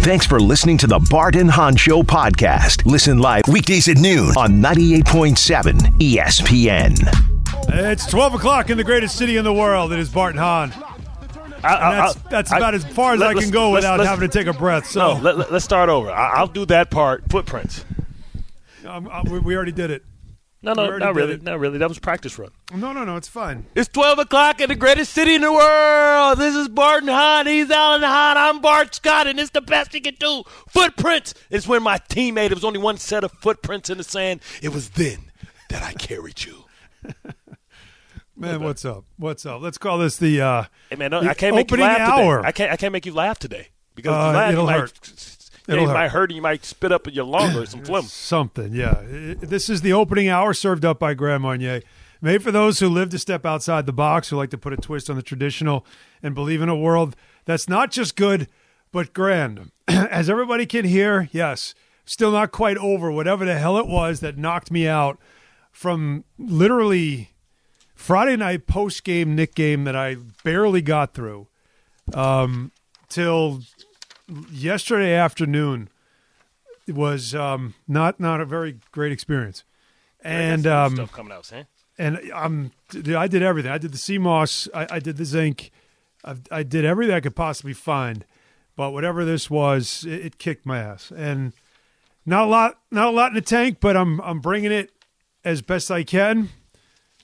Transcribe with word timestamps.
Thanks 0.00 0.26
for 0.26 0.40
listening 0.40 0.78
to 0.78 0.86
the 0.86 0.98
Bart 1.10 1.36
and 1.36 1.50
Hahn 1.50 1.76
Show 1.76 2.02
podcast. 2.02 2.86
Listen 2.86 3.18
live 3.18 3.42
weekdays 3.48 3.86
at 3.86 3.98
noon 3.98 4.30
on 4.36 4.52
98.7 4.54 5.74
ESPN. 5.98 6.96
It's 7.68 8.06
12 8.06 8.34
o'clock 8.34 8.70
in 8.70 8.78
the 8.78 8.84
greatest 8.84 9.16
city 9.16 9.36
in 9.36 9.44
the 9.44 9.52
world. 9.52 9.92
It 9.92 9.98
is 9.98 10.08
Bart 10.08 10.30
and 10.30 10.40
Hahn. 10.40 10.72
I, 11.62 11.74
And 11.74 11.98
that's, 11.98 12.14
that's 12.30 12.50
about 12.50 12.74
as 12.74 12.84
far 12.84 13.12
as 13.12 13.20
I 13.20 13.34
can 13.34 13.50
go 13.50 13.72
without 13.72 14.00
having 14.00 14.28
to 14.28 14.38
take 14.38 14.46
a 14.46 14.54
breath. 14.54 14.86
So 14.86 15.18
no, 15.18 15.20
let, 15.20 15.52
us 15.52 15.64
start 15.64 15.90
over. 15.90 16.10
I, 16.10 16.36
I'll 16.36 16.46
do 16.46 16.64
that 16.66 16.90
part. 16.90 17.24
Footprints. 17.30 17.84
um, 18.86 19.06
uh, 19.06 19.22
we, 19.30 19.38
we 19.38 19.54
already 19.54 19.72
did 19.72 19.90
it. 19.90 20.02
No, 20.62 20.72
We 20.72 20.76
no, 20.76 20.98
not 20.98 21.14
really, 21.14 21.34
it. 21.34 21.42
not 21.42 21.58
really. 21.58 21.78
That 21.78 21.88
was 21.88 21.98
practice 21.98 22.38
run. 22.38 22.50
No, 22.74 22.92
no, 22.92 23.04
no. 23.04 23.16
It's 23.16 23.28
fine. 23.28 23.64
It's 23.74 23.88
12 23.88 24.18
o'clock 24.18 24.60
in 24.60 24.68
the 24.68 24.74
greatest 24.74 25.12
city 25.14 25.34
in 25.34 25.40
the 25.40 25.50
world. 25.52 26.38
This 26.38 26.54
is 26.54 26.68
Barton 26.68 27.08
Hahn. 27.08 27.46
He's 27.46 27.70
Alan 27.70 28.02
Hahn. 28.02 28.36
I'm 28.36 28.60
Bart 28.60 28.94
Scott, 28.94 29.26
and 29.26 29.40
it's 29.40 29.50
the 29.50 29.62
best 29.62 29.94
he 29.94 30.00
can 30.00 30.16
do. 30.16 30.42
Footprints. 30.68 31.32
It's 31.48 31.66
when 31.66 31.82
my 31.82 31.96
teammate, 31.96 32.48
there 32.48 32.56
was 32.56 32.64
only 32.64 32.78
one 32.78 32.98
set 32.98 33.24
of 33.24 33.32
footprints 33.32 33.88
in 33.88 33.96
the 33.96 34.04
sand. 34.04 34.40
It 34.60 34.68
was 34.74 34.90
then 34.90 35.30
that 35.70 35.82
I 35.82 35.94
carried 35.94 36.44
you. 36.44 36.64
Man, 38.36 38.62
what's 38.62 38.84
up? 38.84 39.04
What's 39.18 39.44
up? 39.44 39.60
Let's 39.60 39.76
call 39.78 39.98
this 39.98 40.16
the. 40.16 40.40
Uh, 40.40 40.64
Hey, 40.88 40.96
man, 40.96 41.10
no, 41.10 41.20
I 41.20 41.34
can't 41.34 41.54
make 41.54 41.70
you 41.70 41.76
opening 41.76 41.86
laugh 41.86 42.08
hour. 42.08 42.36
today. 42.38 42.48
I 42.48 42.52
can't, 42.52 42.72
I 42.72 42.76
can't 42.76 42.92
make 42.92 43.04
you 43.06 43.12
laugh 43.12 43.38
today. 43.38 43.68
Because 43.94 44.12
if 44.12 44.18
Uh, 44.18 44.28
you 44.30 44.32
laugh, 44.36 44.52
it'll 44.52 44.64
you 44.64 44.70
might, 44.70 44.80
hurt. 44.80 45.00
It'll 45.72 45.86
hurt. 45.86 45.94
might 45.94 46.08
hurt 46.08 46.30
and 46.30 46.36
you 46.36 46.42
might 46.42 46.64
spit 46.64 46.92
up 46.92 47.06
your 47.12 47.24
lung 47.24 47.56
or 47.56 47.66
some 47.66 47.82
phlegm. 47.84 48.02
Something, 48.04 48.72
yeah. 48.74 49.02
This 49.04 49.70
is 49.70 49.82
the 49.82 49.92
opening 49.92 50.28
hour 50.28 50.52
served 50.52 50.84
up 50.84 50.98
by 50.98 51.14
Grand 51.14 51.42
Marnier. 51.42 51.82
Made 52.22 52.42
for 52.42 52.50
those 52.50 52.80
who 52.80 52.88
live 52.88 53.08
to 53.10 53.18
step 53.18 53.46
outside 53.46 53.86
the 53.86 53.92
box, 53.92 54.28
who 54.28 54.36
like 54.36 54.50
to 54.50 54.58
put 54.58 54.74
a 54.74 54.76
twist 54.76 55.08
on 55.08 55.16
the 55.16 55.22
traditional 55.22 55.86
and 56.22 56.34
believe 56.34 56.60
in 56.60 56.68
a 56.68 56.76
world 56.76 57.16
that's 57.46 57.68
not 57.68 57.90
just 57.90 58.14
good, 58.14 58.46
but 58.92 59.12
grand. 59.14 59.70
As 59.88 60.28
everybody 60.28 60.66
can 60.66 60.84
hear, 60.84 61.28
yes, 61.32 61.74
still 62.04 62.30
not 62.30 62.52
quite 62.52 62.76
over 62.76 63.10
whatever 63.10 63.44
the 63.44 63.58
hell 63.58 63.78
it 63.78 63.86
was 63.86 64.20
that 64.20 64.36
knocked 64.36 64.70
me 64.70 64.86
out 64.86 65.18
from 65.72 66.24
literally 66.38 67.30
Friday 67.94 68.36
night 68.36 68.66
post 68.66 69.04
game 69.04 69.34
Nick 69.34 69.54
game 69.54 69.84
that 69.84 69.96
I 69.96 70.16
barely 70.44 70.82
got 70.82 71.14
through 71.14 71.48
um, 72.12 72.72
till 73.08 73.62
yesterday 74.50 75.14
afternoon 75.14 75.88
was 76.88 77.34
um, 77.34 77.74
not 77.86 78.20
not 78.20 78.40
a 78.40 78.44
very 78.44 78.78
great 78.92 79.12
experience. 79.12 79.64
And 80.22 80.66
um, 80.66 80.94
stuff 80.96 81.12
coming 81.12 81.32
out, 81.32 81.46
Sam. 81.46 81.66
and 81.98 82.20
I'm 82.34 82.72
I 83.16 83.26
did 83.26 83.42
everything. 83.42 83.70
I 83.70 83.78
did 83.78 83.92
the 83.92 83.98
CMOS. 83.98 84.68
I, 84.74 84.96
I 84.96 84.98
did 84.98 85.16
the 85.16 85.24
zinc. 85.24 85.70
I, 86.24 86.36
I 86.50 86.62
did 86.62 86.84
everything 86.84 87.14
I 87.14 87.20
could 87.20 87.36
possibly 87.36 87.72
find. 87.72 88.24
But 88.76 88.92
whatever 88.92 89.24
this 89.24 89.50
was, 89.50 90.04
it, 90.04 90.26
it 90.26 90.38
kicked 90.38 90.64
my 90.66 90.78
ass. 90.78 91.12
And 91.14 91.52
not 92.26 92.44
a 92.44 92.46
lot, 92.46 92.78
not 92.90 93.08
a 93.08 93.10
lot 93.10 93.28
in 93.28 93.34
the 93.34 93.40
tank. 93.40 93.78
But 93.80 93.96
I'm 93.96 94.20
I'm 94.20 94.40
bringing 94.40 94.72
it 94.72 94.90
as 95.44 95.62
best 95.62 95.90
I 95.90 96.04
can 96.04 96.50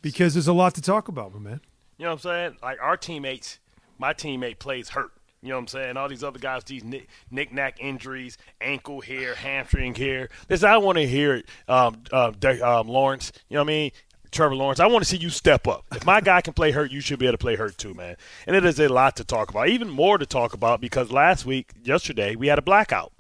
because 0.02 0.34
there's 0.34 0.48
a 0.48 0.52
lot 0.52 0.74
to 0.76 0.82
talk 0.82 1.08
about, 1.08 1.34
my 1.34 1.40
man. 1.40 1.60
You 1.98 2.04
know 2.04 2.10
what 2.12 2.24
I'm 2.26 2.30
saying? 2.30 2.56
Like 2.62 2.80
our 2.80 2.96
teammates, 2.96 3.58
my 3.98 4.14
teammate 4.14 4.58
plays 4.58 4.90
hurt. 4.90 5.12
You 5.42 5.50
know 5.50 5.56
what 5.56 5.60
I'm 5.60 5.68
saying? 5.68 5.96
All 5.96 6.08
these 6.08 6.24
other 6.24 6.38
guys, 6.38 6.64
these 6.64 6.82
knick, 6.82 7.08
knick-knack 7.30 7.76
injuries, 7.78 8.36
ankle 8.60 9.00
here, 9.00 9.34
hamstring 9.34 9.94
here. 9.94 10.28
Listen, 10.48 10.68
I 10.70 10.78
want 10.78 10.98
to 10.98 11.06
hear 11.06 11.34
it, 11.34 11.46
um, 11.68 12.02
De- 12.40 12.60
um, 12.66 12.88
Lawrence. 12.88 13.32
You 13.48 13.54
know 13.56 13.62
what 13.62 13.66
I 13.66 13.74
mean? 13.74 13.90
Trevor 14.32 14.56
Lawrence, 14.56 14.80
I 14.80 14.86
want 14.86 15.04
to 15.04 15.08
see 15.08 15.16
you 15.16 15.30
step 15.30 15.68
up. 15.68 15.84
If 15.94 16.04
my 16.04 16.20
guy 16.20 16.40
can 16.40 16.52
play 16.52 16.70
hurt, 16.72 16.90
you 16.90 17.00
should 17.00 17.18
be 17.18 17.26
able 17.26 17.34
to 17.34 17.38
play 17.38 17.56
hurt 17.56 17.78
too, 17.78 17.94
man. 17.94 18.16
And 18.46 18.56
it 18.56 18.64
is 18.64 18.78
a 18.80 18.88
lot 18.88 19.16
to 19.16 19.24
talk 19.24 19.50
about, 19.50 19.68
even 19.68 19.88
more 19.88 20.18
to 20.18 20.26
talk 20.26 20.52
about 20.52 20.80
because 20.80 21.10
last 21.12 21.46
week, 21.46 21.70
yesterday, 21.82 22.34
we 22.36 22.48
had 22.48 22.58
a 22.58 22.62
blackout. 22.62 23.12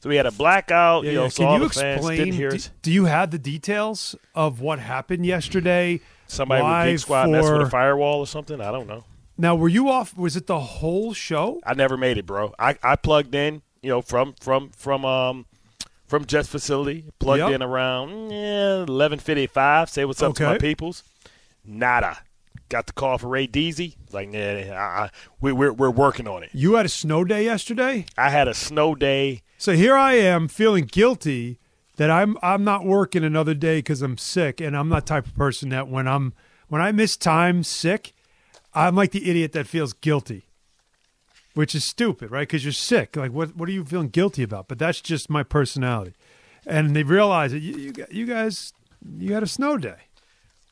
So 0.00 0.08
we 0.08 0.16
had 0.16 0.26
a 0.26 0.32
blackout. 0.32 1.04
you 1.04 1.12
know, 1.12 1.28
so 1.28 1.44
all 1.44 1.52
Can 1.52 1.60
you 1.60 1.66
explain? 1.66 2.32
do, 2.32 2.58
do 2.82 2.90
you 2.90 3.04
have 3.04 3.30
the 3.30 3.38
details 3.38 4.16
of 4.34 4.60
what 4.60 4.78
happened 4.80 5.24
yesterday? 5.26 6.00
Somebody 6.26 6.62
with 6.62 6.94
Geek 6.94 6.98
Squad 7.00 7.30
messed 7.30 7.52
with 7.52 7.62
a 7.62 7.70
firewall 7.70 8.20
or 8.20 8.26
something. 8.26 8.60
I 8.60 8.70
don't 8.70 8.86
know. 8.86 9.04
Now, 9.40 9.54
were 9.54 9.68
you 9.68 9.88
off? 9.88 10.16
Was 10.18 10.36
it 10.36 10.46
the 10.46 10.60
whole 10.60 11.14
show? 11.14 11.60
I 11.64 11.72
never 11.72 11.96
made 11.96 12.18
it, 12.18 12.26
bro. 12.26 12.54
I, 12.58 12.76
I 12.82 12.96
plugged 12.96 13.34
in, 13.34 13.62
you 13.82 13.88
know, 13.88 14.02
from 14.02 14.34
from 14.38 14.68
from 14.70 15.04
um 15.06 15.46
from 16.06 16.26
Jets 16.26 16.48
facility. 16.48 17.06
Plugged 17.18 17.40
Yep. 17.40 17.52
in 17.52 17.62
around 17.62 18.30
yeah, 18.30 18.82
eleven 18.82 19.18
fifty 19.18 19.46
five. 19.46 19.88
Say 19.88 20.04
what's 20.04 20.20
up 20.22 20.34
to 20.36 20.42
my 20.44 20.58
peoples. 20.58 21.02
Nada. 21.64 22.18
Got 22.68 22.86
the 22.86 22.92
call 22.92 23.16
for 23.18 23.28
Ray 23.28 23.46
Deasy. 23.48 23.96
Like, 24.12 24.28
nah, 24.28 25.08
we, 25.40 25.52
we're 25.52 25.72
we're 25.72 25.90
working 25.90 26.28
on 26.28 26.42
it. 26.44 26.50
You 26.52 26.74
had 26.74 26.86
a 26.86 26.90
snow 26.90 27.24
day 27.24 27.44
yesterday, 27.44 28.06
I 28.18 28.28
had 28.30 28.46
a 28.46 28.54
snow 28.54 28.94
day. 28.94 29.42
so 29.58 29.72
here 29.72 29.96
I 29.96 30.14
am 30.14 30.48
feeling 30.48 30.84
guilty 30.84 31.58
that 31.96 32.10
I'm 32.10 32.36
I'm 32.42 32.62
not 32.62 32.84
working 32.84 33.24
another 33.24 33.54
day 33.54 33.78
because 33.78 34.02
I'm 34.02 34.18
sick, 34.18 34.60
and 34.60 34.76
I'm 34.76 34.88
not 34.88 35.06
type 35.06 35.26
of 35.26 35.34
person 35.34 35.70
that 35.70 35.88
when 35.88 36.06
I'm 36.06 36.32
when 36.68 36.80
I 36.82 36.92
miss 36.92 37.16
time 37.16 37.64
sick, 37.64 38.12
I'm 38.74 38.94
like 38.94 39.10
the 39.12 39.28
idiot 39.28 39.52
that 39.52 39.66
feels 39.66 39.92
guilty, 39.92 40.46
which 41.54 41.74
is 41.74 41.84
stupid, 41.84 42.30
right? 42.30 42.46
Because 42.46 42.64
you're 42.64 42.72
sick. 42.72 43.16
Like, 43.16 43.32
what 43.32 43.56
what 43.56 43.68
are 43.68 43.72
you 43.72 43.84
feeling 43.84 44.08
guilty 44.08 44.42
about? 44.42 44.68
But 44.68 44.78
that's 44.78 45.00
just 45.00 45.28
my 45.28 45.42
personality, 45.42 46.14
and 46.66 46.94
they 46.94 47.02
realize 47.02 47.52
that 47.52 47.60
you 47.60 47.76
you, 47.76 47.92
you 48.10 48.26
guys 48.26 48.72
you 49.18 49.34
had 49.34 49.42
a 49.42 49.48
snow 49.48 49.76
day. 49.76 49.96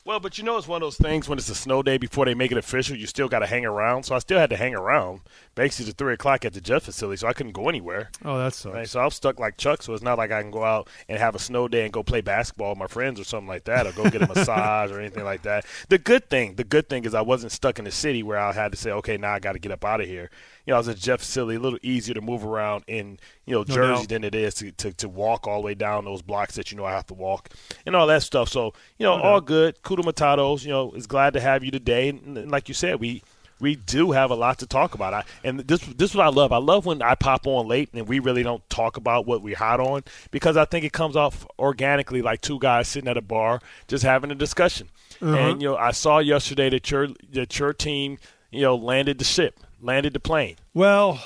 Well, 0.09 0.19
but 0.19 0.39
you 0.39 0.43
know, 0.43 0.57
it's 0.57 0.67
one 0.67 0.81
of 0.81 0.87
those 0.87 0.97
things 0.97 1.29
when 1.29 1.37
it's 1.37 1.49
a 1.49 1.53
snow 1.55 1.83
day 1.83 1.99
before 1.99 2.25
they 2.25 2.33
make 2.33 2.51
it 2.51 2.57
official, 2.57 2.97
you 2.97 3.05
still 3.05 3.27
got 3.27 3.39
to 3.39 3.45
hang 3.45 3.63
around. 3.63 4.05
So 4.05 4.15
I 4.15 4.17
still 4.17 4.39
had 4.39 4.49
to 4.49 4.57
hang 4.57 4.73
around 4.73 5.21
basically 5.53 5.91
to 5.91 5.95
3 5.95 6.15
o'clock 6.15 6.45
at 6.45 6.53
the 6.53 6.61
Jet 6.61 6.81
facility, 6.81 7.17
so 7.17 7.27
I 7.27 7.33
couldn't 7.33 7.51
go 7.51 7.69
anywhere. 7.69 8.09
Oh, 8.25 8.39
that 8.39 8.55
sucks. 8.55 8.73
Right, 8.73 8.89
so 8.89 9.01
I'm 9.01 9.11
stuck 9.11 9.39
like 9.39 9.57
Chuck, 9.57 9.83
so 9.83 9.93
it's 9.93 10.01
not 10.01 10.17
like 10.17 10.31
I 10.31 10.41
can 10.41 10.49
go 10.49 10.63
out 10.63 10.89
and 11.07 11.19
have 11.19 11.35
a 11.35 11.39
snow 11.39 11.67
day 11.67 11.83
and 11.83 11.93
go 11.93 12.01
play 12.01 12.21
basketball 12.21 12.69
with 12.69 12.79
my 12.79 12.87
friends 12.87 13.19
or 13.19 13.23
something 13.23 13.47
like 13.47 13.65
that, 13.65 13.85
or 13.85 13.91
go 13.91 14.09
get 14.09 14.23
a 14.23 14.27
massage 14.33 14.89
or 14.89 14.99
anything 14.99 15.25
like 15.25 15.43
that. 15.43 15.63
The 15.89 15.99
good 15.99 16.27
thing, 16.27 16.55
the 16.55 16.63
good 16.63 16.89
thing 16.89 17.05
is 17.05 17.13
I 17.13 17.21
wasn't 17.21 17.51
stuck 17.51 17.77
in 17.77 17.85
the 17.85 17.91
city 17.91 18.23
where 18.23 18.39
I 18.39 18.51
had 18.51 18.71
to 18.71 18.79
say, 18.79 18.89
okay, 18.89 19.17
now 19.17 19.33
I 19.33 19.39
got 19.39 19.51
to 19.51 19.59
get 19.59 19.71
up 19.71 19.85
out 19.85 20.01
of 20.01 20.07
here. 20.07 20.31
You 20.65 20.71
know, 20.71 20.75
I 20.75 20.79
was 20.79 20.89
at 20.89 20.97
Jet 20.97 21.19
facility, 21.19 21.57
a 21.57 21.59
little 21.59 21.79
easier 21.83 22.13
to 22.13 22.21
move 22.21 22.43
around 22.45 22.83
in 22.87 23.19
you 23.45 23.53
know 23.53 23.65
No 23.67 23.75
Jersey 23.75 24.01
doubt. 24.03 24.09
than 24.09 24.23
it 24.23 24.35
is 24.35 24.53
to, 24.55 24.71
to 24.73 24.93
to 24.93 25.09
walk 25.09 25.47
all 25.47 25.61
the 25.61 25.65
way 25.65 25.73
down 25.73 26.05
those 26.05 26.21
blocks 26.21 26.55
that 26.55 26.71
you 26.71 26.77
know 26.77 26.85
I 26.85 26.91
have 26.91 27.07
to 27.07 27.15
walk 27.15 27.49
and 27.87 27.95
all 27.95 28.05
that 28.07 28.21
stuff. 28.21 28.49
So 28.49 28.73
you 28.99 29.05
know, 29.05 29.13
all 29.13 29.41
good. 29.41 29.81
Matados, 30.03 30.63
you 30.63 30.69
know, 30.69 30.91
is 30.91 31.07
glad 31.07 31.33
to 31.33 31.39
have 31.39 31.63
you 31.63 31.71
today. 31.71 32.09
And, 32.09 32.37
and 32.37 32.51
like 32.51 32.67
you 32.67 32.73
said, 32.73 32.99
we 32.99 33.23
we 33.59 33.75
do 33.75 34.11
have 34.11 34.31
a 34.31 34.35
lot 34.35 34.59
to 34.59 34.67
talk 34.67 34.95
about. 34.95 35.13
I, 35.13 35.23
and 35.43 35.59
this 35.59 35.81
this 35.81 36.11
is 36.11 36.15
what 36.15 36.25
I 36.25 36.29
love. 36.29 36.51
I 36.51 36.57
love 36.57 36.85
when 36.85 37.01
I 37.01 37.15
pop 37.15 37.45
on 37.45 37.67
late 37.67 37.89
and 37.93 38.07
we 38.07 38.19
really 38.19 38.43
don't 38.43 38.67
talk 38.69 38.97
about 38.97 39.25
what 39.25 39.41
we're 39.41 39.55
hot 39.55 39.79
on 39.79 40.03
because 40.31 40.57
I 40.57 40.65
think 40.65 40.85
it 40.85 40.93
comes 40.93 41.15
off 41.15 41.45
organically 41.57 42.21
like 42.21 42.41
two 42.41 42.59
guys 42.59 42.87
sitting 42.87 43.09
at 43.09 43.17
a 43.17 43.21
bar 43.21 43.61
just 43.87 44.03
having 44.03 44.31
a 44.31 44.35
discussion. 44.35 44.89
And 45.21 45.61
you 45.61 45.69
know, 45.69 45.77
I 45.77 45.91
saw 45.91 46.19
yesterday 46.19 46.69
that 46.69 46.89
your 46.89 47.09
that 47.31 47.59
your 47.59 47.73
team 47.73 48.17
you 48.51 48.61
know 48.61 48.75
landed 48.75 49.17
the 49.19 49.25
ship, 49.25 49.59
landed 49.81 50.13
the 50.13 50.19
plane. 50.19 50.55
Well, 50.73 51.21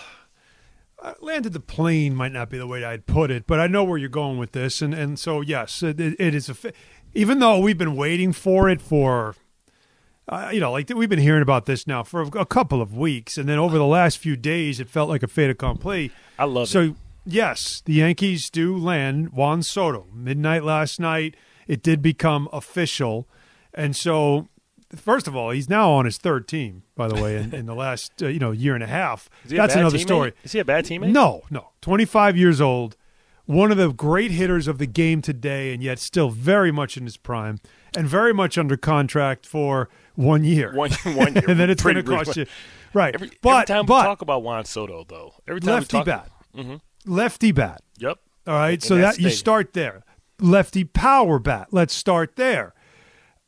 uh, 1.02 1.14
landed 1.22 1.54
the 1.54 1.60
plane 1.60 2.16
might 2.16 2.32
not 2.32 2.50
be 2.50 2.58
the 2.58 2.66
way 2.66 2.84
I'd 2.84 3.06
put 3.06 3.30
it, 3.30 3.46
but 3.46 3.60
I 3.60 3.68
know 3.68 3.84
where 3.84 3.98
you're 3.98 4.10
going 4.10 4.38
with 4.38 4.54
this, 4.54 4.82
and 4.82 4.94
and 4.94 5.20
so 5.20 5.42
yes, 5.42 5.84
it, 5.84 6.00
it 6.00 6.34
is 6.34 6.50
a. 6.50 6.56
Even 7.14 7.40
though 7.40 7.60
we've 7.60 7.78
been 7.78 7.96
waiting 7.96 8.34
for 8.34 8.70
it 8.70 8.82
for, 8.82 9.36
uh, 10.28 10.50
you 10.52 10.60
know, 10.60 10.72
like 10.72 10.90
we've 10.90 11.10
been 11.10 11.20
hearing 11.20 11.42
about 11.42 11.66
this 11.66 11.86
now 11.86 12.04
for 12.04 12.22
a, 12.22 12.28
a 12.40 12.46
couple 12.46 12.82
of 12.82 12.98
weeks, 12.98 13.38
and 13.38 13.48
then 13.48 13.60
over 13.60 13.78
the 13.78 13.86
last 13.86 14.18
few 14.18 14.36
days, 14.36 14.80
it 14.80 14.90
felt 14.90 15.10
like 15.10 15.24
a 15.24 15.28
fait 15.28 15.50
accompli. 15.50 16.12
I 16.40 16.46
love 16.46 16.70
so, 16.70 16.82
it. 16.82 16.94
yes, 17.26 17.82
the 17.86 17.94
Yankees 17.94 18.50
do 18.50 18.76
land 18.76 19.32
Juan 19.34 19.62
Soto 19.64 20.08
midnight 20.14 20.64
last 20.64 21.00
night. 21.00 21.36
It 21.68 21.84
did 21.84 22.02
become 22.02 22.50
official, 22.52 23.28
and 23.74 23.96
so. 23.96 24.48
First 24.96 25.28
of 25.28 25.36
all, 25.36 25.50
he's 25.50 25.68
now 25.68 25.90
on 25.90 26.06
his 26.06 26.20
third 26.20 26.48
team. 26.48 26.84
By 26.96 27.08
the 27.08 27.16
way, 27.20 27.38
in, 27.38 27.52
in 27.52 27.66
the 27.66 27.74
last 27.74 28.22
uh, 28.22 28.28
you 28.28 28.38
know 28.38 28.52
year 28.52 28.76
and 28.76 28.84
a 28.84 28.88
half, 28.88 29.28
a 29.46 29.48
that's 29.48 29.74
bad 29.74 29.80
another 29.80 29.98
teammate? 29.98 30.02
story. 30.02 30.34
Is 30.44 30.52
he 30.52 30.60
a 30.60 30.66
bad 30.66 30.86
teammate? 30.86 31.12
No, 31.12 31.42
no. 31.50 31.70
25 31.82 32.38
years 32.38 32.62
old, 32.62 32.96
one 33.46 33.72
of 33.72 33.78
the 33.78 33.92
great 33.92 34.32
hitters 34.32 34.68
of 34.68 34.78
the 34.78 34.86
game 34.86 35.22
today, 35.22 35.74
and 35.74 35.84
yet 35.84 36.00
still 36.00 36.30
very 36.30 36.72
much 36.72 36.98
in 36.98 37.04
his 37.04 37.18
prime 37.18 37.60
and 37.96 38.08
very 38.08 38.34
much 38.34 38.58
under 38.58 38.78
contract 38.78 39.46
for 39.46 39.90
one 40.16 40.44
year. 40.44 40.74
One, 40.74 40.92
one 41.04 41.34
year. 41.36 41.44
and 41.48 41.60
then 41.60 41.70
it's 41.70 41.84
going 41.84 41.96
to 41.96 42.04
cost 42.04 42.38
you. 42.38 42.46
Right. 42.94 43.14
Every, 43.16 43.32
but 43.42 43.50
every 43.70 43.76
time 43.76 43.86
but 43.86 44.04
we 44.04 44.08
talk 44.08 44.22
about 44.22 44.44
Juan 44.44 44.66
Soto, 44.66 45.04
though, 45.08 45.34
every 45.48 45.62
time 45.62 45.76
lefty 45.76 45.98
we 45.98 46.04
talk, 46.04 46.30
bat. 46.56 46.82
Lefty 47.06 47.52
bat. 47.52 47.82
Yep. 47.98 48.20
All 48.46 48.54
right, 48.56 48.74
In 48.74 48.82
so 48.82 48.96
that 48.96 49.16
that, 49.16 49.22
you 49.22 49.30
start 49.30 49.74
there. 49.74 50.04
Lefty 50.40 50.84
power 50.84 51.40
bat. 51.40 51.68
Let's 51.72 51.94
start 51.94 52.36
there. 52.36 52.74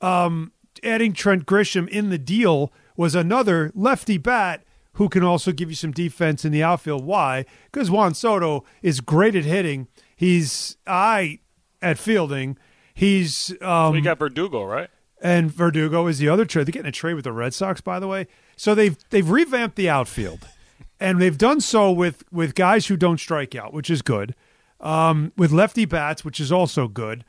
Um, 0.01 0.51
adding 0.83 1.13
Trent 1.13 1.45
Grisham 1.45 1.87
in 1.89 2.09
the 2.09 2.17
deal 2.17 2.71
was 2.97 3.15
another 3.15 3.71
lefty 3.75 4.17
bat 4.17 4.63
who 4.95 5.09
can 5.09 5.23
also 5.23 5.51
give 5.51 5.69
you 5.69 5.75
some 5.75 5.91
defense 5.91 6.43
in 6.43 6.51
the 6.51 6.63
outfield. 6.63 7.05
Why? 7.05 7.45
Because 7.71 7.89
Juan 7.89 8.13
Soto 8.13 8.65
is 8.81 8.99
great 8.99 9.35
at 9.35 9.45
hitting. 9.45 9.87
He's 10.15 10.77
I 10.85 11.39
at 11.81 11.97
fielding. 11.97 12.57
He's 12.93 13.53
um, 13.61 13.93
we 13.93 14.01
got 14.01 14.19
Verdugo, 14.19 14.63
right? 14.63 14.89
and 15.21 15.51
Verdugo 15.51 16.07
is 16.07 16.19
the 16.19 16.29
other 16.29 16.45
trade. 16.45 16.67
They're 16.67 16.73
getting 16.73 16.89
a 16.89 16.91
trade 16.91 17.15
with 17.15 17.23
the 17.23 17.31
Red 17.31 17.53
Sox, 17.53 17.81
by 17.81 17.99
the 17.99 18.07
way. 18.07 18.27
So 18.55 18.75
they've 18.75 18.97
they've 19.09 19.29
revamped 19.29 19.75
the 19.75 19.89
outfield, 19.89 20.47
and 20.99 21.21
they've 21.21 21.37
done 21.37 21.61
so 21.61 21.91
with 21.91 22.23
with 22.31 22.55
guys 22.55 22.87
who 22.87 22.95
don't 22.95 23.19
strike 23.19 23.55
out, 23.55 23.73
which 23.73 23.89
is 23.89 24.01
good. 24.01 24.35
Um, 24.79 25.31
with 25.37 25.51
lefty 25.51 25.85
bats, 25.85 26.23
which 26.23 26.39
is 26.39 26.51
also 26.51 26.87
good. 26.87 27.23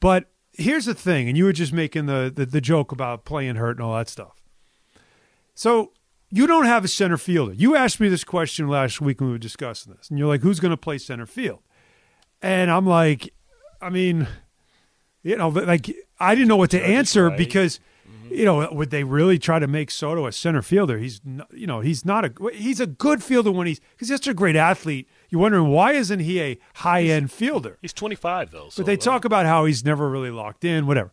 But 0.00 0.26
here's 0.52 0.84
the 0.84 0.94
thing, 0.94 1.28
and 1.28 1.36
you 1.36 1.44
were 1.44 1.52
just 1.52 1.72
making 1.72 2.06
the, 2.06 2.32
the 2.34 2.46
the 2.46 2.60
joke 2.60 2.92
about 2.92 3.24
playing 3.24 3.56
hurt 3.56 3.76
and 3.76 3.84
all 3.84 3.96
that 3.96 4.08
stuff. 4.08 4.40
So 5.54 5.92
you 6.30 6.46
don't 6.46 6.64
have 6.64 6.84
a 6.84 6.88
center 6.88 7.16
fielder. 7.16 7.52
You 7.52 7.74
asked 7.76 8.00
me 8.00 8.08
this 8.08 8.24
question 8.24 8.68
last 8.68 9.00
week 9.00 9.20
when 9.20 9.28
we 9.28 9.34
were 9.34 9.38
discussing 9.38 9.94
this, 9.94 10.08
and 10.08 10.18
you're 10.18 10.28
like, 10.28 10.42
"Who's 10.42 10.60
going 10.60 10.70
to 10.70 10.76
play 10.76 10.98
center 10.98 11.26
field?" 11.26 11.60
And 12.42 12.70
I'm 12.70 12.86
like, 12.86 13.34
I 13.82 13.90
mean, 13.90 14.26
you 15.22 15.36
know, 15.36 15.48
like 15.48 15.94
I 16.18 16.34
didn't 16.34 16.48
know 16.48 16.56
what 16.56 16.70
to 16.70 16.82
answer 16.82 17.28
right. 17.28 17.36
because 17.36 17.80
mm-hmm. 18.08 18.34
you 18.34 18.44
know 18.44 18.68
would 18.72 18.90
they 18.90 19.04
really 19.04 19.38
try 19.38 19.58
to 19.58 19.66
make 19.66 19.90
Soto 19.90 20.26
a 20.26 20.32
center 20.32 20.62
fielder? 20.62 20.98
He's 20.98 21.20
not, 21.24 21.48
you 21.52 21.66
know 21.66 21.80
he's 21.80 22.04
not 22.04 22.24
a 22.24 22.32
he's 22.52 22.80
a 22.80 22.86
good 22.86 23.22
fielder 23.22 23.50
when 23.50 23.66
he's 23.66 23.80
because 23.80 24.08
he's 24.08 24.18
such 24.18 24.28
a 24.28 24.34
great 24.34 24.56
athlete. 24.56 25.08
You're 25.28 25.40
wondering 25.40 25.68
why 25.68 25.92
isn't 25.92 26.20
he 26.20 26.40
a 26.40 26.58
high 26.74 27.02
end 27.02 27.32
fielder? 27.32 27.78
He's 27.82 27.92
25 27.92 28.50
though. 28.50 28.68
So 28.70 28.82
But 28.82 28.86
they 28.86 28.96
talk 28.96 29.24
about 29.24 29.46
how 29.46 29.64
he's 29.64 29.84
never 29.84 30.08
really 30.08 30.30
locked 30.30 30.64
in. 30.64 30.86
Whatever. 30.86 31.10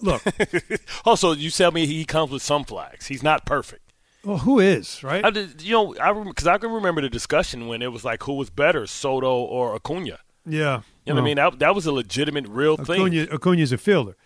Look, 0.00 0.22
Also, 1.04 1.32
you 1.32 1.50
tell 1.50 1.70
me 1.70 1.86
he 1.86 2.04
comes 2.04 2.32
with 2.32 2.42
some 2.42 2.64
flags. 2.64 3.06
He's 3.06 3.22
not 3.22 3.46
perfect. 3.46 3.85
Well, 4.26 4.38
who 4.38 4.58
is 4.58 5.02
right? 5.04 5.24
I 5.24 5.30
did, 5.30 5.62
you 5.62 5.72
know, 5.72 5.94
I 6.00 6.12
because 6.12 6.46
I 6.46 6.58
can 6.58 6.70
remember 6.72 7.00
the 7.00 7.08
discussion 7.08 7.68
when 7.68 7.80
it 7.80 7.92
was 7.92 8.04
like 8.04 8.24
who 8.24 8.34
was 8.34 8.50
better, 8.50 8.86
Soto 8.86 9.32
or 9.32 9.74
Acuna. 9.74 10.18
yeah, 10.44 10.82
You 11.04 11.12
know 11.12 11.14
what 11.14 11.20
I 11.20 11.24
mean? 11.24 11.36
That, 11.36 11.58
that 11.60 11.74
was 11.74 11.86
a 11.86 11.92
legitimate, 11.92 12.46
real 12.48 12.76
thing. 12.76 13.00
Acuna, 13.02 13.26
Acuna's 13.32 13.72
a 13.72 13.78
fielder. 13.78 14.16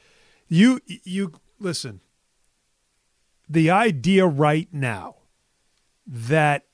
You 0.49 0.81
you 0.87 1.35
listen. 1.59 2.01
The 3.49 3.71
idea 3.71 4.27
right 4.27 4.69
now 4.73 5.17
that 6.07 6.65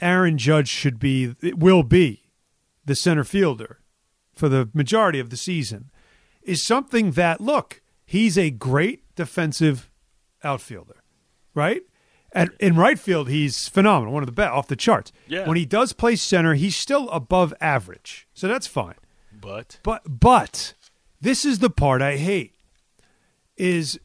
Aaron 0.00 0.36
Judge 0.36 0.68
should 0.68 0.98
be 0.98 1.34
will 1.42 1.82
be 1.82 2.30
the 2.84 2.94
center 2.94 3.24
fielder 3.24 3.78
for 4.34 4.48
the 4.48 4.68
majority 4.72 5.18
of 5.18 5.30
the 5.30 5.36
season 5.36 5.90
is 6.42 6.64
something 6.64 7.12
that 7.12 7.40
look, 7.40 7.82
he's 8.04 8.38
a 8.38 8.50
great 8.50 9.02
defensive 9.14 9.90
outfielder, 10.44 11.02
right? 11.58 11.82
And 12.32 12.50
in 12.60 12.76
right 12.76 12.98
field, 12.98 13.28
he's 13.28 13.68
phenomenal, 13.68 14.14
one 14.14 14.22
of 14.22 14.26
the 14.26 14.32
best, 14.32 14.52
off 14.52 14.68
the 14.68 14.76
charts. 14.76 15.12
Yeah. 15.26 15.46
When 15.46 15.56
he 15.56 15.64
does 15.66 15.92
play 15.92 16.14
center, 16.14 16.54
he's 16.54 16.76
still 16.76 17.08
above 17.10 17.52
average, 17.60 18.28
so 18.32 18.46
that's 18.48 18.66
fine. 18.66 18.94
But 19.32 19.78
But 19.82 20.02
but 20.06 20.74
this 21.20 21.44
is 21.44 21.58
the 21.58 21.70
part 21.70 22.00
I 22.02 22.16
hate 22.16 22.54
is 23.56 23.98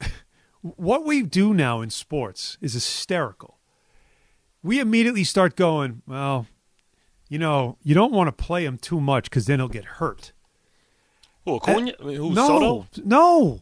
what 0.60 1.04
we 1.04 1.22
do 1.22 1.52
now 1.54 1.80
in 1.80 1.90
sports 1.90 2.58
is 2.60 2.74
hysterical. 2.74 3.58
We 4.62 4.78
immediately 4.78 5.24
start 5.24 5.56
going, 5.56 6.02
well, 6.06 6.46
you 7.28 7.38
know, 7.38 7.78
you 7.82 7.94
don't 7.94 8.12
want 8.12 8.28
to 8.28 8.32
play 8.44 8.64
him 8.64 8.78
too 8.78 9.00
much 9.00 9.24
because 9.24 9.46
then 9.46 9.58
he'll 9.58 9.68
get 9.68 9.84
hurt. 9.84 10.32
who 11.44 11.56
Acuna? 11.56 11.94
I 11.98 12.04
mean, 12.04 12.16
who's 12.16 12.36
no, 12.36 12.46
Soto? 12.46 12.86
no, 13.04 13.60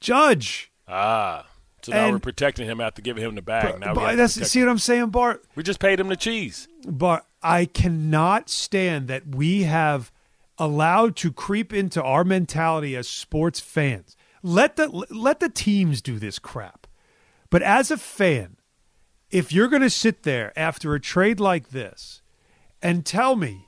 Judge. 0.00 0.70
Ah, 0.88 1.46
so 1.82 1.92
now 1.92 2.04
And- 2.04 2.12
we're 2.14 2.18
protecting 2.20 2.66
him 2.66 2.80
after 2.80 3.02
giving 3.02 3.24
him 3.24 3.34
the 3.34 3.42
bag. 3.42 3.78
now 3.80 3.92
we, 3.92 4.00
But 4.00 4.16
that's 4.16 4.34
see 4.48 4.60
what 4.60 4.68
I'm 4.68 4.78
saying, 4.78 5.10
Bart. 5.10 5.44
we 5.54 5.62
just 5.62 5.80
paid 5.80 5.98
him 6.00 6.08
the 6.08 6.16
cheese. 6.16 6.68
but 6.86 7.26
I 7.42 7.64
cannot 7.64 8.50
stand 8.50 9.08
that 9.08 9.26
we 9.34 9.62
have 9.62 10.12
allowed 10.58 11.16
to 11.16 11.32
creep 11.32 11.72
into 11.72 12.02
our 12.02 12.22
mentality 12.24 12.94
as 12.94 13.08
sports 13.08 13.60
fans. 13.60 14.14
Let 14.42 14.76
the 14.76 14.88
let 15.10 15.40
the 15.40 15.48
teams 15.48 16.02
do 16.02 16.18
this 16.18 16.38
crap. 16.38 16.86
But 17.50 17.62
as 17.62 17.90
a 17.90 17.96
fan, 17.96 18.56
if 19.30 19.52
you're 19.52 19.68
going 19.68 19.82
to 19.82 19.90
sit 19.90 20.22
there 20.22 20.52
after 20.58 20.94
a 20.94 21.00
trade 21.00 21.40
like 21.40 21.70
this 21.70 22.20
and 22.82 23.04
tell 23.06 23.36
me 23.36 23.66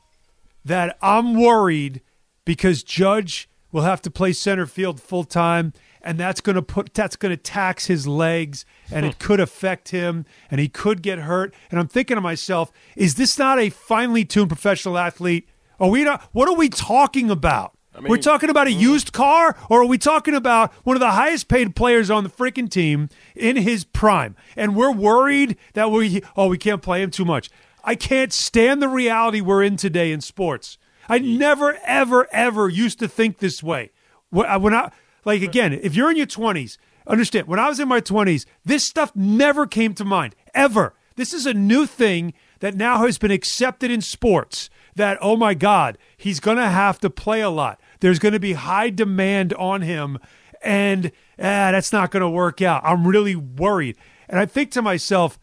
that 0.65 0.97
I'm 1.03 1.35
worried 1.41 2.01
because 2.45 2.83
Judge 2.83 3.49
will 3.71 3.83
have 3.83 4.03
to 4.03 4.11
play 4.11 4.33
center 4.33 4.67
field 4.67 5.01
full 5.01 5.25
time 5.25 5.73
and 6.05 6.19
that's 6.19 6.41
going 6.41 6.57
to 6.57 6.63
put 6.63 6.95
that's 6.95 7.17
going 7.17 7.31
to 7.31 7.37
tax 7.37 7.87
his 7.87 8.07
legs 8.07 8.65
and 8.91 9.07
it 9.07 9.15
hmm. 9.15 9.19
could 9.19 9.41
affect 9.41 9.91
him 9.91 10.25
and 10.51 10.61
he 10.61 10.69
could 10.69 11.03
get 11.03 11.21
hurt. 11.21 11.55
And 11.71 11.79
I'm 11.79 11.89
thinking 11.89 12.17
to 12.17 12.21
myself 12.21 12.73
is 12.97 13.15
this 13.15 13.39
not 13.39 13.59
a 13.59 13.71
finely 13.71 14.25
tuned 14.25 14.49
professional 14.49 14.99
athlete? 14.99 15.49
Are 15.81 15.89
we 15.89 16.05
not 16.05 16.23
what 16.33 16.49
are 16.49 16.57
we 16.57 16.69
talking 16.69 17.31
about? 17.31 17.77
Mean- 17.95 18.09
we're 18.09 18.17
talking 18.19 18.51
about 18.51 18.69
a 18.69 18.73
hmm. 18.73 18.81
used 18.81 19.13
car 19.13 19.57
or 19.69 19.83
are 19.83 19.87
we 19.87 19.99
talking 19.99 20.35
about 20.35 20.73
one 20.85 20.97
of 20.97 21.01
the 21.01 21.13
highest 21.13 21.49
paid 21.49 21.77
players 21.77 22.11
on 22.11 22.25
the 22.25 22.31
freaking 22.31 22.71
team 22.71 23.09
in 23.35 23.57
his 23.57 23.85
prime? 23.85 24.37
And 24.57 24.75
we're 24.75 24.93
worried 24.93 25.57
that 25.75 25.91
we 25.91 26.23
oh 26.37 26.49
we 26.49 26.59
can't 26.59 26.83
play 26.83 27.03
him 27.03 27.11
too 27.11 27.25
much. 27.25 27.51
I 27.85 27.95
can't 27.95 28.33
stand 28.33 28.81
the 28.81 28.89
reality 28.89 29.41
we're 29.41 29.63
in 29.63 29.77
today 29.77 30.13
in 30.13 30.21
sports. 30.21 30.79
I 31.09 31.19
never, 31.19 31.79
ever, 31.85 32.29
ever 32.33 32.69
used 32.69 32.99
to 33.01 33.09
think 33.09 33.39
this 33.39 33.63
way. 33.63 33.91
Uh, 34.33 34.59
when 34.59 34.73
I 34.73 34.91
like 35.25 35.43
again, 35.43 35.73
if 35.73 35.95
you're 35.95 36.11
in 36.11 36.17
your 36.17 36.27
20s, 36.27 36.79
understand. 37.07 37.47
When 37.47 37.59
I 37.59 37.69
was 37.69 37.81
in 37.81 37.89
my 37.89 38.01
20s, 38.01 38.45
this 38.65 38.87
stuff 38.87 39.15
never 39.15 39.67
came 39.67 39.95
to 39.95 40.05
mind 40.05 40.35
ever. 40.55 40.95
This 41.17 41.33
is 41.33 41.47
a 41.47 41.55
new 41.55 41.87
thing 41.87 42.33
that 42.61 42.75
now 42.75 43.05
has 43.05 43.19
been 43.19 43.31
accepted 43.31 43.91
in 43.91 44.01
sports. 44.01 44.71
That 44.95 45.19
oh 45.21 45.37
my 45.37 45.55
God, 45.55 45.97
he's 46.17 46.41
going 46.41 46.59
to 46.59 46.69
have 46.69 46.99
to 47.01 47.11
play 47.11 47.41
a 47.41 47.51
lot. 47.51 47.81
There's 48.01 48.19
going 48.19 48.35
to 48.35 48.41
be 48.41 48.53
high 48.53 48.91
demand 48.91 49.55
on 49.55 49.83
him, 49.83 50.19
and 50.63 51.07
ah, 51.39 51.73
that's 51.73 51.93
not 51.93 52.11
going 52.11 52.21
to 52.21 52.29
work 52.29 52.61
out. 52.61 52.83
I'm 52.85 53.07
really 53.07 53.35
worried, 53.35 53.97
and 54.29 54.39
I 54.39 54.45
think 54.45 54.71
to 54.73 54.83
myself, 54.83 55.39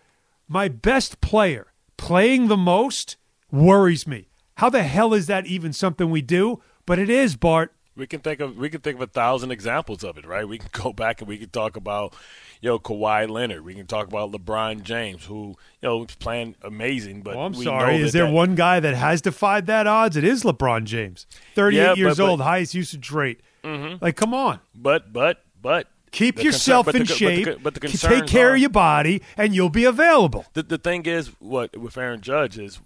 my 0.48 0.68
best 0.68 1.20
player 1.22 1.74
playing 1.98 2.48
the 2.48 2.58
most 2.58 3.18
worries 3.52 4.06
me. 4.06 4.30
How 4.58 4.70
the 4.70 4.84
hell 4.84 5.14
is 5.14 5.28
that 5.28 5.48
even 5.48 5.74
something 5.74 6.10
we 6.12 6.22
do? 6.22 6.62
But 6.86 7.00
it 7.00 7.10
is, 7.10 7.36
Bart. 7.36 7.74
We 8.00 8.08
can 8.08 8.22
think 8.22 8.40
of 8.40 8.58
we 8.58 8.70
can 8.70 8.82
think 8.82 8.96
of 8.96 9.02
a 9.02 9.08
thousand 9.08 9.52
examples 9.52 10.04
of 10.04 10.18
it, 10.18 10.26
right? 10.26 10.48
We 10.48 10.58
can 10.58 10.70
go 10.84 10.94
back 10.94 11.20
and 11.22 11.28
we 11.28 11.38
can 11.38 11.50
talk 11.50 11.76
about, 11.76 12.16
you 12.62 12.70
know, 12.70 12.80
Kawhi 12.80 13.30
Leonard. 13.30 13.64
We 13.66 13.76
can 13.76 13.86
talk 13.86 14.08
about 14.08 14.32
LeBron 14.32 14.84
James, 14.84 15.26
who 15.26 15.50
you 15.82 15.90
know 15.90 16.04
is 16.06 16.16
playing 16.16 16.56
amazing. 16.64 17.22
But 17.22 17.36
Oh, 17.36 17.42
I'm 17.42 17.54
sorry. 17.54 17.98
Is 17.98 18.14
there 18.14 18.26
that- 18.26 18.32
one 18.34 18.56
guy 18.56 18.80
that 18.80 18.96
has 18.96 19.22
defied 19.22 19.68
that 19.68 19.86
odds? 19.86 20.16
It 20.18 20.24
is 20.24 20.44
LeBron 20.44 20.86
James. 20.86 21.28
38 21.56 21.78
Yeah, 21.78 21.94
years 21.96 22.18
but- 22.18 22.30
old, 22.30 22.42
highest 22.42 22.74
usage 22.74 23.12
rate. 23.12 23.42
Mm-hmm. 23.64 24.04
Like, 24.04 24.16
come 24.16 24.34
on. 24.34 24.60
But 24.74 25.12
but 25.14 25.44
but 25.62 25.88
Keep 26.12 26.38
the 26.38 26.44
yourself 26.46 26.88
concern- 26.88 27.02
in 27.02 27.44
but 27.44 27.54
the- 27.54 27.60
but 27.62 27.74
the- 27.76 27.90
shape. 27.90 27.92
But 27.92 27.92
the, 28.02 28.22
Take 28.22 28.28
care 28.28 28.52
are- 28.52 28.56
of 28.56 28.60
your 28.62 28.70
body, 28.72 29.22
and 29.38 29.54
you'll 29.54 29.70
be 29.70 29.84
available. 29.86 30.46
The, 30.54 30.64
the 30.64 30.78
thing 30.78 31.06
is, 31.06 31.28
what 31.40 31.76
with 31.78 31.98
Aaron 31.98 32.22
Judge 32.22 32.58
is, 32.58 32.80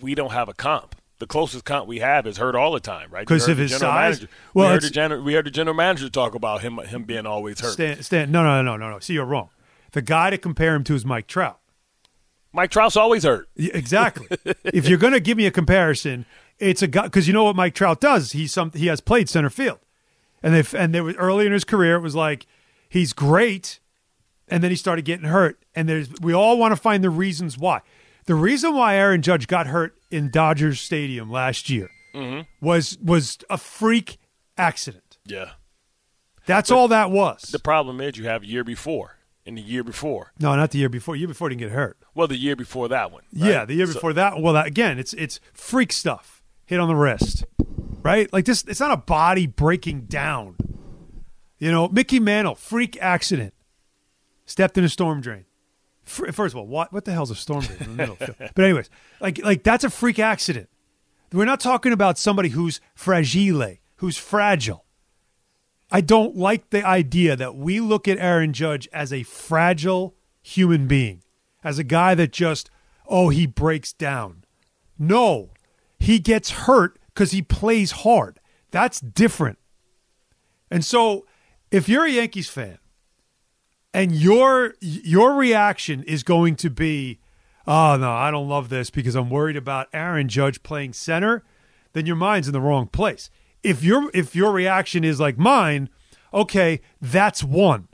we 0.00 0.14
don't 0.14 0.32
have 0.32 0.48
a 0.48 0.54
comp. 0.54 0.94
The 1.18 1.26
closest 1.26 1.64
comp 1.64 1.88
we 1.88 1.98
have 1.98 2.26
is 2.28 2.36
hurt 2.36 2.54
all 2.54 2.70
the 2.72 2.78
time, 2.80 3.10
right? 3.10 3.22
Because 3.26 3.48
of 3.48 3.58
his 3.58 3.72
general 3.72 3.90
size? 3.92 4.20
Manager, 4.20 4.28
Well, 4.54 4.66
we, 4.68 4.72
heard 4.74 4.82
the 4.82 4.90
general, 4.90 5.22
we 5.22 5.34
heard 5.34 5.46
the 5.46 5.50
general 5.50 5.74
manager 5.76 6.08
talk 6.08 6.34
about 6.36 6.60
him 6.60 6.78
him 6.78 7.02
being 7.04 7.26
always 7.26 7.58
hurt. 7.60 7.72
Stan, 7.72 8.02
Stan, 8.02 8.30
no, 8.30 8.42
no, 8.44 8.62
no, 8.62 8.76
no, 8.76 8.90
no. 8.90 8.98
See, 9.00 9.14
you're 9.14 9.24
wrong. 9.24 9.48
The 9.92 10.02
guy 10.02 10.30
to 10.30 10.38
compare 10.38 10.74
him 10.76 10.84
to 10.84 10.94
is 10.94 11.04
Mike 11.04 11.26
Trout. 11.26 11.58
Mike 12.52 12.70
Trout's 12.70 12.96
always 12.96 13.24
hurt. 13.24 13.48
Yeah, 13.56 13.72
Exactly. 13.74 14.26
if 14.64 14.88
you're 14.88 14.98
going 14.98 15.12
to 15.12 15.20
give 15.20 15.36
me 15.36 15.46
a 15.46 15.50
comparison, 15.50 16.24
it's 16.58 16.82
a 16.82 16.86
guy 16.86 17.02
because 17.02 17.26
you 17.26 17.32
know 17.34 17.44
what 17.44 17.56
Mike 17.56 17.74
Trout 17.74 18.00
does. 18.00 18.32
He's 18.32 18.52
some 18.52 18.70
he 18.72 18.86
has 18.86 19.00
played 19.00 19.28
center 19.28 19.50
field, 19.50 19.80
and 20.42 20.54
if 20.54 20.72
and 20.74 20.94
there 20.94 21.04
was 21.04 21.16
early 21.16 21.46
in 21.46 21.52
his 21.52 21.64
career 21.64 21.96
it 21.96 22.00
was 22.00 22.14
like 22.14 22.46
he's 22.88 23.12
great, 23.12 23.80
and 24.48 24.62
then 24.62 24.70
he 24.70 24.76
started 24.76 25.04
getting 25.04 25.26
hurt. 25.26 25.58
And 25.74 25.88
there's 25.88 26.08
we 26.20 26.32
all 26.32 26.58
want 26.58 26.72
to 26.72 26.76
find 26.76 27.02
the 27.02 27.10
reasons 27.10 27.58
why. 27.58 27.80
The 28.28 28.34
reason 28.34 28.74
why 28.74 28.94
Aaron 28.96 29.22
Judge 29.22 29.46
got 29.46 29.68
hurt 29.68 29.96
in 30.10 30.30
Dodgers 30.30 30.82
Stadium 30.82 31.30
last 31.30 31.70
year 31.70 31.88
mm-hmm. 32.14 32.42
was 32.60 32.98
was 33.02 33.38
a 33.48 33.56
freak 33.56 34.18
accident. 34.58 35.16
Yeah. 35.24 35.52
That's 36.44 36.70
all 36.70 36.88
that 36.88 37.10
was. 37.10 37.40
The 37.40 37.58
problem 37.58 38.02
is 38.02 38.18
you 38.18 38.26
have 38.26 38.42
a 38.42 38.46
year 38.46 38.64
before 38.64 39.16
and 39.46 39.56
the 39.56 39.62
year 39.62 39.82
before. 39.82 40.32
no, 40.38 40.54
not 40.54 40.72
the 40.72 40.78
year 40.78 40.90
before. 40.90 41.14
The 41.14 41.20
Year 41.20 41.28
before 41.28 41.48
he 41.48 41.56
didn't 41.56 41.70
get 41.70 41.74
hurt. 41.74 41.96
Well, 42.14 42.28
the 42.28 42.36
year 42.36 42.54
before 42.54 42.86
that 42.88 43.10
one. 43.12 43.22
right? 43.34 43.50
Yeah, 43.50 43.64
the 43.64 43.72
year 43.72 43.86
So- 43.86 43.94
before 43.94 44.12
that. 44.12 44.42
Well, 44.42 44.52
that, 44.52 44.66
again, 44.66 44.98
it's 44.98 45.14
it's 45.14 45.40
freak 45.54 45.90
stuff. 45.90 46.42
Hit 46.66 46.78
on 46.78 46.88
the 46.88 46.96
wrist, 46.96 47.46
right? 48.02 48.30
Like 48.30 48.44
this. 48.44 48.62
It's 48.68 48.80
not 48.80 48.90
a 48.90 48.98
body 48.98 49.46
breaking 49.46 50.02
down. 50.02 50.56
You 51.58 51.72
know, 51.72 51.88
Mickey 51.88 52.20
Mantle, 52.20 52.56
freak 52.56 52.98
accident, 53.00 53.54
stepped 54.44 54.76
in 54.76 54.84
a 54.84 54.90
storm 54.90 55.22
drain. 55.22 55.46
First 56.08 56.54
of 56.54 56.56
all, 56.56 56.66
what 56.66 56.92
what 56.92 57.04
the 57.04 57.12
hell's 57.12 57.30
a 57.30 57.34
storm 57.34 57.64
in 57.64 57.78
the 57.78 57.94
middle? 57.94 58.16
But 58.54 58.64
anyways, 58.64 58.88
like 59.20 59.42
like 59.44 59.62
that's 59.62 59.84
a 59.84 59.90
freak 59.90 60.18
accident. 60.18 60.68
We're 61.32 61.44
not 61.44 61.60
talking 61.60 61.92
about 61.92 62.18
somebody 62.18 62.50
who's 62.50 62.80
fragile, 62.94 63.76
who's 63.96 64.16
fragile. 64.16 64.84
I 65.90 66.00
don't 66.00 66.36
like 66.36 66.70
the 66.70 66.84
idea 66.86 67.36
that 67.36 67.54
we 67.54 67.80
look 67.80 68.08
at 68.08 68.18
Aaron 68.18 68.52
Judge 68.52 68.88
as 68.92 69.12
a 69.12 69.22
fragile 69.22 70.14
human 70.42 70.86
being, 70.86 71.22
as 71.62 71.78
a 71.78 71.84
guy 71.84 72.14
that 72.14 72.32
just, 72.32 72.70
oh, 73.06 73.28
he 73.28 73.46
breaks 73.46 73.92
down. 73.92 74.44
No, 74.98 75.50
he 75.98 76.18
gets 76.18 76.50
hurt 76.50 76.98
because 77.08 77.32
he 77.32 77.42
plays 77.42 77.90
hard. 77.90 78.40
That's 78.70 79.00
different. 79.00 79.58
And 80.70 80.84
so, 80.84 81.26
if 81.70 81.88
you're 81.88 82.04
a 82.04 82.10
Yankees 82.10 82.48
fan 82.48 82.78
and 83.92 84.12
your 84.12 84.74
your 84.80 85.34
reaction 85.34 86.02
is 86.04 86.22
going 86.22 86.56
to 86.56 86.70
be, 86.70 87.20
"Oh 87.66 87.96
no, 87.96 88.12
I 88.12 88.30
don't 88.30 88.48
love 88.48 88.68
this 88.68 88.90
because 88.90 89.14
I'm 89.14 89.30
worried 89.30 89.56
about 89.56 89.88
Aaron 89.92 90.28
Judge 90.28 90.62
playing 90.62 90.92
center," 90.92 91.44
then 91.92 92.06
your 92.06 92.16
mind's 92.16 92.48
in 92.48 92.52
the 92.52 92.60
wrong 92.60 92.86
place. 92.86 93.30
If 93.62 93.82
your 93.82 94.10
if 94.14 94.36
your 94.36 94.52
reaction 94.52 95.04
is 95.04 95.18
like 95.18 95.38
mine, 95.38 95.88
okay, 96.32 96.80
that's 97.00 97.42
one. 97.42 97.88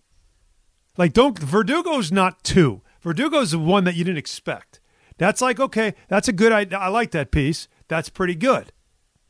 Like 0.97 1.13
don't 1.13 1.39
Verdugo's 1.39 2.13
not 2.13 2.43
two. 2.45 2.83
Verdugo's 3.03 3.53
the 3.53 3.59
one 3.59 3.85
that 3.85 3.95
you 3.95 4.05
didn't 4.05 4.19
expect. 4.19 4.81
That's 5.17 5.41
like 5.41 5.61
okay, 5.61 5.95
that's 6.09 6.29
a 6.29 6.33
good 6.33 6.53
idea. 6.53 6.79
I 6.79 6.89
like 6.89 7.13
that 7.13 7.31
piece. 7.31 7.69
That's 7.89 8.09
pretty 8.09 8.35
good. 8.35 8.73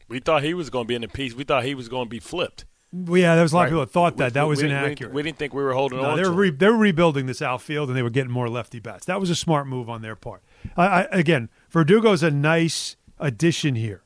We 0.08 0.20
thought 0.20 0.42
he 0.42 0.54
was 0.54 0.70
going 0.70 0.84
to 0.84 0.88
be 0.88 0.94
in 0.94 1.02
the 1.02 1.08
piece. 1.08 1.34
We 1.34 1.44
thought 1.44 1.64
he 1.64 1.74
was 1.74 1.88
going 1.88 2.06
to 2.06 2.10
be 2.10 2.20
flipped. 2.20 2.66
Well, 2.96 3.20
yeah, 3.20 3.34
there 3.34 3.42
was 3.42 3.52
a 3.52 3.56
lot 3.56 3.62
Right. 3.62 3.66
of 3.66 3.70
people 3.72 3.80
that 3.86 3.90
thought 3.92 4.16
that. 4.18 4.24
We- 4.26 4.30
that 4.34 4.42
was 4.46 4.58
we 4.62 4.68
didn't- 4.68 4.84
inaccurate. 4.84 5.12
We 5.12 5.22
didn't 5.24 5.36
think 5.38 5.52
we 5.52 5.62
were 5.64 5.72
holding 5.72 5.98
No, 6.00 6.10
on 6.10 6.16
They're 6.16 6.30
re- 6.30 6.50
they 6.50 6.68
were 6.68 6.76
rebuilding 6.76 7.26
this 7.26 7.42
outfield 7.42 7.88
and 7.88 7.96
they 7.96 8.02
were 8.02 8.10
getting 8.10 8.30
more 8.30 8.48
lefty 8.48 8.78
bats. 8.78 9.04
That 9.06 9.18
was 9.18 9.30
a 9.30 9.34
smart 9.34 9.66
move 9.66 9.90
on 9.90 10.00
their 10.02 10.14
part. 10.14 10.42
I, 10.76 10.86
I, 10.86 11.00
again, 11.10 11.48
Verdugo's 11.72 12.22
a 12.22 12.30
nice 12.30 12.94
addition 13.18 13.74
here 13.74 14.02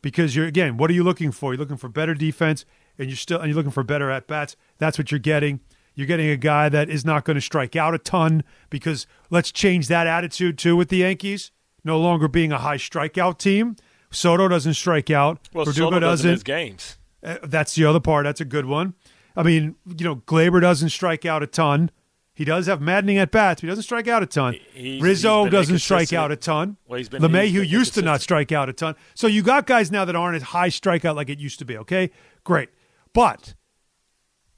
because 0.00 0.34
you're 0.34 0.46
again, 0.46 0.76
what 0.78 0.90
are 0.90 0.94
you 0.94 1.04
looking 1.04 1.32
for? 1.32 1.52
You're 1.52 1.58
looking 1.60 1.76
for 1.76 1.88
better 1.88 2.14
defense 2.14 2.64
and 2.98 3.08
you're 3.10 3.16
still 3.16 3.38
and 3.40 3.48
you're 3.48 3.56
looking 3.56 3.70
for 3.72 3.82
better 3.82 4.10
at 4.10 4.26
bats. 4.26 4.56
That's 4.78 4.96
what 4.96 5.10
you're 5.10 5.18
getting. 5.20 5.60
You're 5.94 6.06
getting 6.06 6.28
a 6.30 6.36
guy 6.36 6.68
that 6.70 6.88
is 6.88 7.04
not 7.04 7.24
going 7.24 7.34
to 7.36 7.40
strike 7.40 7.76
out 7.76 7.94
a 7.94 7.98
ton 7.98 8.42
because 8.70 9.06
let's 9.30 9.52
change 9.52 9.86
that 9.88 10.06
attitude 10.06 10.56
too 10.58 10.76
with 10.76 10.88
the 10.88 10.96
Yankees. 10.98 11.50
No 11.84 12.00
longer 12.00 12.26
being 12.28 12.52
a 12.52 12.58
high 12.58 12.78
strikeout 12.78 13.38
team. 13.38 13.76
Soto 14.10 14.48
doesn't 14.48 14.74
strike 14.74 15.10
out. 15.10 15.40
Well, 15.52 15.66
Verdugo 15.66 15.86
Soto 15.86 16.00
doesn't 16.00 16.10
doesn't. 16.26 16.30
miss 16.30 16.42
games. 16.42 16.96
Uh, 17.24 17.38
that's 17.42 17.74
the 17.74 17.84
other 17.84 18.00
part. 18.00 18.24
That's 18.24 18.40
a 18.40 18.44
good 18.44 18.66
one. 18.66 18.94
I 19.36 19.42
mean, 19.42 19.76
you 19.86 20.04
know, 20.04 20.16
Gleyber 20.16 20.60
doesn't 20.60 20.90
strike 20.90 21.24
out 21.24 21.42
a 21.42 21.46
ton. 21.46 21.90
He 22.36 22.44
does 22.44 22.66
have 22.66 22.80
maddening 22.80 23.18
at 23.18 23.30
bats, 23.30 23.60
but 23.60 23.66
he 23.66 23.68
doesn't 23.68 23.84
strike 23.84 24.08
out 24.08 24.22
a 24.22 24.26
ton. 24.26 24.56
He's- 24.72 25.00
Rizzo 25.00 25.44
he's 25.44 25.52
doesn't 25.52 25.78
strike 25.78 26.12
out 26.12 26.32
a 26.32 26.36
ton. 26.36 26.76
Well, 26.86 26.98
he's 26.98 27.08
been- 27.08 27.22
LeMahieu, 27.22 27.50
who 27.52 27.62
used 27.62 27.94
to 27.94 28.02
not 28.02 28.20
strike 28.20 28.50
out 28.52 28.68
a 28.68 28.72
ton. 28.72 28.96
So 29.14 29.26
you 29.28 29.42
got 29.42 29.66
guys 29.66 29.90
now 29.92 30.04
that 30.04 30.16
aren't 30.16 30.36
as 30.36 30.42
high 30.42 30.68
strikeout 30.68 31.14
like 31.14 31.28
it 31.30 31.38
used 31.38 31.58
to 31.60 31.64
be. 31.64 31.76
Okay, 31.78 32.10
great. 32.42 32.70
But 33.12 33.54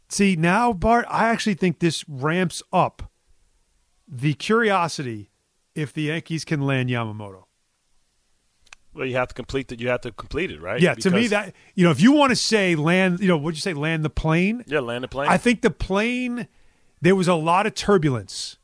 see 0.08 0.37
now, 0.37 0.73
Bart, 0.73 1.04
I 1.11 1.28
actually 1.28 1.54
think 1.54 1.78
this 1.80 2.02
ramps 2.08 2.62
up 2.73 3.11
the 4.08 4.32
curiosity 4.35 5.30
if 5.75 5.92
the 5.92 6.02
Yankees 6.02 6.44
can 6.44 6.62
land 6.62 6.88
Yamamoto. 6.88 7.44
Well, 8.97 9.07
you 9.07 9.17
have 9.17 9.29
to 9.29 9.35
complete 9.35 9.71
it. 9.71 9.81
You 9.81 9.88
have 9.88 10.00
to 10.03 10.12
complete 10.12 10.50
it, 10.50 10.61
right? 10.61 10.81
Yeah, 10.81 10.95
to 10.95 11.11
me 11.11 11.26
that 11.29 11.55
you 11.75 11.85
know, 11.85 11.91
if 11.91 12.00
you 12.00 12.12
want 12.12 12.31
to 12.31 12.37
say 12.37 12.75
land, 12.75 13.21
you 13.21 13.29
know, 13.29 13.37
would 13.37 13.55
you 13.55 13.61
say 13.61 13.75
land 13.75 14.05
the 14.05 14.11
plane? 14.11 14.65
yeah, 14.67 14.81
land 14.81 15.05
the 15.05 15.09
plane. 15.09 15.29
I 15.29 15.37
think 15.37 15.61
the 15.61 15.71
plane, 15.71 16.49
there 17.03 17.15
was 17.15 17.29
a 17.29 17.35
lot 17.35 17.67
of 17.67 17.75
turbulence, 17.75 18.59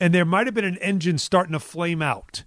and 0.00 0.12
there 0.12 0.24
might 0.24 0.46
have 0.46 0.54
been 0.54 0.64
an 0.64 0.78
engine 0.78 1.18
starting 1.18 1.52
to 1.52 1.60
flame 1.60 2.02
out. 2.02 2.42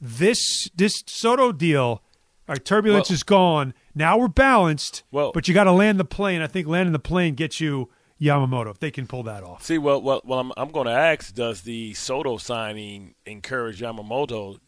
This 0.00 0.70
this 0.76 1.02
Soto 1.06 1.50
deal, 1.50 1.82
all 1.82 2.02
right, 2.48 2.64
turbulence 2.64 3.10
Well- 3.10 3.14
is 3.14 3.22
gone. 3.24 3.74
Now 3.94 4.16
we're 4.16 4.28
balanced, 4.28 5.02
Well- 5.10 5.32
but 5.32 5.48
you 5.48 5.54
got 5.54 5.64
to 5.64 5.72
land 5.72 5.98
the 5.98 6.04
plane. 6.04 6.40
I 6.40 6.46
think 6.46 6.68
landing 6.68 6.92
the 6.92 7.00
plane 7.00 7.34
gets 7.34 7.60
you 7.60 7.88
Yamamoto 8.20 8.70
if 8.70 8.78
they 8.78 8.90
can 8.90 9.06
pull 9.06 9.22
that 9.24 9.42
off. 9.42 9.64
See, 9.64 9.78
well, 9.78 10.00
well, 10.00 10.20
well 10.24 10.38
I'm, 10.40 10.52
I'm 10.56 10.70
going 10.70 10.86
to 10.86 10.92
ask: 10.92 11.34
Does 11.34 11.62
the 11.62 11.94
Soto 11.94 12.36
signing 12.36 13.14
encourage 13.26 13.80
Yamamoto 13.80 14.58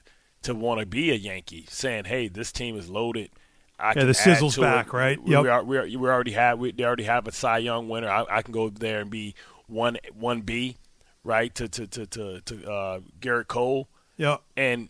to 0.42 0.54
want 0.54 0.80
to 0.80 0.86
be 0.86 1.10
a 1.10 1.14
Yankee, 1.14 1.66
saying, 1.68 2.04
"Hey, 2.06 2.28
this 2.28 2.52
team 2.52 2.76
is 2.76 2.88
loaded. 2.88 3.30
I 3.78 3.94
can 3.94 4.06
the 4.06 4.14
sizzle's 4.14 4.58
back, 4.58 4.88
it. 4.88 4.92
right? 4.92 5.22
We, 5.22 5.32
Yep. 5.32 5.42
we, 5.42 5.48
are, 5.48 5.64
we, 5.64 5.76
are, 5.78 5.84
we 5.84 5.96
already 5.96 6.32
have 6.32 6.58
we, 6.58 6.72
they 6.72 6.84
already 6.84 7.04
have 7.04 7.26
a 7.26 7.32
Cy 7.32 7.58
Young 7.58 7.88
winner. 7.88 8.08
I, 8.10 8.24
I 8.28 8.42
can 8.42 8.52
go 8.52 8.68
there 8.68 9.00
and 9.00 9.10
be 9.10 9.34
one 9.68 9.96
one 10.14 10.42
B, 10.42 10.76
right? 11.24 11.54
To 11.54 11.68
to 11.68 11.86
to 11.86 12.06
to, 12.06 12.40
to 12.42 12.70
uh, 12.70 13.00
Gerrit 13.20 13.48
Cole, 13.48 13.88
Yeah, 14.16 14.38
and 14.56 14.88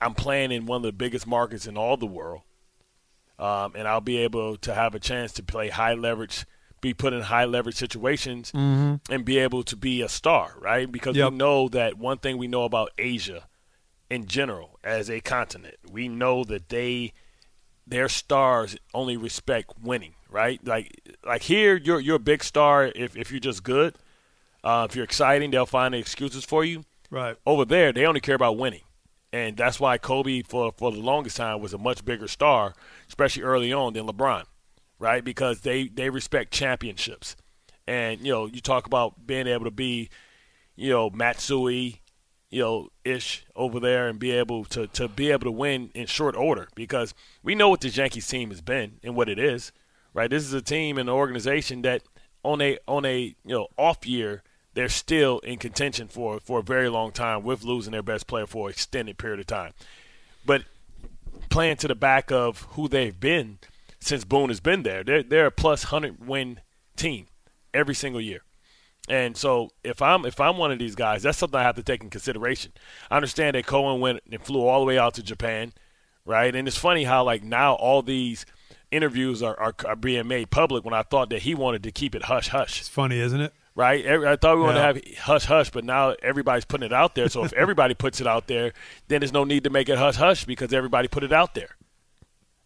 I'm 0.00 0.14
playing 0.14 0.52
in 0.52 0.66
one 0.66 0.78
of 0.78 0.82
the 0.84 0.92
biggest 0.92 1.26
markets 1.26 1.66
in 1.66 1.76
all 1.76 1.96
the 1.96 2.06
world, 2.06 2.42
um, 3.38 3.72
and 3.74 3.86
I'll 3.88 4.00
be 4.00 4.18
able 4.18 4.56
to 4.58 4.74
have 4.74 4.94
a 4.94 4.98
chance 5.00 5.32
to 5.34 5.42
play 5.42 5.68
high 5.68 5.94
leverage, 5.94 6.44
be 6.80 6.94
put 6.94 7.12
in 7.12 7.22
high 7.22 7.44
leverage 7.46 7.76
situations, 7.76 8.52
and 8.54 9.24
be 9.24 9.38
able 9.38 9.62
to 9.64 9.76
be 9.76 10.02
a 10.02 10.08
star, 10.08 10.54
right? 10.60 10.90
Because 10.90 11.16
Yep. 11.16 11.32
we 11.32 11.38
know 11.38 11.68
that 11.70 11.96
one 11.98 12.18
thing 12.18 12.38
we 12.38 12.46
know 12.48 12.64
about 12.64 12.90
Asia, 12.98 13.44
in 14.10 14.26
general, 14.26 14.78
as 14.84 15.10
a 15.10 15.20
continent, 15.20 15.76
we 15.90 16.08
know 16.08 16.44
that 16.44 16.68
they 16.68 17.12
their 17.86 18.08
stars 18.08 18.76
only 18.94 19.16
respect 19.16 19.72
winning, 19.80 20.14
right? 20.30 20.64
Like 20.66 21.00
like 21.24 21.42
here, 21.42 21.76
you're 21.76 22.00
you're 22.00 22.16
a 22.16 22.20
big 22.20 22.42
star 22.44 22.90
if 22.94 23.16
if 23.16 23.30
you're 23.30 23.40
just 23.40 23.62
good. 23.62 23.94
Uh, 24.64 24.86
if 24.88 24.96
you're 24.96 25.04
exciting, 25.04 25.52
they'll 25.52 25.64
find 25.64 25.94
the 25.94 25.98
excuses 25.98 26.44
for 26.44 26.64
you 26.64 26.84
right. 27.10 27.36
over 27.46 27.64
there, 27.64 27.92
they 27.92 28.04
only 28.04 28.20
care 28.20 28.34
about 28.34 28.56
winning. 28.56 28.82
And 29.32 29.56
that's 29.56 29.78
why 29.78 29.98
Kobe, 29.98 30.42
for, 30.42 30.72
for 30.76 30.90
the 30.92 30.98
longest 31.00 31.36
time, 31.36 31.60
was 31.60 31.74
a 31.74 31.78
much 31.78 32.04
bigger 32.04 32.28
star, 32.28 32.74
especially 33.08 33.42
early 33.42 33.72
on, 33.72 33.92
than 33.92 34.06
LeBron, 34.06 34.44
right? 34.98 35.22
Because 35.22 35.60
they, 35.60 35.88
they 35.88 36.10
respect 36.10 36.52
championships. 36.52 37.36
And, 37.86 38.20
you 38.20 38.32
know, 38.32 38.46
you 38.46 38.60
talk 38.60 38.86
about 38.86 39.26
being 39.26 39.46
able 39.46 39.64
to 39.64 39.70
be, 39.70 40.08
you 40.74 40.90
know, 40.90 41.10
Matsui, 41.10 42.00
you 42.50 42.62
know, 42.62 42.88
ish 43.04 43.44
over 43.54 43.80
there 43.80 44.08
and 44.08 44.18
be 44.18 44.30
able 44.30 44.64
to, 44.66 44.86
to 44.88 45.08
be 45.08 45.30
able 45.30 45.44
to 45.44 45.50
win 45.50 45.90
in 45.94 46.06
short 46.06 46.36
order 46.36 46.68
because 46.74 47.14
we 47.42 47.54
know 47.54 47.68
what 47.68 47.80
this 47.80 47.96
Yankees 47.96 48.28
team 48.28 48.50
has 48.50 48.60
been 48.60 48.98
and 49.02 49.14
what 49.16 49.28
it 49.28 49.38
is, 49.38 49.72
right? 50.14 50.30
This 50.30 50.44
is 50.44 50.52
a 50.52 50.62
team 50.62 50.98
and 50.98 51.08
an 51.08 51.14
organization 51.14 51.82
that 51.82 52.02
on 52.44 52.62
a 52.62 52.78
on 52.86 53.04
a 53.04 53.18
you 53.44 53.54
know 53.54 53.66
off 53.76 54.06
year 54.06 54.42
they're 54.74 54.88
still 54.88 55.40
in 55.40 55.58
contention 55.58 56.06
for 56.06 56.38
for 56.38 56.60
a 56.60 56.62
very 56.62 56.88
long 56.88 57.10
time 57.10 57.42
with 57.42 57.64
losing 57.64 57.92
their 57.92 58.02
best 58.02 58.26
player 58.26 58.46
for 58.46 58.68
an 58.68 58.72
extended 58.72 59.18
period 59.18 59.40
of 59.40 59.46
time. 59.46 59.72
But 60.44 60.62
playing 61.48 61.78
to 61.78 61.88
the 61.88 61.94
back 61.94 62.30
of 62.30 62.62
who 62.70 62.86
they've 62.86 63.18
been 63.18 63.58
since 63.98 64.24
Boone 64.24 64.50
has 64.50 64.60
been 64.60 64.84
there, 64.84 65.02
they're 65.02 65.22
they're 65.22 65.46
a 65.46 65.50
plus 65.50 65.84
hundred 65.84 66.26
win 66.26 66.60
team 66.94 67.26
every 67.74 67.94
single 67.94 68.20
year. 68.20 68.42
And 69.08 69.36
so 69.36 69.70
if 69.84 70.02
I'm 70.02 70.24
if 70.26 70.40
I'm 70.40 70.56
one 70.56 70.72
of 70.72 70.78
these 70.78 70.94
guys, 70.94 71.22
that's 71.22 71.38
something 71.38 71.58
I 71.58 71.62
have 71.62 71.76
to 71.76 71.82
take 71.82 72.02
in 72.02 72.10
consideration. 72.10 72.72
I 73.10 73.16
understand 73.16 73.54
that 73.54 73.66
Cohen 73.66 74.00
went 74.00 74.20
and 74.30 74.42
flew 74.42 74.66
all 74.66 74.80
the 74.80 74.86
way 74.86 74.98
out 74.98 75.14
to 75.14 75.22
Japan, 75.22 75.72
right? 76.24 76.54
And 76.54 76.66
it's 76.66 76.76
funny 76.78 77.04
how 77.04 77.22
like 77.24 77.42
now 77.44 77.74
all 77.74 78.02
these 78.02 78.44
interviews 78.90 79.42
are, 79.42 79.58
are, 79.60 79.74
are 79.84 79.96
being 79.96 80.26
made 80.26 80.50
public 80.50 80.84
when 80.84 80.94
I 80.94 81.02
thought 81.02 81.30
that 81.30 81.42
he 81.42 81.54
wanted 81.54 81.82
to 81.84 81.92
keep 81.92 82.14
it 82.14 82.24
hush 82.24 82.48
hush 82.48 82.80
It's 82.80 82.88
funny, 82.88 83.18
isn't 83.20 83.40
it? 83.40 83.52
right? 83.74 84.04
Every- 84.04 84.26
I 84.26 84.36
thought 84.36 84.56
we 84.56 84.62
wanted 84.62 84.78
Yeah. 84.80 84.92
to 84.92 85.00
have 85.08 85.18
hush 85.18 85.44
hush, 85.44 85.70
but 85.70 85.84
now 85.84 86.14
everybody's 86.22 86.64
putting 86.64 86.86
it 86.86 86.92
out 86.92 87.14
there. 87.14 87.28
So 87.28 87.44
if 87.44 87.52
everybody 87.64 87.94
puts 87.94 88.20
it 88.20 88.26
out 88.26 88.46
there, 88.48 88.72
then 89.08 89.20
there's 89.20 89.32
no 89.32 89.44
need 89.44 89.64
to 89.64 89.70
make 89.70 89.88
it 89.88 89.98
hush 89.98 90.16
hush 90.16 90.44
because 90.46 90.72
everybody 90.72 91.08
put 91.08 91.22
it 91.24 91.32
out 91.32 91.54
there, 91.54 91.76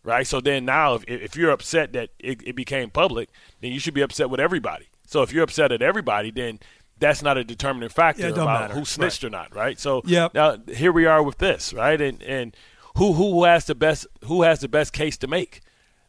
right? 0.05 0.27
So 0.27 0.41
then 0.41 0.65
now, 0.65 0.95
if, 0.95 1.05
if 1.07 1.37
you're 1.37 1.51
upset 1.51 1.93
that 1.95 2.11
it, 2.19 2.41
it 2.47 2.55
became 2.57 2.91
public, 2.91 3.29
then 3.61 3.73
you 3.73 3.79
should 3.81 3.95
be 3.95 4.03
upset 4.03 4.31
with 4.31 4.41
everybody. 4.41 4.87
So 5.11 5.23
if 5.23 5.33
you're 5.33 5.43
upset 5.43 5.73
at 5.73 5.83
everybody, 5.83 6.31
then 6.31 6.61
that's 7.01 7.21
not 7.21 7.37
a 7.37 7.43
determining 7.43 7.89
factor 7.89 8.23
Yeah, 8.29 8.29
about 8.29 8.47
matter. 8.69 8.75
who 8.75 8.85
snitched 8.85 9.25
or 9.25 9.31
not, 9.31 9.53
right? 9.57 9.77
So 9.77 10.03
Yep. 10.05 10.35
now 10.35 10.59
here 10.73 10.93
we 10.93 11.05
are 11.05 11.21
with 11.21 11.39
this, 11.39 11.73
right? 11.75 12.01
And 12.01 12.23
and 12.23 12.57
who 12.97 13.15
who 13.15 13.43
has 13.43 13.65
the 13.65 13.75
best 13.75 14.07
who 14.25 14.43
has 14.43 14.61
the 14.61 14.69
best 14.69 14.93
case 14.93 15.17
to 15.19 15.27
make? 15.27 15.63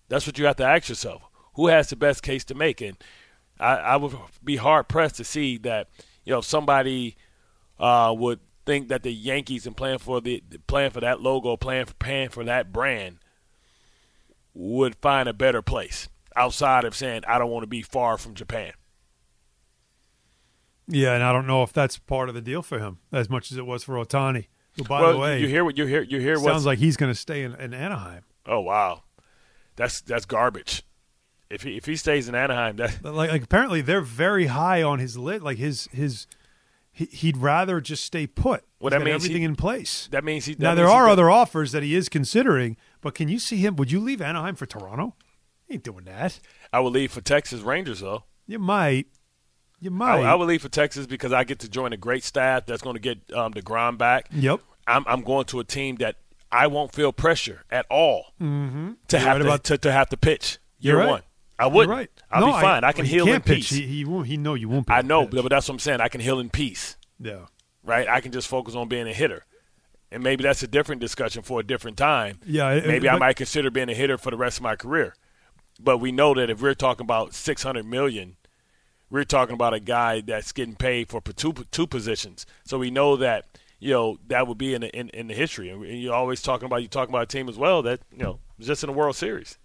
That's 0.08 0.28
what 0.28 0.38
you 0.38 0.46
have 0.46 0.58
to 0.58 0.66
ask 0.66 0.88
yourself. 0.88 1.24
Who 1.56 1.68
has 1.68 1.90
the 1.90 1.96
best 1.96 2.22
case 2.22 2.44
to 2.46 2.54
make? 2.54 2.80
And 2.80 2.96
I, 3.60 3.76
I 3.78 3.96
would 3.96 4.16
be 4.44 4.58
hard 4.58 4.88
pressed 4.88 5.16
to 5.16 5.24
see 5.24 5.58
that 5.60 5.88
you 6.24 6.32
know 6.32 6.42
somebody 6.42 7.16
uh, 7.80 8.14
would 8.16 8.40
think 8.68 8.90
that 8.90 9.02
the 9.02 9.12
Yankees 9.12 9.66
and 9.66 9.76
playing 9.76 9.98
for 9.98 10.22
the 10.22 10.44
playing 10.68 10.92
for 10.92 11.00
that 11.00 11.22
logo, 11.22 11.58
playing 11.58 11.86
for 11.86 11.96
paying 11.96 12.30
for 12.30 12.44
that 12.44 12.72
brand 12.72 13.18
would 14.54 14.96
find 14.98 15.28
a 15.28 15.34
better 15.34 15.64
place 15.64 16.08
outside 16.36 16.84
of 16.84 16.96
saying 16.96 17.24
I 17.28 17.40
don't 17.40 17.50
want 17.50 17.64
to 17.64 17.68
be 17.68 17.82
far 17.82 18.18
from 18.20 18.36
Japan. 18.36 18.74
Yeah, 20.88 21.14
and 21.14 21.24
I 21.24 21.32
don't 21.32 21.48
know 21.48 21.64
if 21.64 21.74
that's 21.74 21.98
part 21.98 22.30
of 22.30 22.36
the 22.36 22.42
deal 22.42 22.62
for 22.62 22.80
him 22.80 23.00
as 23.12 23.30
much 23.30 23.52
as 23.52 23.58
it 23.58 23.66
was 23.66 23.84
for 23.84 23.96
Ohtani. 23.96 24.48
Who, 24.78 24.84
by 24.84 25.02
well, 25.02 25.14
the 25.14 25.20
way, 25.20 25.40
you 25.42 25.48
hear 25.48 25.66
what 25.66 25.78
you 25.78 25.86
hear. 25.86 26.02
You 26.02 26.20
hear 26.20 26.40
what 26.40 26.46
sounds 26.46 26.66
like 26.66 26.80
he's 26.80 26.98
going 26.98 27.12
to 27.12 27.20
stay 27.20 27.44
in, 27.44 27.54
in 27.56 27.74
Anaheim. 27.74 28.24
Oh 28.46 28.62
wow, 28.62 29.04
that's 29.76 30.02
that's 30.02 30.26
garbage. 30.26 30.84
If 31.50 31.64
he 31.64 31.76
if 31.76 31.86
he 31.86 31.98
stays 31.98 32.30
in 32.30 32.36
Anaheim, 32.36 32.78
that 32.78 33.04
Like, 33.04 33.32
like 33.32 33.44
apparently 33.44 33.82
they're 33.82 34.02
very 34.02 34.46
high 34.48 34.82
on 34.82 35.00
his 35.00 35.18
lit, 35.18 35.44
like 35.44 35.58
his 35.58 35.90
his 35.92 36.26
he, 36.94 37.06
he'd 37.06 37.38
rather 37.38 37.82
just 37.82 38.06
stay 38.06 38.28
put. 38.28 38.64
Well, 38.80 38.92
that 38.92 39.02
means 39.02 39.16
everything 39.16 39.42
he- 39.42 39.46
in 39.46 39.56
place. 39.56 40.08
That 40.12 40.24
means 40.24 40.46
he. 40.46 40.54
That 40.54 40.62
now 40.62 40.76
there 40.76 40.86
means 40.86 40.96
he 40.96 41.00
are 41.00 41.10
other 41.10 41.30
offers 41.30 41.72
that 41.74 41.84
he 41.84 41.96
is 41.96 42.10
considering, 42.10 42.78
but 43.02 43.14
can 43.14 43.28
you 43.28 43.40
see 43.40 43.58
him? 43.58 43.76
Would 43.76 43.92
you 43.92 44.00
leave 44.00 44.22
Anaheim 44.22 44.56
for 44.56 44.66
Toronto? 44.66 45.16
He 45.68 45.76
ain't 45.76 45.84
doing 45.84 46.06
that. 46.06 46.40
I 46.72 46.80
would 46.80 46.94
leave 46.94 47.12
for 47.12 47.22
Texas 47.22 47.62
Rangers 47.62 48.00
though. 48.00 48.24
You 48.48 48.60
might. 48.60 49.08
You 49.82 49.90
I, 49.90 49.94
might. 49.94 50.24
I 50.24 50.36
would 50.36 50.48
leave 50.48 50.62
for 50.62 50.70
Texas 50.70 51.08
because 51.08 51.34
I 51.34 51.44
get 51.44 51.60
to 51.60 51.70
join 51.70 51.92
a 51.92 51.98
great 51.98 52.24
staff 52.24 52.66
that's 52.68 52.82
going 52.82 52.94
to 52.96 53.00
get 53.02 53.18
um, 53.34 53.52
the 53.52 53.62
grind 53.62 53.98
back. 53.98 54.28
Yep. 54.32 54.62
I'm, 54.88 55.04
I'm 55.08 55.22
going 55.24 55.46
to 55.46 55.60
a 55.60 55.64
team 55.64 55.96
that 55.98 56.16
I 56.52 56.68
won't 56.68 56.94
feel 56.94 57.12
pressure 57.12 57.64
at 57.72 57.86
all 57.90 58.28
mm-hmm. 58.40 58.92
to 59.08 59.18
You're 59.18 59.20
have 59.26 59.38
right 59.38 59.38
to, 59.40 59.44
about- 59.46 59.64
to, 59.66 59.78
to 59.80 59.92
have 59.92 60.10
to 60.10 60.18
pitch 60.18 60.60
year 60.80 60.94
You're 60.94 61.00
right. 61.04 61.10
one. 61.10 61.22
I 61.58 61.66
You're 61.66 61.74
wouldn't. 61.74 61.92
right. 61.98 62.10
I'll 62.32 62.42
No, 62.42 62.48
be 62.48 62.62
fine. 62.62 62.84
I, 62.84 62.92
can 62.92 63.04
well, 63.06 63.12
heal 63.12 63.28
in 63.34 63.42
pitch. 63.42 63.56
peace. 63.58 63.70
He, 63.72 63.86
he 63.88 64.06
won't. 64.06 64.28
He 64.28 64.38
know 64.38 64.54
you 64.54 64.70
won't. 64.70 64.90
I 64.90 65.02
know, 65.02 65.26
pitch. 65.28 65.42
but 65.42 65.50
that's 65.50 65.68
what 65.68 65.74
I'm 65.76 65.80
saying. 65.80 66.00
I 66.02 66.08
can 66.10 66.22
heal 66.22 66.40
in 66.40 66.50
peace, 66.50 66.98
yeah. 67.20 67.46
right? 67.84 68.08
I 68.08 68.22
can 68.22 68.32
just 68.32 68.48
focus 68.48 68.76
on 68.76 68.88
being 68.88 69.08
a 69.08 69.14
hitter. 69.14 69.46
And 70.12 70.22
maybe 70.24 70.44
that's 70.44 70.62
a 70.64 70.68
different 70.68 71.00
discussion 71.02 71.42
for 71.44 71.60
a 71.60 71.64
different 71.64 71.98
time. 71.98 72.40
Yeah, 72.46 72.72
it- 72.72 72.86
Maybe 72.88 73.08
I 73.08 73.14
but- 73.14 73.20
might 73.20 73.36
consider 73.36 73.70
being 73.72 73.90
a 73.90 73.94
hitter 73.94 74.18
for 74.18 74.30
the 74.32 74.38
rest 74.38 74.58
of 74.58 74.64
my 74.64 74.76
career. 74.76 75.16
But 75.80 76.00
we 76.00 76.12
know 76.12 76.34
that 76.36 76.50
if 76.50 76.62
we're 76.62 76.74
talking 76.76 77.06
about 77.06 77.34
600 77.34 77.86
million, 77.86 78.36
we're 79.12 79.24
talking 79.26 79.54
about 79.54 79.74
a 79.76 79.80
guy 79.80 80.22
that's 80.22 80.52
getting 80.52 80.76
paid 80.76 81.10
for 81.10 81.22
two 81.22 81.54
two 81.72 81.86
positions. 81.86 82.46
So 82.64 82.80
we 82.80 82.90
know 82.90 83.16
that 83.18 83.46
you 83.80 83.92
know 83.92 84.18
that 84.28 84.48
would 84.48 84.58
be 84.58 84.74
in 84.74 84.82
the, 84.82 84.90
in, 84.98 85.10
in 85.10 85.28
the 85.28 85.34
history. 85.36 85.70
And 85.70 85.86
you're 85.86 86.14
always 86.16 86.42
talking 86.42 86.66
about 86.66 86.82
you 86.82 86.88
talking 86.88 87.14
about 87.14 87.24
a 87.24 87.28
team 87.28 87.48
as 87.50 87.58
well 87.58 87.82
that 87.84 88.00
you 88.12 88.24
know 88.24 88.40
was 88.58 88.66
just 88.68 88.84
in 88.84 88.88
the 88.88 88.94
World 88.94 89.16
Series. 89.16 89.58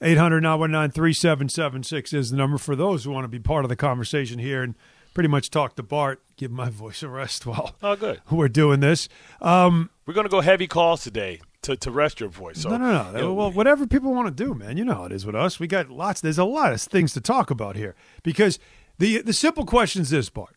800 0.00 0.40
919 0.42 0.92
3776 0.92 2.12
is 2.12 2.30
the 2.30 2.36
number 2.36 2.56
for 2.58 2.76
those 2.76 3.02
who 3.04 3.10
want 3.10 3.24
to 3.24 3.28
be 3.28 3.40
part 3.40 3.64
of 3.64 3.68
the 3.68 3.74
conversation 3.74 4.38
here 4.38 4.62
and 4.62 4.76
pretty 5.12 5.28
much 5.28 5.50
talk 5.50 5.74
to 5.74 5.82
Bart, 5.82 6.22
give 6.36 6.52
my 6.52 6.70
voice 6.70 7.02
a 7.02 7.08
rest 7.08 7.46
while 7.46 7.74
Oh, 7.82 7.96
good. 7.96 8.20
we're 8.30 8.46
doing 8.48 8.78
this. 8.78 9.08
Um, 9.40 9.90
We're 10.06 10.14
going 10.14 10.26
to 10.26 10.30
go 10.30 10.40
heavy 10.40 10.68
calls 10.68 11.02
today 11.02 11.40
to, 11.68 11.76
to 11.76 11.90
rest 11.90 12.20
your 12.20 12.28
voice. 12.28 12.60
So, 12.62 12.70
no, 12.70 12.76
no, 12.78 12.92
no. 12.92 13.10
you 13.12 13.24
know, 13.24 13.34
well, 13.34 13.50
whatever 13.52 13.86
people 13.86 14.12
want 14.12 14.28
to 14.36 14.44
do, 14.44 14.54
man. 14.54 14.76
You 14.76 14.84
know 14.84 14.94
how 14.94 15.04
it 15.04 15.12
is 15.12 15.24
with 15.24 15.34
us. 15.34 15.58
We 15.60 15.66
got 15.66 15.88
lots. 15.90 16.20
There's 16.20 16.38
a 16.38 16.44
lot 16.44 16.72
of 16.72 16.80
things 16.80 17.12
to 17.14 17.20
talk 17.20 17.50
about 17.50 17.76
here 17.76 17.94
because 18.22 18.58
the 18.98 19.22
the 19.22 19.32
simple 19.32 19.64
question 19.64 20.02
is 20.02 20.10
this, 20.10 20.28
part: 20.30 20.56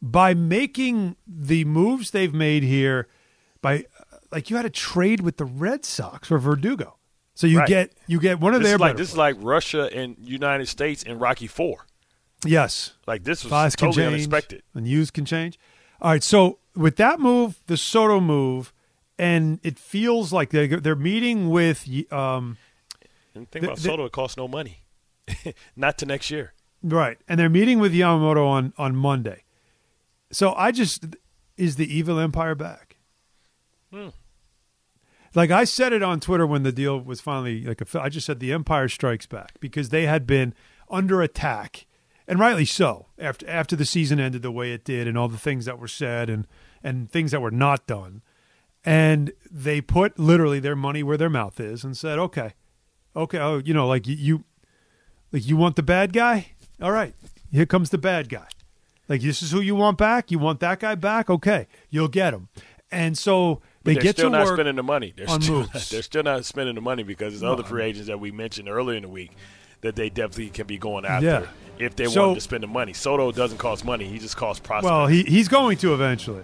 By 0.00 0.34
making 0.34 1.16
the 1.26 1.64
moves 1.64 2.10
they've 2.10 2.32
made 2.34 2.62
here, 2.62 3.06
by 3.60 3.84
uh, 3.98 4.16
like 4.32 4.48
you 4.50 4.56
had 4.56 4.64
a 4.66 4.70
trade 4.70 5.20
with 5.20 5.36
the 5.36 5.44
Red 5.44 5.84
Sox 5.84 6.28
for 6.28 6.38
Verdugo, 6.38 6.96
so 7.34 7.46
you 7.46 7.58
Right. 7.58 7.68
get 7.68 7.92
you 8.06 8.18
get 8.20 8.40
one 8.40 8.54
of 8.54 8.60
this 8.60 8.68
their 8.70 8.76
is 8.76 8.80
like 8.80 8.96
this 8.96 9.10
is 9.10 9.16
like 9.16 9.36
Russia 9.40 9.90
and 9.94 10.16
United 10.20 10.66
States 10.68 11.02
in 11.02 11.18
Rocky 11.18 11.46
Four. 11.46 11.86
yes. 12.46 12.94
Like 13.06 13.24
this 13.24 13.44
was 13.44 13.50
Fives 13.50 13.76
can 13.76 13.88
totally 13.88 14.04
change, 14.04 14.14
unexpected. 14.14 14.62
and 14.74 14.86
use 14.88 15.10
can 15.10 15.24
change. 15.24 15.58
All 16.00 16.10
right, 16.12 16.22
so 16.22 16.58
with 16.74 16.96
that 16.96 17.20
move, 17.20 17.60
the 17.66 17.76
Soto 17.76 18.20
move, 18.20 18.72
and 19.20 19.60
it 19.62 19.78
feels 19.78 20.32
like 20.32 20.48
they 20.48 20.66
they're 20.66 20.96
meeting 20.96 21.50
with 21.50 21.86
um, 22.10 22.56
And 23.34 23.48
think 23.50 23.66
about 23.66 23.78
Soto, 23.78 24.06
it 24.06 24.12
costs 24.12 24.36
no 24.38 24.48
money, 24.48 24.84
not 25.76 25.98
to 25.98 26.06
next 26.06 26.30
year. 26.30 26.54
right, 26.82 27.18
and 27.28 27.38
they're 27.38 27.50
meeting 27.50 27.78
with 27.78 27.92
Yamamoto 27.92 28.46
on 28.46 28.72
on 28.78 28.96
Monday. 28.96 29.44
So 30.32 30.54
I 30.54 30.72
just 30.72 31.04
is 31.58 31.76
the 31.76 31.94
evil 31.94 32.18
empire 32.18 32.54
back? 32.54 32.96
Hmm. 33.92 34.08
Like 35.34 35.50
I 35.50 35.64
said 35.64 35.92
it 35.92 36.02
on 36.02 36.18
Twitter 36.18 36.46
when 36.46 36.62
the 36.62 36.72
deal 36.72 36.98
was 36.98 37.20
finally 37.20 37.64
like 37.64 37.82
a, 37.82 38.00
I 38.02 38.08
just 38.08 38.26
said 38.26 38.40
the 38.40 38.52
empire 38.52 38.88
strikes 38.88 39.26
back 39.26 39.60
because 39.60 39.90
they 39.90 40.06
had 40.06 40.26
been 40.26 40.54
under 40.88 41.20
attack 41.20 41.86
and 42.26 42.38
rightly 42.40 42.64
so 42.64 43.06
after 43.18 43.48
after 43.48 43.76
the 43.76 43.84
season 43.84 44.18
ended 44.18 44.42
the 44.42 44.50
way 44.50 44.72
it 44.72 44.84
did 44.84 45.06
and 45.06 45.16
all 45.18 45.28
the 45.28 45.38
things 45.38 45.66
that 45.66 45.78
were 45.78 45.86
said 45.86 46.28
and 46.30 46.48
and 46.82 47.10
things 47.10 47.30
that 47.30 47.42
were 47.42 47.50
not 47.52 47.86
done 47.86 48.22
and 48.84 49.32
they 49.50 49.80
put 49.80 50.18
literally 50.18 50.60
their 50.60 50.76
money 50.76 51.02
where 51.02 51.16
their 51.16 51.30
mouth 51.30 51.58
is 51.60 51.84
and 51.84 51.96
said 51.96 52.18
okay 52.18 52.54
okay 53.14 53.38
oh 53.38 53.58
you 53.58 53.74
know 53.74 53.86
like 53.86 54.06
you, 54.06 54.44
like 55.32 55.46
you 55.46 55.56
want 55.56 55.76
the 55.76 55.82
bad 55.82 56.12
guy 56.12 56.52
all 56.80 56.92
right 56.92 57.14
here 57.52 57.66
comes 57.66 57.90
the 57.90 57.98
bad 57.98 58.28
guy 58.28 58.46
like 59.08 59.20
this 59.20 59.42
is 59.42 59.50
who 59.50 59.60
you 59.60 59.74
want 59.74 59.98
back 59.98 60.30
you 60.30 60.38
want 60.38 60.60
that 60.60 60.80
guy 60.80 60.94
back 60.94 61.28
okay 61.28 61.66
you'll 61.90 62.08
get 62.08 62.32
him 62.32 62.48
and 62.90 63.16
so 63.18 63.60
they 63.82 63.94
they're 63.94 64.02
get 64.02 64.16
still 64.16 64.30
to 64.30 64.36
not 64.36 64.44
work 64.46 64.56
spending 64.56 64.76
the 64.76 64.82
money. 64.82 65.14
They're 65.16 65.26
still, 65.28 65.60
moves. 65.60 65.88
they're 65.90 66.02
still 66.02 66.22
not 66.22 66.44
spending 66.44 66.74
the 66.74 66.80
money 66.82 67.02
because 67.02 67.32
there's 67.32 67.42
other 67.50 67.62
free 67.62 67.84
agents 67.84 68.08
that 68.08 68.20
we 68.20 68.30
mentioned 68.30 68.68
earlier 68.68 68.96
in 68.96 69.04
the 69.04 69.08
week 69.08 69.30
that 69.80 69.96
they 69.96 70.10
definitely 70.10 70.50
can 70.50 70.66
be 70.66 70.76
going 70.76 71.06
after 71.06 71.24
Yeah. 71.26 71.46
if 71.78 71.96
they 71.96 72.06
So- 72.06 72.20
wanted 72.20 72.34
to 72.34 72.40
spend 72.42 72.62
the 72.62 72.66
money. 72.66 72.92
Soto 72.92 73.32
doesn't 73.32 73.56
cost 73.58 73.84
money; 73.84 74.06
he 74.06 74.18
just 74.18 74.36
costs 74.36 74.60
prospects. 74.60 74.90
well 74.90 75.06
he, 75.06 75.22
he's 75.22 75.48
going 75.48 75.78
to 75.78 75.94
eventually 75.94 76.42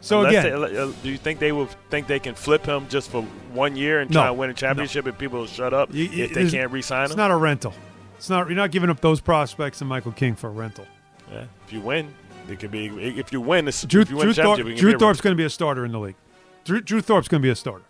so 0.00 0.18
Unless 0.24 0.44
again 0.44 0.60
they- 0.60 0.78
uh, 0.78 0.92
do 1.02 1.10
you 1.10 1.16
think 1.18 1.38
they 1.40 1.52
will 1.52 1.66
think 1.90 2.06
they 2.06 2.18
can 2.20 2.34
flip 2.34 2.64
him 2.64 2.86
just 2.88 3.10
for 3.10 3.22
one 3.52 3.76
year 3.76 4.00
and 4.00 4.10
try 4.12 4.24
No. 4.24 4.30
and 4.30 4.38
win 4.38 4.50
a 4.50 4.54
championship 4.54 5.06
and 5.06 5.16
people 5.18 5.40
will 5.40 5.46
shut 5.46 5.72
up 5.74 5.92
You- 5.92 6.04
you- 6.04 6.24
if 6.24 6.34
they 6.34 6.48
can't 6.50 6.70
re-sign 6.72 7.04
It's 7.04 7.10
him? 7.12 7.14
It's 7.14 7.18
not 7.18 7.30
a 7.30 7.36
rental. 7.36 7.74
It's 8.16 8.28
not. 8.30 8.48
You're 8.48 8.56
not 8.56 8.70
giving 8.72 8.90
up 8.90 9.00
those 9.00 9.20
prospects 9.20 9.80
and 9.80 9.88
Michael 9.88 10.12
King 10.12 10.34
for 10.34 10.48
a 10.48 10.52
rental. 10.52 10.86
Yeah. 11.32 11.44
If 11.66 11.72
you 11.72 11.80
win, 11.80 12.12
it 12.48 12.58
could 12.58 12.70
be. 12.72 12.86
If 12.86 13.32
you 13.32 13.40
win, 13.40 13.64
this, 13.64 13.82
Drew, 13.84 14.02
if 14.02 14.10
you 14.10 14.16
win 14.16 14.24
Drew, 14.24 14.32
the 14.34 14.42
championship, 14.42 14.66
Thorpe, 14.66 14.78
Drew 14.80 14.98
Thorpe's 14.98 15.20
going 15.20 15.34
to 15.36 15.40
be 15.40 15.44
a 15.44 15.50
starter 15.50 15.84
in 15.84 15.92
the 15.92 16.00
league. 16.00 16.16
Drew, 16.64 16.80
Drew 16.80 17.00
Thorpe's 17.00 17.28
going 17.28 17.40
to 17.40 17.46
be 17.46 17.50
a 17.50 17.54
starter. 17.54 17.84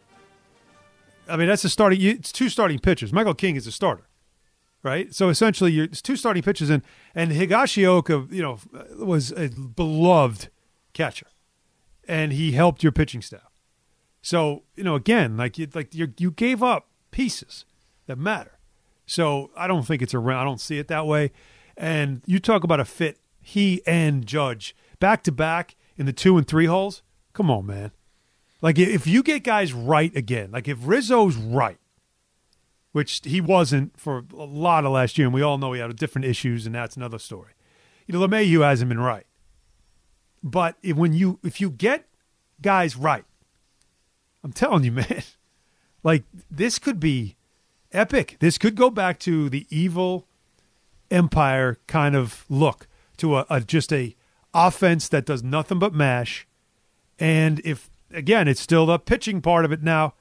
I 1.28 1.36
mean, 1.36 1.48
that's 1.48 1.64
a 1.64 1.68
starting. 1.68 2.00
It's 2.02 2.32
two 2.32 2.48
starting 2.48 2.78
pitchers. 2.78 3.12
Michael 3.12 3.34
King 3.34 3.56
is 3.56 3.66
a 3.66 3.72
starter, 3.72 4.04
right? 4.82 5.14
So 5.14 5.28
essentially, 5.28 5.72
you're, 5.72 5.84
it's 5.84 6.02
two 6.02 6.16
starting 6.16 6.42
pitchers, 6.42 6.68
and 6.70 6.82
and 7.14 7.32
Higashioka, 7.32 8.32
you 8.32 8.42
know, 8.42 8.58
was 8.98 9.30
a 9.32 9.48
beloved 9.48 10.48
catcher, 10.94 11.26
and 12.08 12.32
he 12.32 12.52
helped 12.52 12.82
your 12.82 12.90
pitching 12.90 13.22
staff. 13.22 13.52
So 14.22 14.64
you 14.74 14.82
know, 14.82 14.96
again, 14.96 15.36
like 15.36 15.58
you 15.58 15.68
like 15.72 15.94
you 15.94 16.12
you 16.18 16.32
gave 16.32 16.62
up 16.62 16.88
pieces 17.10 17.64
that 18.06 18.18
matter. 18.18 18.58
So 19.06 19.50
I 19.56 19.68
don't 19.68 19.86
think 19.86 20.02
it's 20.02 20.14
a. 20.14 20.18
I 20.18 20.44
don't 20.44 20.60
see 20.60 20.78
it 20.78 20.88
that 20.88 21.06
way. 21.06 21.30
And 21.76 22.22
you 22.26 22.40
talk 22.40 22.64
about 22.64 22.80
a 22.80 22.84
fit. 22.84 23.18
He 23.40 23.82
and 23.86 24.26
Judge 24.26 24.74
back 24.98 25.22
to 25.24 25.32
back 25.32 25.76
in 25.96 26.06
the 26.06 26.12
two 26.12 26.36
and 26.36 26.46
three 26.46 26.66
holes. 26.66 27.02
Come 27.32 27.50
on, 27.50 27.66
man. 27.66 27.92
Like 28.60 28.78
if 28.78 29.06
you 29.06 29.22
get 29.22 29.44
guys 29.44 29.72
right 29.72 30.14
again, 30.16 30.50
like 30.50 30.66
if 30.66 30.78
Rizzo's 30.78 31.36
right, 31.36 31.78
which 32.92 33.20
he 33.24 33.40
wasn't 33.40 33.98
for 33.98 34.24
a 34.36 34.44
lot 34.44 34.84
of 34.84 34.92
last 34.92 35.16
year, 35.16 35.26
and 35.26 35.34
we 35.34 35.42
all 35.42 35.58
know 35.58 35.72
he 35.72 35.80
had 35.80 35.94
different 35.96 36.24
issues, 36.24 36.66
and 36.66 36.74
that's 36.74 36.96
another 36.96 37.18
story. 37.18 37.52
You 38.06 38.18
know, 38.18 38.26
LeMahieu 38.26 38.62
hasn't 38.62 38.88
been 38.88 38.98
right. 38.98 39.26
But 40.42 40.76
if, 40.82 40.96
when 40.96 41.12
you 41.12 41.38
if 41.42 41.60
you 41.60 41.70
get 41.70 42.06
guys 42.60 42.96
right, 42.96 43.24
I'm 44.42 44.52
telling 44.52 44.84
you, 44.84 44.92
man, 44.92 45.22
like 46.02 46.24
this 46.50 46.78
could 46.78 47.00
be 47.00 47.36
epic. 47.92 48.36
This 48.40 48.58
could 48.58 48.74
go 48.74 48.90
back 48.90 49.18
to 49.20 49.48
the 49.48 49.66
evil 49.70 50.26
empire 51.10 51.78
kind 51.86 52.14
of 52.14 52.44
look 52.48 52.86
to 53.16 53.36
a, 53.36 53.46
a 53.48 53.60
just 53.60 53.92
a 53.92 54.14
offense 54.54 55.08
that 55.08 55.26
does 55.26 55.42
nothing 55.42 55.78
but 55.78 55.94
mash. 55.94 56.46
And 57.18 57.60
if 57.64 57.90
again, 58.12 58.48
it's 58.48 58.60
still 58.60 58.86
the 58.86 58.98
pitching 58.98 59.40
part 59.40 59.64
of 59.64 59.72
it 59.72 59.82
now, 59.82 60.14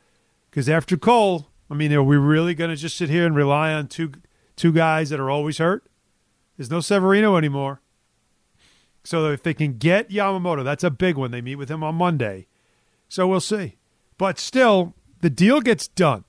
because 0.49 0.67
after 0.67 0.97
Cole, 0.97 1.47
I 1.69 1.73
mean, 1.73 1.93
are 1.93 2.03
we 2.03 2.17
really 2.17 2.53
going 2.53 2.69
to 2.69 2.75
just 2.75 2.97
sit 2.97 3.09
here 3.09 3.25
and 3.25 3.35
rely 3.35 3.73
on 3.73 3.87
two 3.87 4.13
two 4.55 4.71
guys 4.71 5.09
that 5.09 5.19
are 5.19 5.29
always 5.29 5.57
hurt? 5.57 5.87
There's 6.57 6.71
no 6.71 6.79
Severino 6.79 7.37
anymore. 7.37 7.81
So 9.03 9.31
if 9.31 9.43
they 9.43 9.53
can 9.53 9.77
get 9.77 10.09
Yamamoto, 10.09 10.63
that's 10.63 10.83
a 10.83 10.91
big 10.91 11.17
one. 11.17 11.31
They 11.31 11.41
meet 11.41 11.55
with 11.55 11.69
him 11.69 11.83
on 11.83 11.95
Monday. 11.95 12.47
So 13.09 13.27
we'll 13.27 13.39
see. 13.39 13.77
But 14.17 14.39
still, 14.39 14.95
the 15.21 15.29
deal 15.29 15.61
gets 15.61 15.87
done. 15.87 16.23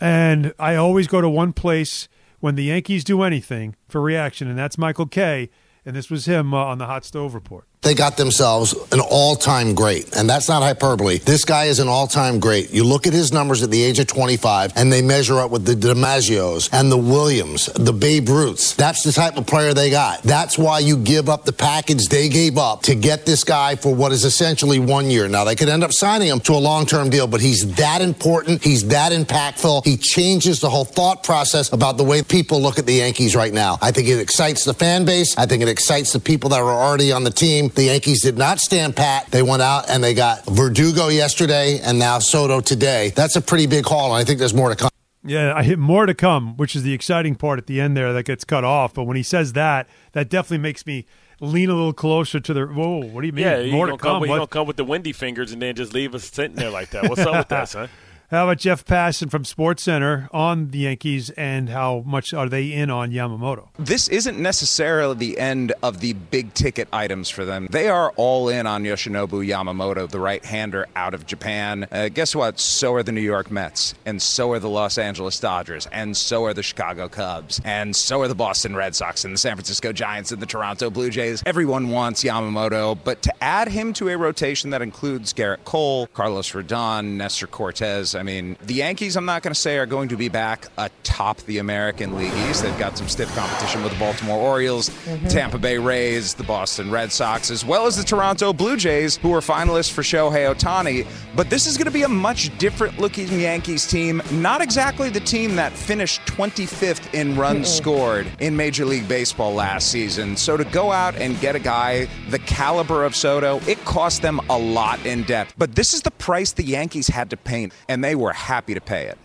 And 0.00 0.52
I 0.58 0.74
always 0.74 1.06
go 1.06 1.20
to 1.20 1.28
one 1.28 1.52
place 1.52 2.08
when 2.40 2.54
the 2.54 2.64
Yankees 2.64 3.04
do 3.04 3.22
anything 3.22 3.74
for 3.88 4.00
reaction, 4.00 4.48
and 4.48 4.58
that's 4.58 4.78
Michael 4.78 5.06
Kay. 5.06 5.50
And 5.84 5.96
this 5.96 6.10
was 6.10 6.26
him 6.26 6.52
uh, 6.52 6.58
on 6.58 6.78
the 6.78 6.86
Hot 6.86 7.04
Stove 7.04 7.34
Report. 7.34 7.67
They 7.82 7.94
got 7.94 8.16
themselves 8.16 8.74
an 8.92 9.00
all 9.00 9.36
time 9.36 9.74
great. 9.74 10.14
And 10.16 10.28
that's 10.28 10.48
not 10.48 10.62
hyperbole. 10.62 11.18
This 11.18 11.44
guy 11.44 11.66
is 11.66 11.78
an 11.78 11.86
all 11.86 12.08
time 12.08 12.40
great. 12.40 12.70
You 12.72 12.82
look 12.84 13.06
at 13.06 13.12
his 13.12 13.32
numbers 13.32 13.62
at 13.62 13.70
the 13.70 13.82
age 13.82 14.00
of 14.00 14.08
25, 14.08 14.72
and 14.74 14.92
they 14.92 15.00
measure 15.00 15.38
up 15.38 15.50
with 15.52 15.64
the 15.64 15.74
DiMaggios 15.74 16.70
and 16.72 16.90
the 16.90 16.98
Williams, 16.98 17.66
the 17.66 17.92
Babe 17.92 18.28
Ruths. 18.28 18.74
That's 18.74 19.04
the 19.04 19.12
type 19.12 19.36
of 19.36 19.46
player 19.46 19.74
they 19.74 19.90
got. 19.90 20.22
That's 20.24 20.58
why 20.58 20.80
you 20.80 20.96
give 20.96 21.28
up 21.28 21.44
the 21.44 21.52
package 21.52 22.06
they 22.08 22.28
gave 22.28 22.58
up 22.58 22.82
to 22.82 22.96
get 22.96 23.24
this 23.24 23.44
guy 23.44 23.76
for 23.76 23.94
what 23.94 24.10
is 24.10 24.24
essentially 24.24 24.80
one 24.80 25.08
year. 25.08 25.28
Now, 25.28 25.44
they 25.44 25.54
could 25.54 25.68
end 25.68 25.84
up 25.84 25.92
signing 25.92 26.28
him 26.28 26.40
to 26.40 26.52
a 26.54 26.58
long 26.58 26.84
term 26.84 27.10
deal, 27.10 27.28
but 27.28 27.40
he's 27.40 27.74
that 27.76 28.02
important. 28.02 28.62
He's 28.62 28.88
that 28.88 29.12
impactful. 29.12 29.86
He 29.86 29.96
changes 29.96 30.60
the 30.60 30.68
whole 30.68 30.84
thought 30.84 31.22
process 31.22 31.72
about 31.72 31.96
the 31.96 32.04
way 32.04 32.22
people 32.22 32.60
look 32.60 32.78
at 32.78 32.86
the 32.86 32.94
Yankees 32.94 33.36
right 33.36 33.52
now. 33.52 33.78
I 33.80 33.92
think 33.92 34.08
it 34.08 34.18
excites 34.18 34.64
the 34.64 34.74
fan 34.74 35.04
base. 35.04 35.38
I 35.38 35.46
think 35.46 35.62
it 35.62 35.68
excites 35.68 36.12
the 36.12 36.20
people 36.20 36.50
that 36.50 36.60
are 36.60 36.70
already 36.70 37.12
on 37.12 37.22
the 37.22 37.30
team. 37.30 37.67
The 37.74 37.84
Yankees 37.84 38.22
did 38.22 38.36
not 38.38 38.58
stand 38.58 38.96
pat. 38.96 39.30
They 39.30 39.42
went 39.42 39.62
out 39.62 39.88
and 39.88 40.02
they 40.02 40.14
got 40.14 40.44
Verdugo 40.46 41.08
yesterday 41.08 41.78
and 41.82 41.98
now 41.98 42.18
Soto 42.18 42.60
today. 42.60 43.10
That's 43.14 43.36
a 43.36 43.40
pretty 43.40 43.66
big 43.66 43.84
haul, 43.86 44.14
and 44.14 44.20
I 44.20 44.24
think 44.24 44.38
there's 44.38 44.54
more 44.54 44.68
to 44.70 44.76
come. 44.76 44.90
Yeah, 45.24 45.52
I 45.54 45.62
hit 45.62 45.78
more 45.78 46.06
to 46.06 46.14
come, 46.14 46.56
which 46.56 46.74
is 46.76 46.82
the 46.84 46.92
exciting 46.94 47.34
part 47.34 47.58
at 47.58 47.66
the 47.66 47.80
end 47.80 47.96
there 47.96 48.12
that 48.12 48.24
gets 48.24 48.44
cut 48.44 48.64
off. 48.64 48.94
But 48.94 49.04
when 49.04 49.16
he 49.16 49.22
says 49.22 49.52
that, 49.54 49.88
that 50.12 50.30
definitely 50.30 50.58
makes 50.62 50.86
me 50.86 51.06
lean 51.40 51.68
a 51.70 51.74
little 51.74 51.92
closer 51.92 52.40
to 52.40 52.54
the. 52.54 52.66
Whoa, 52.66 52.98
what 53.04 53.20
do 53.22 53.26
you 53.26 53.32
mean? 53.32 53.44
Yeah, 53.44 53.58
you 53.58 53.72
More 53.72 53.86
to 53.86 53.92
gonna 53.92 53.98
come, 54.02 54.10
come. 54.12 54.20
with, 54.20 54.28
you 54.28 54.32
What- 54.32 54.38
gonna 54.50 54.60
come 54.62 54.66
with 54.66 54.76
the 54.76 54.84
windy 54.84 55.12
fingers 55.12 55.52
and 55.52 55.60
then 55.60 55.74
just 55.74 55.92
leave 55.92 56.14
us 56.14 56.24
sitting 56.30 56.56
there 56.56 56.70
like 56.70 56.90
that. 56.90 57.08
What's 57.08 57.20
up 57.20 57.36
with 57.36 57.48
that, 57.48 57.68
son? 57.68 57.88
How 58.30 58.44
about 58.44 58.58
Jeff 58.58 58.84
Passan 58.84 59.30
from 59.30 59.44
SportsCenter 59.44 60.28
on 60.34 60.68
the 60.68 60.80
Yankees, 60.80 61.30
and 61.30 61.70
how 61.70 62.02
much 62.04 62.34
are 62.34 62.46
they 62.46 62.70
in 62.74 62.90
on 62.90 63.10
Yamamoto? 63.10 63.68
This 63.78 64.06
isn't 64.06 64.38
necessarily 64.38 65.14
the 65.14 65.38
end 65.38 65.72
of 65.82 66.00
the 66.00 66.12
big 66.12 66.52
ticket 66.52 66.88
items 66.92 67.30
for 67.30 67.46
them. 67.46 67.68
They 67.70 67.88
are 67.88 68.12
all 68.16 68.50
in 68.50 68.66
on 68.66 68.84
Yoshinobu 68.84 69.48
Yamamoto, 69.48 70.10
the 70.10 70.20
right 70.20 70.44
hander 70.44 70.86
out 70.94 71.14
of 71.14 71.24
Japan. 71.24 71.88
Uh, 71.90 72.10
guess 72.10 72.36
what? 72.36 72.60
So 72.60 72.92
are 72.92 73.02
the 73.02 73.12
New 73.12 73.22
York 73.22 73.50
Mets, 73.50 73.94
and 74.04 74.20
so 74.20 74.52
are 74.52 74.58
the 74.58 74.68
Los 74.68 74.98
Angeles 74.98 75.40
Dodgers, 75.40 75.86
and 75.86 76.14
so 76.14 76.44
are 76.44 76.52
the 76.52 76.62
Chicago 76.62 77.08
Cubs, 77.08 77.62
and 77.64 77.96
so 77.96 78.20
are 78.20 78.28
the 78.28 78.34
Boston 78.34 78.76
Red 78.76 78.94
Sox, 78.94 79.24
and 79.24 79.32
the 79.32 79.38
San 79.38 79.56
Francisco 79.56 79.90
Giants, 79.90 80.32
and 80.32 80.42
the 80.42 80.44
Toronto 80.44 80.90
Blue 80.90 81.08
Jays. 81.08 81.42
Everyone 81.46 81.88
wants 81.88 82.22
Yamamoto, 82.22 82.98
but 83.04 83.22
to 83.22 83.32
add 83.42 83.68
him 83.68 83.94
to 83.94 84.10
a 84.10 84.18
rotation 84.18 84.68
that 84.68 84.82
includes 84.82 85.32
Gerrit 85.32 85.64
Cole, 85.64 86.08
Carlos 86.08 86.52
Rodon, 86.52 87.16
Nestor 87.16 87.46
Cortes, 87.46 88.17
I 88.18 88.22
mean, 88.22 88.56
the 88.62 88.74
Yankees, 88.74 89.16
I'm 89.16 89.24
not 89.24 89.42
going 89.42 89.54
to 89.54 89.60
say 89.60 89.78
are 89.78 89.86
going 89.86 90.08
to 90.08 90.16
be 90.16 90.28
back 90.28 90.66
atop 90.76 91.38
the 91.42 91.58
American 91.58 92.16
League 92.16 92.32
East. 92.48 92.62
They've 92.62 92.78
got 92.78 92.98
some 92.98 93.08
stiff 93.08 93.34
competition 93.34 93.82
with 93.82 93.92
the 93.92 93.98
Baltimore 93.98 94.38
Orioles, 94.38 94.90
mm-hmm. 94.90 95.28
Tampa 95.28 95.58
Bay 95.58 95.78
Rays, 95.78 96.34
the 96.34 96.44
Boston 96.44 96.90
Red 96.90 97.12
Sox, 97.12 97.50
as 97.50 97.64
well 97.64 97.86
as 97.86 97.96
the 97.96 98.04
Toronto 98.04 98.52
Blue 98.52 98.76
Jays, 98.76 99.16
who 99.16 99.34
are 99.34 99.40
finalists 99.40 99.90
for 99.90 100.02
Shohei 100.02 100.52
Ohtani. 100.54 101.06
But 101.36 101.50
this 101.50 101.66
is 101.66 101.76
going 101.76 101.86
to 101.86 101.92
be 101.92 102.02
a 102.02 102.08
much 102.08 102.56
different 102.58 102.98
looking 102.98 103.28
Yankees 103.40 103.86
team. 103.86 104.20
Not 104.32 104.60
exactly 104.60 105.10
the 105.10 105.20
team 105.20 105.56
that 105.56 105.72
finished 105.72 106.20
25th 106.22 107.14
in 107.14 107.36
runs 107.36 107.72
scored 107.72 108.26
in 108.40 108.56
Major 108.56 108.84
League 108.84 109.08
Baseball 109.08 109.54
last 109.54 109.90
season. 109.90 110.36
So 110.36 110.56
to 110.56 110.64
go 110.64 110.92
out 110.92 111.14
and 111.16 111.38
get 111.40 111.54
a 111.54 111.60
guy 111.60 112.08
the 112.30 112.38
caliber 112.40 113.04
of 113.04 113.14
Soto, 113.14 113.60
it 113.66 113.82
cost 113.84 114.22
them 114.22 114.40
a 114.50 114.58
lot 114.58 115.04
in 115.06 115.22
depth. 115.24 115.54
But 115.56 115.74
this 115.74 115.94
is 115.94 116.02
the 116.02 116.10
price 116.10 116.52
the 116.52 116.64
Yankees 116.64 117.08
had 117.08 117.30
to 117.30 117.36
pay, 117.36 117.70
and 117.88 118.02
they 118.04 118.07
were 118.14 118.32
happy 118.32 118.74
to 118.74 118.80
pay 118.80 119.06
it. 119.06 119.18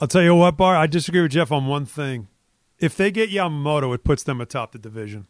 I'll 0.00 0.08
tell 0.08 0.22
you 0.22 0.34
what, 0.34 0.56
Bar. 0.56 0.76
I 0.76 0.86
disagree 0.86 1.20
with 1.22 1.32
Jeff 1.32 1.52
on 1.52 1.66
one 1.66 1.84
thing. 1.86 2.28
If 2.78 2.96
they 2.96 3.10
get 3.10 3.30
Yamamoto, 3.30 3.94
it 3.94 4.04
puts 4.04 4.22
them 4.22 4.40
atop 4.40 4.72
the 4.72 4.78
division. 4.78 5.26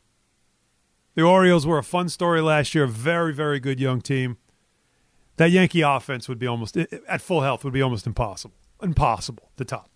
The 1.16 1.22
Orioles 1.22 1.66
were 1.66 1.78
a 1.78 1.82
fun 1.82 2.08
story 2.08 2.40
last 2.40 2.74
year. 2.74 2.84
A 2.84 2.88
very, 2.88 3.34
very 3.34 3.58
good 3.58 3.80
young 3.80 4.00
team. 4.00 4.36
That 5.36 5.50
Yankee 5.50 5.80
offense 5.80 6.28
would 6.28 6.38
be 6.38 6.46
almost 6.46 6.76
at 6.76 7.20
full 7.20 7.40
health 7.40 7.64
would 7.64 7.72
be 7.72 7.82
almost 7.82 8.06
impossible. 8.06 8.54
Impossible 8.82 9.50
to 9.56 9.64
top. 9.64 9.90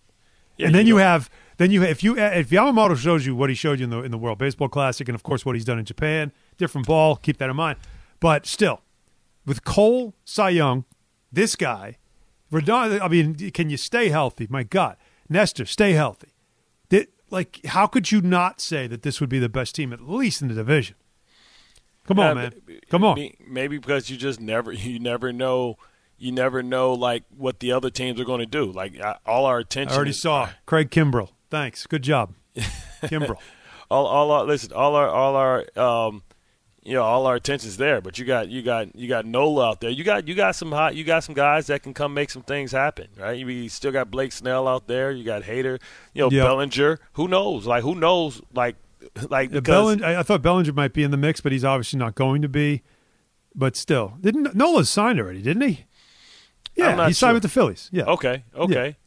Yeah, 0.57 0.67
and 0.67 0.75
then 0.75 0.87
you 0.87 0.95
know- 0.95 0.99
have 1.01 1.29
then 1.57 1.71
you 1.71 1.83
if 1.83 2.03
you 2.03 2.17
if 2.17 2.49
Yamamoto 2.49 2.97
shows 2.97 3.25
you 3.25 3.35
what 3.35 3.49
he 3.49 3.55
showed 3.55 3.79
you 3.79 3.85
in 3.85 3.89
the 3.89 4.01
in 4.01 4.11
the 4.11 4.17
World 4.17 4.37
Baseball 4.39 4.69
Classic, 4.69 5.07
and 5.07 5.15
of 5.15 5.23
course 5.23 5.45
what 5.45 5.55
he's 5.55 5.65
done 5.65 5.79
in 5.79 5.85
Japan, 5.85 6.31
different 6.57 6.87
ball. 6.87 7.15
Keep 7.15 7.37
that 7.37 7.49
in 7.49 7.55
mind. 7.55 7.77
But 8.19 8.45
still, 8.45 8.81
with 9.45 9.63
Cole, 9.63 10.15
Cy 10.25 10.49
Young, 10.49 10.85
this 11.31 11.55
guy, 11.55 11.97
Rodon. 12.51 12.99
I 13.01 13.07
mean, 13.07 13.35
can 13.51 13.69
you 13.69 13.77
stay 13.77 14.09
healthy? 14.09 14.47
My 14.49 14.63
God, 14.63 14.97
Nestor, 15.29 15.65
stay 15.65 15.93
healthy. 15.93 16.29
That, 16.89 17.07
like, 17.31 17.65
how 17.65 17.87
could 17.87 18.11
you 18.11 18.21
not 18.21 18.61
say 18.61 18.87
that 18.87 19.01
this 19.01 19.19
would 19.19 19.29
be 19.29 19.39
the 19.39 19.49
best 19.49 19.75
team, 19.75 19.91
at 19.91 20.01
least 20.07 20.41
in 20.41 20.47
the 20.47 20.53
division? 20.53 20.95
Come 22.07 22.19
on, 22.19 22.31
Uh, 22.31 22.35
man. 22.35 22.53
Come 22.89 23.03
on. 23.03 23.17
Maybe 23.47 23.77
because 23.79 24.09
you 24.11 24.17
just 24.17 24.39
never 24.39 24.71
you 24.71 24.99
never 24.99 25.33
know 25.33 25.77
you 26.17 26.31
never 26.31 26.61
know 26.61 26.93
like 26.93 27.23
what 27.35 27.59
the 27.59 27.71
other 27.71 27.89
teams 27.89 28.19
are 28.21 28.25
going 28.25 28.39
to 28.41 28.45
do. 28.45 28.71
Like 28.71 28.99
I, 29.01 29.17
all 29.25 29.45
our 29.45 29.57
attention. 29.57 29.93
I 29.93 29.95
already 29.95 30.11
is- 30.11 30.21
saw 30.21 30.49
Craig 30.67 30.91
Kimbrel. 30.91 31.29
Thanks. 31.49 31.87
Good 31.87 32.03
job, 32.03 32.35
Kimbrel. 33.03 33.37
all 33.89 34.05
all 34.05 34.29
our 34.31 34.43
listen 34.45 34.71
all 34.71 34.95
our 34.95 35.09
all 35.09 35.35
our 35.35 35.65
um 35.79 36.21
you 36.85 36.93
know 36.93 37.03
all 37.03 37.25
our 37.25 37.35
attention's 37.35 37.77
there 37.77 37.99
but 37.99 38.17
you 38.19 38.25
got 38.25 38.47
you 38.47 38.61
got 38.61 38.95
you 38.95 39.07
got 39.07 39.25
Nola 39.25 39.69
out 39.71 39.81
there 39.81 39.89
you 39.89 40.03
got 40.03 40.27
you 40.27 40.35
got 40.35 40.55
some 40.55 40.71
hot 40.71 40.95
you 40.95 41.03
got 41.03 41.23
some 41.23 41.33
guys 41.35 41.67
that 41.67 41.81
can 41.83 41.93
come 41.93 42.13
make 42.13 42.29
some 42.29 42.43
things 42.43 42.71
happen 42.71 43.07
right 43.17 43.37
you, 43.37 43.69
still 43.69 43.91
got 43.91 44.11
Blake 44.11 44.31
Snell 44.31 44.67
out 44.67 44.87
there 44.87 45.11
you 45.11 45.23
got 45.23 45.43
Hader 45.43 45.81
you 46.13 46.21
know 46.21 46.29
Yeah. 46.31 46.43
Bellinger 46.43 46.99
who 47.13 47.27
knows 47.27 47.65
like 47.65 47.83
who 47.83 47.95
knows 47.95 48.41
like 48.53 48.75
like 49.29 49.49
Yeah, 49.49 49.59
because 49.59 49.97
Belling- 49.97 50.03
I, 50.03 50.23
thought 50.23 50.41
Bellinger 50.41 50.73
might 50.73 50.93
be 50.93 51.03
in 51.03 51.11
the 51.11 51.17
mix, 51.17 51.41
but 51.41 51.51
he's 51.51 51.63
obviously 51.65 51.99
not 51.99 52.15
going 52.15 52.41
to 52.41 52.49
be. 52.49 52.81
But 53.53 53.75
still, 53.77 54.17
didn't 54.19 54.53
Nola's 54.53 54.89
signed 54.89 55.19
already? 55.19 55.41
Didn't 55.41 55.61
he? 55.61 55.85
Yeah, 56.75 57.07
he 57.07 57.13
signed 57.13 57.29
sure. 57.29 57.33
with 57.35 57.43
the 57.43 57.49
Phillies. 57.49 57.89
Yeah. 57.93 58.03
okay 58.03 58.43
okay 58.55 58.97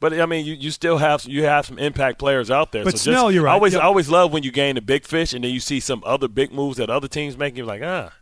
But 0.00 0.18
I 0.20 0.26
mean, 0.26 0.46
you, 0.46 0.54
you 0.54 0.70
still 0.70 0.98
have 0.98 1.24
you 1.24 1.44
have 1.44 1.66
some 1.66 1.78
impact 1.78 2.18
players 2.18 2.50
out 2.50 2.72
there. 2.72 2.84
But 2.84 2.98
so 2.98 3.12
just- 3.12 3.34
you're 3.34 3.42
right. 3.44 3.52
I 3.52 3.54
always 3.54 3.72
Yep. 3.72 3.82
I 3.82 3.86
always 3.86 4.08
love 4.08 4.32
when 4.32 4.42
you 4.42 4.52
gain 4.52 4.76
a 4.76 4.80
big 4.80 5.04
fish 5.04 5.32
and 5.32 5.42
then 5.44 5.52
you 5.52 5.60
see 5.60 5.80
some 5.80 6.02
other 6.06 6.28
big 6.28 6.52
moves 6.52 6.76
that 6.78 6.88
other 6.90 7.08
teams 7.08 7.36
make. 7.36 7.56
You're 7.56 7.66
like, 7.66 7.82
ah, 7.82 8.12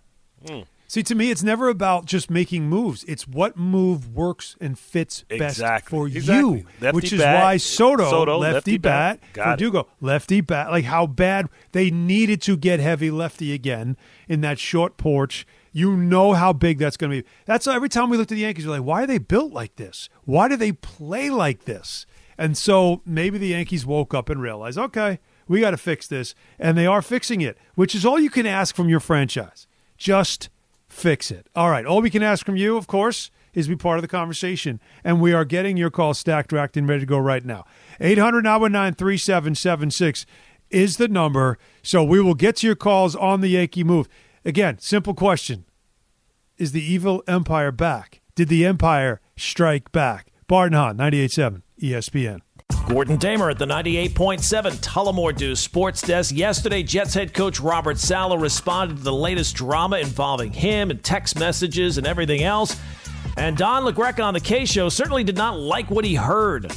See, 0.88 1.02
to 1.02 1.16
me, 1.16 1.32
it's 1.32 1.42
never 1.42 1.68
about 1.68 2.04
just 2.04 2.30
making 2.30 2.68
moves. 2.68 3.02
It's 3.08 3.26
what 3.26 3.56
move 3.56 4.14
works 4.14 4.56
and 4.60 4.78
fits 4.78 5.24
best 5.28 5.56
Exactly. 5.58 5.90
for 5.90 6.06
Exactly. 6.06 6.58
you, 6.60 6.66
Lefty 6.80 6.94
which 6.94 7.12
is 7.12 7.20
bat, 7.20 7.42
why 7.42 7.56
Soto, 7.56 8.08
Soto, 8.08 8.38
lefty, 8.38 8.54
lefty 8.54 8.78
bat, 8.78 9.20
bat. 9.20 9.32
Got 9.32 9.60
it. 9.60 9.86
Lefty 10.00 10.40
bat. 10.40 10.70
Like 10.70 10.84
how 10.84 11.06
bad 11.08 11.48
they 11.72 11.90
needed 11.90 12.40
to 12.42 12.56
get 12.56 12.78
heavy 12.78 13.10
lefty 13.10 13.52
again 13.52 13.96
in 14.28 14.42
that 14.42 14.60
short 14.60 14.96
porch. 14.96 15.44
You 15.76 15.94
know 15.94 16.32
how 16.32 16.54
big 16.54 16.78
that's 16.78 16.96
going 16.96 17.10
to 17.10 17.22
be. 17.22 17.28
That's 17.44 17.66
every 17.66 17.90
time 17.90 18.08
we 18.08 18.16
look 18.16 18.24
at 18.24 18.34
the 18.34 18.36
Yankees, 18.36 18.66
we're 18.66 18.78
like, 18.78 18.82
why 18.82 19.02
are 19.02 19.06
they 19.06 19.18
built 19.18 19.52
like 19.52 19.76
this? 19.76 20.08
Why 20.24 20.48
do 20.48 20.56
they 20.56 20.72
play 20.72 21.28
like 21.28 21.66
this? 21.66 22.06
And 22.38 22.56
so 22.56 23.02
maybe 23.04 23.36
the 23.36 23.48
Yankees 23.48 23.84
woke 23.84 24.14
up 24.14 24.30
and 24.30 24.40
realized, 24.40 24.78
okay, 24.78 25.18
we 25.46 25.60
got 25.60 25.72
to 25.72 25.76
fix 25.76 26.06
this, 26.06 26.34
and 26.58 26.78
they 26.78 26.86
are 26.86 27.02
fixing 27.02 27.42
it, 27.42 27.58
which 27.74 27.94
is 27.94 28.06
all 28.06 28.18
you 28.18 28.30
can 28.30 28.46
ask 28.46 28.74
from 28.74 28.88
your 28.88 29.00
franchise. 29.00 29.66
Just 29.98 30.48
fix 30.88 31.30
it. 31.30 31.46
All 31.54 31.68
right. 31.68 31.84
All 31.84 32.00
we 32.00 32.08
can 32.08 32.22
ask 32.22 32.46
from 32.46 32.56
you, 32.56 32.78
of 32.78 32.86
course, 32.86 33.30
is 33.52 33.68
be 33.68 33.76
part 33.76 33.98
of 33.98 34.02
the 34.02 34.08
conversation. 34.08 34.80
And 35.04 35.20
we 35.20 35.34
are 35.34 35.44
getting 35.44 35.76
your 35.76 35.90
call 35.90 36.14
stacked, 36.14 36.52
racked, 36.52 36.78
and 36.78 36.88
ready 36.88 37.00
to 37.00 37.06
go 37.06 37.18
right 37.18 37.44
now. 37.44 37.66
800 38.00 38.42
919 38.44 38.94
3776 38.94 40.24
is 40.70 40.96
the 40.96 41.08
number. 41.08 41.58
So 41.82 42.02
we 42.02 42.18
will 42.20 42.34
get 42.34 42.56
to 42.56 42.66
your 42.66 42.76
calls 42.76 43.14
on 43.14 43.42
the 43.42 43.48
Yankee 43.48 43.84
move. 43.84 44.08
Again, 44.46 44.78
simple 44.78 45.12
question 45.12 45.64
Is 46.56 46.70
the 46.70 46.80
evil 46.80 47.24
empire 47.26 47.72
back? 47.72 48.20
Did 48.36 48.48
the 48.48 48.64
empire 48.64 49.20
strike 49.36 49.90
back? 49.90 50.30
Barton 50.46 50.74
Hahn, 50.74 50.96
98.7 50.96 51.62
ESPN. 51.82 52.40
Gordon 52.88 53.16
Damer 53.16 53.50
at 53.50 53.58
the 53.58 53.66
98.7 53.66 54.76
Tullamore 54.76 55.36
Dew 55.36 55.56
Sports 55.56 56.00
Desk. 56.00 56.32
Yesterday, 56.32 56.84
Jets 56.84 57.14
head 57.14 57.34
coach 57.34 57.58
Robert 57.58 57.98
Saleh 57.98 58.40
responded 58.40 58.98
to 58.98 59.02
the 59.02 59.12
latest 59.12 59.56
drama 59.56 59.98
involving 59.98 60.52
him 60.52 60.90
and 60.92 61.02
text 61.02 61.36
messages 61.36 61.98
and 61.98 62.06
everything 62.06 62.44
else. 62.44 62.76
And 63.36 63.56
Don 63.56 63.82
LaGreca 63.82 64.22
on 64.22 64.32
the 64.32 64.40
Kay 64.40 64.64
Show 64.64 64.88
certainly 64.88 65.24
did 65.24 65.36
not 65.36 65.58
like 65.58 65.90
what 65.90 66.04
he 66.04 66.14
heard. 66.14 66.72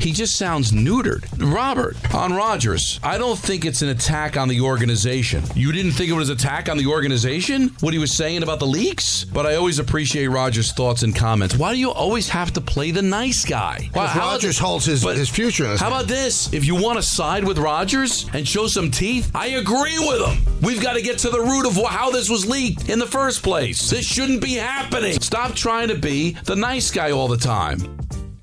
He 0.00 0.12
just 0.12 0.36
sounds 0.36 0.72
neutered. 0.72 1.24
Robert, 1.52 1.96
on 2.14 2.32
Rodgers, 2.32 2.98
I 3.02 3.18
don't 3.18 3.38
think 3.38 3.64
it's 3.64 3.82
an 3.82 3.90
attack 3.90 4.36
on 4.36 4.48
the 4.48 4.60
organization. 4.62 5.42
You 5.54 5.72
didn't 5.72 5.92
think 5.92 6.08
it 6.10 6.14
was 6.14 6.30
an 6.30 6.36
attack 6.36 6.68
on 6.70 6.78
the 6.78 6.86
organization? 6.86 7.68
What 7.80 7.92
he 7.92 7.98
was 7.98 8.12
saying 8.12 8.42
about 8.42 8.60
the 8.60 8.66
leaks? 8.66 9.24
But 9.24 9.46
I 9.46 9.56
always 9.56 9.78
appreciate 9.78 10.28
Rodgers' 10.28 10.72
thoughts 10.72 11.02
and 11.02 11.14
comments. 11.14 11.56
Why 11.56 11.72
do 11.74 11.78
you 11.78 11.90
always 11.90 12.28
have 12.30 12.52
to 12.54 12.60
play 12.60 12.90
the 12.92 13.02
nice 13.02 13.44
guy? 13.44 13.90
Why, 13.92 14.12
Rodgers 14.16 14.58
holds 14.58 14.86
his- 14.86 15.02
his 15.02 15.28
future 15.28 15.76
How 15.76 15.88
about 15.88 16.08
this? 16.08 16.48
If 16.52 16.64
you 16.64 16.74
want 16.74 16.96
to 16.98 17.02
side 17.02 17.44
with 17.44 17.58
Rodgers 17.58 18.26
and 18.32 18.48
show 18.48 18.66
some 18.68 18.90
teeth, 18.90 19.30
I 19.34 19.48
agree 19.48 19.98
with 19.98 20.26
him. 20.26 20.38
We've 20.62 20.80
got 20.80 20.94
to 20.94 21.02
get 21.02 21.18
to 21.18 21.30
the 21.30 21.40
root 21.40 21.66
of 21.66 21.76
how 21.88 22.10
this 22.10 22.30
was 22.30 22.46
leaked 22.46 22.88
in 22.88 22.98
the 22.98 23.06
first 23.06 23.42
place. 23.42 23.90
This 23.90 24.06
shouldn't 24.06 24.40
be 24.40 24.54
happening. 24.54 25.20
Stop 25.20 25.54
trying 25.54 25.88
to 25.88 25.94
be 25.94 26.36
the 26.44 26.56
nice 26.56 26.90
guy 26.90 27.10
all 27.10 27.28
the 27.28 27.36
time. 27.36 27.82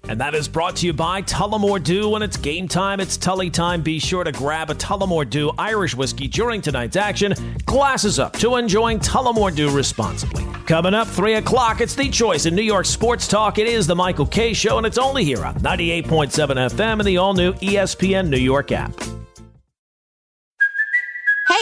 And 0.09 0.21
that 0.21 0.33
is 0.35 0.47
brought 0.47 0.77
to 0.77 0.85
you 0.85 0.93
by 0.93 1.21
Tullamore 1.21 1.83
Dew. 1.83 2.09
When 2.09 2.21
it's 2.21 2.37
game 2.37 2.67
time, 2.67 2.99
it's 2.99 3.17
Tully 3.17 3.49
time. 3.49 3.81
Be 3.81 3.99
sure 3.99 4.23
to 4.23 4.31
grab 4.31 4.69
a 4.69 4.75
Tullamore 4.75 5.29
Dew 5.29 5.51
Irish 5.57 5.95
whiskey 5.95 6.27
during 6.27 6.61
tonight's 6.61 6.95
action. 6.95 7.33
Glasses 7.65 8.17
up 8.17 8.33
to 8.39 8.55
enjoying 8.55 8.99
Tullamore 8.99 9.53
Dew 9.53 9.69
responsibly. 9.69 10.45
Coming 10.65 10.93
up, 10.93 11.07
3 11.07 11.35
o'clock, 11.35 11.81
it's 11.81 11.95
the 11.95 12.09
choice 12.09 12.45
in 12.45 12.55
New 12.55 12.61
York 12.61 12.85
sports 12.85 13.27
talk. 13.27 13.57
It 13.57 13.67
is 13.67 13.87
the 13.87 13.95
Michael 13.95 14.25
Kay 14.25 14.53
Show, 14.53 14.77
and 14.77 14.87
it's 14.87 14.97
only 14.97 15.23
here 15.23 15.43
on 15.43 15.55
98.7 15.55 16.31
FM 16.71 16.99
and 16.99 17.05
the 17.05 17.17
all 17.17 17.33
new 17.33 17.53
ESPN 17.53 18.29
New 18.29 18.37
York 18.37 18.71
app. 18.71 19.16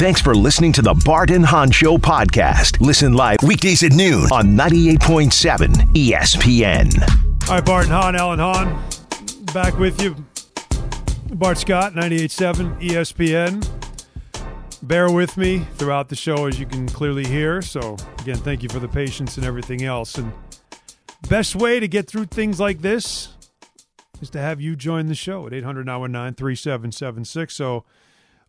Thanks 0.00 0.22
for 0.22 0.34
listening 0.34 0.72
to 0.72 0.80
the 0.80 0.94
Bart 1.04 1.30
and 1.30 1.44
Hahn 1.44 1.70
Show 1.70 1.98
podcast. 1.98 2.80
Listen 2.80 3.12
live 3.12 3.36
weekdays 3.42 3.82
at 3.82 3.92
noon 3.92 4.32
on 4.32 4.56
98.7 4.56 5.68
ESPN. 5.92 7.46
All 7.46 7.56
right, 7.56 7.62
Bart 7.66 7.84
and 7.84 7.92
Hahn, 7.92 8.16
Alan 8.16 8.38
Hahn, 8.38 8.82
back 9.52 9.78
with 9.78 10.00
you. 10.00 10.16
Bart 11.34 11.58
Scott, 11.58 11.92
98.7 11.92 12.80
ESPN. 12.80 13.68
Bear 14.82 15.12
with 15.12 15.36
me 15.36 15.66
throughout 15.76 16.08
the 16.08 16.16
show, 16.16 16.46
as 16.46 16.58
you 16.58 16.64
can 16.64 16.88
clearly 16.88 17.26
hear. 17.26 17.60
So, 17.60 17.98
again, 18.20 18.38
thank 18.38 18.62
you 18.62 18.70
for 18.70 18.78
the 18.78 18.88
patience 18.88 19.36
and 19.36 19.44
everything 19.44 19.82
else. 19.82 20.16
And 20.16 20.32
best 21.28 21.54
way 21.54 21.78
to 21.78 21.86
get 21.86 22.08
through 22.08 22.24
things 22.24 22.58
like 22.58 22.80
this 22.80 23.34
is 24.22 24.30
to 24.30 24.40
have 24.40 24.62
you 24.62 24.76
join 24.76 25.08
the 25.08 25.14
show 25.14 25.46
at 25.46 25.52
800 25.52 25.84
919 25.84 26.36
3776. 26.36 27.54
So, 27.54 27.84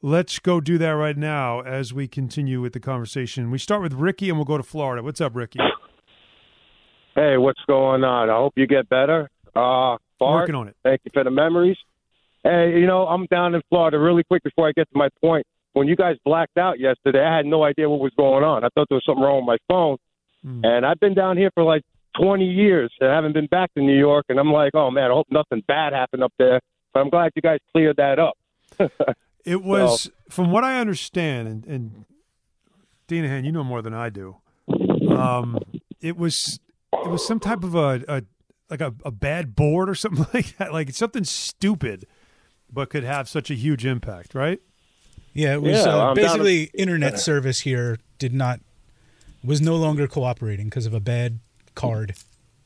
let's 0.02 0.40
go 0.40 0.60
do 0.60 0.78
that 0.80 0.92
right 0.92 1.18
now 1.18 1.62
as 1.62 1.94
we 1.94 2.08
continue 2.08 2.62
with 2.62 2.74
the 2.74 2.80
conversation. 2.80 3.52
We 3.52 3.58
start 3.58 3.82
with 3.82 3.94
Ricky 3.94 4.30
and 4.30 4.38
we'll 4.38 4.46
go 4.46 4.58
to 4.58 4.64
Florida. 4.64 5.04
What's 5.04 5.22
up, 5.22 5.36
Ricky? 5.36 5.60
Hey, 7.16 7.38
what's 7.38 7.60
going 7.68 8.04
on? 8.04 8.30
I 8.30 8.36
hope 8.36 8.54
you 8.56 8.68
get 8.68 8.90
better. 8.90 9.30
Uh, 9.56 9.98
Bart, 10.20 10.42
Working 10.44 10.56
on 10.56 10.68
it. 10.68 10.76
Thank 10.84 11.02
you 11.04 11.12
for 11.14 11.24
the 11.24 11.32
memories. 11.32 11.78
Hey, 12.44 12.80
you 12.80 12.88
know, 12.88 13.06
I'm 13.08 13.26
down 13.28 13.54
in 13.54 13.62
Florida 13.70 14.00
really 14.00 14.24
quick 14.24 14.44
before 14.44 14.68
I 14.68 14.72
get 14.72 14.90
to 14.92 14.98
my 14.98 15.10
point. 15.22 15.46
When 15.74 15.88
you 15.88 15.96
guys 15.96 16.16
blacked 16.26 16.58
out 16.58 16.80
yesterday, 16.80 17.24
I 17.24 17.36
had 17.36 17.46
no 17.46 17.64
idea 17.64 17.90
what 17.90 18.00
was 18.00 18.12
going 18.18 18.44
on. 18.44 18.64
I 18.64 18.70
thought 18.74 18.88
there 18.90 18.96
was 18.96 19.06
something 19.06 19.24
wrong 19.24 19.46
with 19.46 19.60
my 19.60 19.74
phone. 19.74 19.98
Hmm. 20.44 20.66
And 20.66 20.86
I've 20.86 21.00
been 21.00 21.14
down 21.14 21.38
here 21.38 21.52
for 21.54 21.64
like 21.64 21.84
20 22.20 22.46
years 22.46 22.92
and 23.00 23.10
I 23.10 23.16
haven't 23.16 23.34
been 23.34 23.48
back 23.48 23.74
to 23.76 23.82
New 23.82 23.98
York. 23.98 24.26
And 24.30 24.40
I'm 24.40 24.52
like, 24.52 24.74
oh, 24.74 24.90
man, 24.90 25.12
I 25.12 25.14
hope 25.14 25.28
nothing 25.30 25.64
bad 25.68 25.94
happened 25.94 26.24
up 26.24 26.34
there. 26.40 26.60
But 26.94 27.02
I'm 27.02 27.10
glad 27.10 27.32
you 27.36 27.42
guys 27.42 27.60
cleared 27.72 27.98
that 27.98 28.20
up. 28.20 28.38
It 29.46 29.64
was, 29.64 30.10
from 30.30 30.52
what 30.52 30.64
I 30.64 30.80
understand, 30.80 31.48
and, 31.48 31.66
and 31.66 32.06
Dinahan, 33.08 33.44
you 33.46 33.52
know 33.52 33.64
more 33.64 33.82
than 33.82 33.94
I 33.94 34.10
do. 34.10 34.38
Um, 35.10 35.60
it 36.00 36.16
was 36.18 36.60
it 36.94 37.10
was 37.10 37.26
some 37.26 37.40
type 37.40 37.64
of 37.64 37.76
a, 37.76 38.04
a 38.08 38.24
like 38.70 38.82
a, 38.82 38.94
a 39.04 39.12
bad 39.12 39.56
board 39.56 39.90
or 39.90 39.96
something 40.04 40.26
like 40.34 40.58
that, 40.58 40.72
like 40.74 40.92
something 40.94 41.24
stupid, 41.24 42.06
but 42.72 42.90
could 42.90 43.04
have 43.04 43.28
such 43.28 43.50
a 43.52 43.56
huge 43.56 43.86
impact, 43.86 44.34
right? 44.36 44.60
Yeah, 45.34 45.54
it 45.54 45.62
was 45.62 45.78
Yeah, 45.86 45.94
uh, 45.96 46.08
I'm 46.10 46.16
basically 46.16 46.64
internet 46.74 47.20
service 47.20 47.62
here 47.62 47.98
did 48.20 48.34
not 48.34 48.60
was 49.44 49.60
no 49.62 49.76
longer 49.76 50.08
cooperating 50.08 50.68
because 50.68 50.86
of 50.86 50.94
a 50.94 51.00
bad 51.00 51.40
card. 51.76 52.16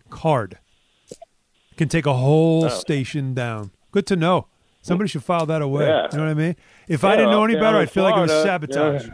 Card 0.10 0.58
can 1.78 1.90
take 1.90 2.06
a 2.06 2.14
whole 2.14 2.66
Oh. 2.66 2.70
station 2.70 3.34
down. 3.34 3.72
Good 3.92 4.06
to 4.08 4.16
know. 4.16 4.48
Somebody 4.86 5.08
should 5.10 5.24
file 5.24 5.46
that 5.48 5.62
away. 5.64 5.88
Yeah. 5.88 6.08
You 6.12 6.18
know 6.20 6.24
what 6.26 6.32
I 6.32 6.34
mean? 6.36 6.56
If 6.88 7.04
I 7.04 7.16
didn't 7.16 7.32
know 7.32 7.44
any 7.44 7.56
better, 7.56 7.78
I'm 7.78 7.84
I'd 7.84 7.92
feel 7.92 8.04
like 8.04 8.16
it 8.18 8.22
was 8.22 8.32
Florida. 8.32 8.50
sabotage. 8.68 9.08
Yeah. 9.08 9.14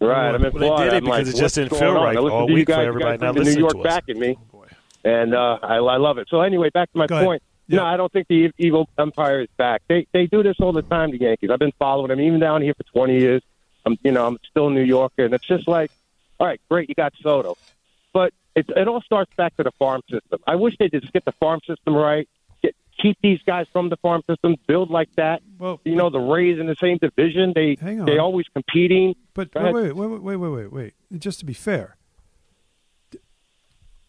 Right, 0.00 0.34
I'm 0.34 0.44
in 0.44 0.52
Well, 0.52 0.78
they 0.78 0.84
did 0.84 0.92
it 0.92 0.96
I'm 0.98 1.04
like, 1.04 1.24
because 1.24 1.34
it 1.34 1.38
just 1.40 1.54
didn't 1.56 1.70
feel 1.76 1.96
on? 1.96 2.04
right 2.04 2.16
I 2.16 2.20
listen 2.20 2.38
all 2.38 2.46
week 2.46 2.68
guys, 2.68 2.78
you 2.78 2.82
everybody 2.88 3.18
guys 3.18 3.20
not 3.20 3.34
bring 3.34 3.44
the 3.44 3.50
listening 3.50 3.64
New 3.64 3.68
to 3.70 3.76
York 3.76 3.86
us. 3.86 3.94
back 3.94 4.04
in 4.08 4.18
me, 4.18 4.38
and 5.04 5.34
uh, 5.34 5.58
I, 5.62 5.76
I 5.76 5.96
love 5.98 6.18
it. 6.18 6.28
So 6.30 6.40
anyway, 6.40 6.70
back 6.70 6.90
to 6.92 6.98
my 6.98 7.06
Go 7.06 7.22
point. 7.24 7.42
Yeah. 7.66 7.78
No, 7.78 7.84
I 7.84 7.96
don't 7.96 8.10
think 8.12 8.26
the 8.28 8.50
evil 8.58 8.88
empire 8.98 9.40
is 9.42 9.48
back. 9.58 9.82
They 9.88 10.06
they 10.12 10.26
do 10.26 10.42
this 10.42 10.56
all 10.60 10.72
the 10.72 10.82
time. 10.82 11.10
The 11.10 11.18
Yankees. 11.18 11.50
I've 11.52 11.58
been 11.58 11.72
following 11.78 12.08
them 12.08 12.20
even 12.20 12.40
down 12.40 12.62
here 12.62 12.74
for 12.74 12.84
20 12.84 13.18
years. 13.18 13.42
I'm 13.84 13.98
you 14.02 14.12
know 14.12 14.26
I'm 14.26 14.38
still 14.48 14.68
a 14.68 14.70
New 14.70 14.82
Yorker, 14.84 15.24
and 15.24 15.34
it's 15.34 15.46
just 15.46 15.66
like, 15.68 15.90
all 16.38 16.46
right, 16.46 16.60
great, 16.70 16.88
you 16.88 16.94
got 16.94 17.12
Soto, 17.20 17.56
but 18.14 18.32
it 18.54 18.70
it 18.74 18.88
all 18.88 19.02
starts 19.02 19.32
back 19.36 19.56
to 19.56 19.64
the 19.64 19.72
farm 19.72 20.00
system. 20.10 20.40
I 20.46 20.54
wish 20.54 20.76
they 20.78 20.88
just 20.88 21.12
get 21.12 21.24
the 21.24 21.32
farm 21.32 21.60
system 21.66 21.94
right. 21.94 22.28
Keep 23.02 23.18
these 23.22 23.40
guys 23.46 23.66
from 23.72 23.88
the 23.88 23.96
farm 23.98 24.22
system. 24.28 24.56
Build 24.66 24.90
like 24.90 25.08
that. 25.16 25.40
Well, 25.58 25.80
You 25.84 25.94
know 25.96 26.10
the 26.10 26.18
Rays 26.18 26.58
in 26.58 26.66
the 26.66 26.76
same 26.80 26.98
division. 26.98 27.52
They 27.54 27.76
they 27.76 28.18
always 28.18 28.46
competing. 28.52 29.14
But 29.34 29.48
wait, 29.54 29.72
wait, 29.72 29.92
wait, 29.94 30.20
wait, 30.20 30.36
wait, 30.36 30.48
wait, 30.50 30.72
wait. 30.72 30.94
Just 31.18 31.38
to 31.40 31.46
be 31.46 31.54
fair, 31.54 31.96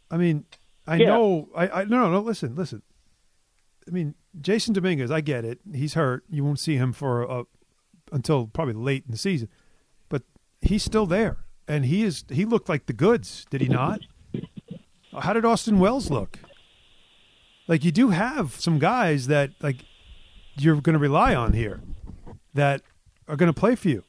I 0.10 0.18
mean, 0.18 0.46
I 0.88 0.98
Yeah. 0.98 1.08
know. 1.08 1.50
I, 1.56 1.68
I 1.70 1.84
no, 1.86 2.02
no, 2.02 2.12
no. 2.12 2.20
Listen, 2.20 2.56
listen. 2.56 2.82
I 3.88 3.92
mean, 3.92 4.16
Jasson 4.40 4.74
Dominguez. 4.74 5.10
I 5.12 5.22
get 5.22 5.46
it. 5.46 5.60
He's 5.74 5.94
hurt. 5.94 6.24
You 6.30 6.44
won't 6.44 6.60
see 6.60 6.76
him 6.76 6.92
for 6.94 7.24
a, 7.24 7.44
until 8.12 8.48
probably 8.48 8.74
late 8.74 9.04
in 9.06 9.12
the 9.12 9.18
season, 9.18 9.48
but 10.10 10.24
he's 10.62 10.84
still 10.84 11.06
there, 11.06 11.38
and 11.68 11.86
he 11.86 12.04
is. 12.04 12.26
He 12.30 12.46
looked 12.46 12.68
like 12.70 12.86
the 12.88 12.94
goods, 12.94 13.46
did 13.50 13.62
he 13.62 13.68
not? 13.70 14.02
How 15.18 15.34
did 15.34 15.46
Austin 15.46 15.80
Wells 15.80 16.10
look? 16.10 16.40
Like 17.68 17.84
you 17.84 17.92
do 17.92 18.10
have 18.10 18.56
some 18.56 18.80
guys 18.80 19.28
that 19.28 19.52
like 19.62 19.78
you're 20.58 20.82
going 20.82 20.94
to 20.94 21.00
rely 21.00 21.36
on 21.36 21.54
here 21.54 21.82
that 22.54 22.82
are 23.28 23.36
going 23.36 23.52
to 23.52 23.58
play 23.58 23.76
for 23.76 23.90
you. 23.90 24.04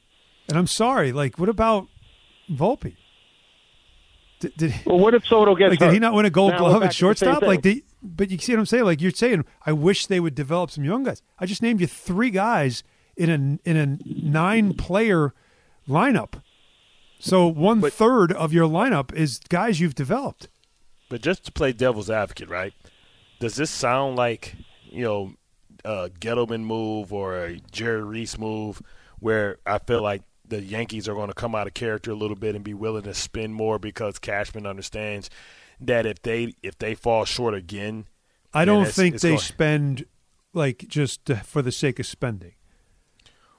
And 0.49 0.57
I'm 0.57 0.67
sorry, 0.67 1.11
like, 1.11 1.39
what 1.39 1.49
about 1.49 1.87
Volpe? 2.51 2.95
Did, 4.39 4.53
did, 4.57 4.73
Well, 4.85 4.99
what 4.99 5.13
if 5.13 5.25
Soto 5.25 5.55
gets 5.55 5.69
like, 5.69 5.79
hurt? 5.79 5.87
did 5.87 5.93
he 5.93 5.99
not 5.99 6.13
win 6.13 6.25
a 6.25 6.29
Gold 6.29 6.51
Now 6.51 6.59
Glove 6.59 6.75
at 6.75 6.79
to 6.79 6.87
the 6.87 6.91
same 6.91 6.97
shortstop? 6.97 7.41
Like, 7.43 7.61
they, 7.61 7.83
but 8.01 8.29
you 8.29 8.37
see 8.37 8.51
what 8.53 8.59
I'm 8.59 8.65
saying? 8.65 8.83
Like, 8.83 9.01
you're 9.01 9.11
saying, 9.11 9.45
I 9.65 9.71
wish 9.71 10.07
they 10.07 10.19
would 10.19 10.35
develop 10.35 10.71
some 10.71 10.83
young 10.83 11.03
guys. 11.03 11.21
I 11.39 11.45
just 11.45 11.61
named 11.61 11.79
you 11.79 11.87
three 11.87 12.29
guys 12.29 12.83
in 13.15 13.29
a 13.29 13.69
in 13.69 13.77
a 13.77 13.97
nine 14.05 14.73
player 14.73 15.33
lineup. 15.87 16.41
So 17.19 17.47
one 17.47 17.81
third 17.81 18.33
of 18.33 18.51
your 18.51 18.67
lineup 18.67 19.13
is 19.13 19.39
guys 19.47 19.79
you've 19.79 19.95
developed. 19.95 20.49
But 21.09 21.21
just 21.21 21.45
to 21.45 21.51
play 21.51 21.71
devil's 21.71 22.09
advocate, 22.09 22.49
right? 22.49 22.73
Does 23.43 23.55
this 23.55 23.69
sound 23.69 24.15
like 24.15 24.55
you 24.85 25.03
know 25.03 25.33
a 25.83 26.09
Gettleman 26.17 26.61
move 26.63 27.11
or 27.11 27.37
a 27.43 27.59
Jerry 27.73 28.01
Reese 28.01 28.37
move, 28.37 28.81
where 29.19 29.57
I 29.65 29.79
feel 29.79 30.01
like 30.01 30.21
the 30.47 30.61
Yankees 30.63 31.09
are 31.09 31.13
going 31.13 31.27
to 31.27 31.33
come 31.33 31.53
out 31.53 31.67
of 31.67 31.73
character 31.73 32.11
a 32.11 32.15
little 32.15 32.37
bit 32.37 32.55
and 32.55 32.63
be 32.63 32.73
willing 32.73 33.03
to 33.03 33.13
spend 33.13 33.53
more 33.53 33.79
because 33.79 34.17
Cashman 34.17 34.65
understands 34.65 35.29
that 35.81 36.05
if 36.05 36.21
they 36.21 36.53
if 36.63 36.77
they 36.77 36.95
fall 36.95 37.25
short 37.25 37.53
again, 37.53 38.05
I 38.53 38.63
don't 38.63 38.83
it's- 38.83 38.95
think 38.95 39.15
it's 39.15 39.23
they 39.23 39.29
going- 39.31 39.39
spend 39.39 40.05
like 40.53 40.85
just 40.87 41.29
for 41.43 41.61
the 41.61 41.73
sake 41.73 41.99
of 41.99 42.05
spending. 42.05 42.53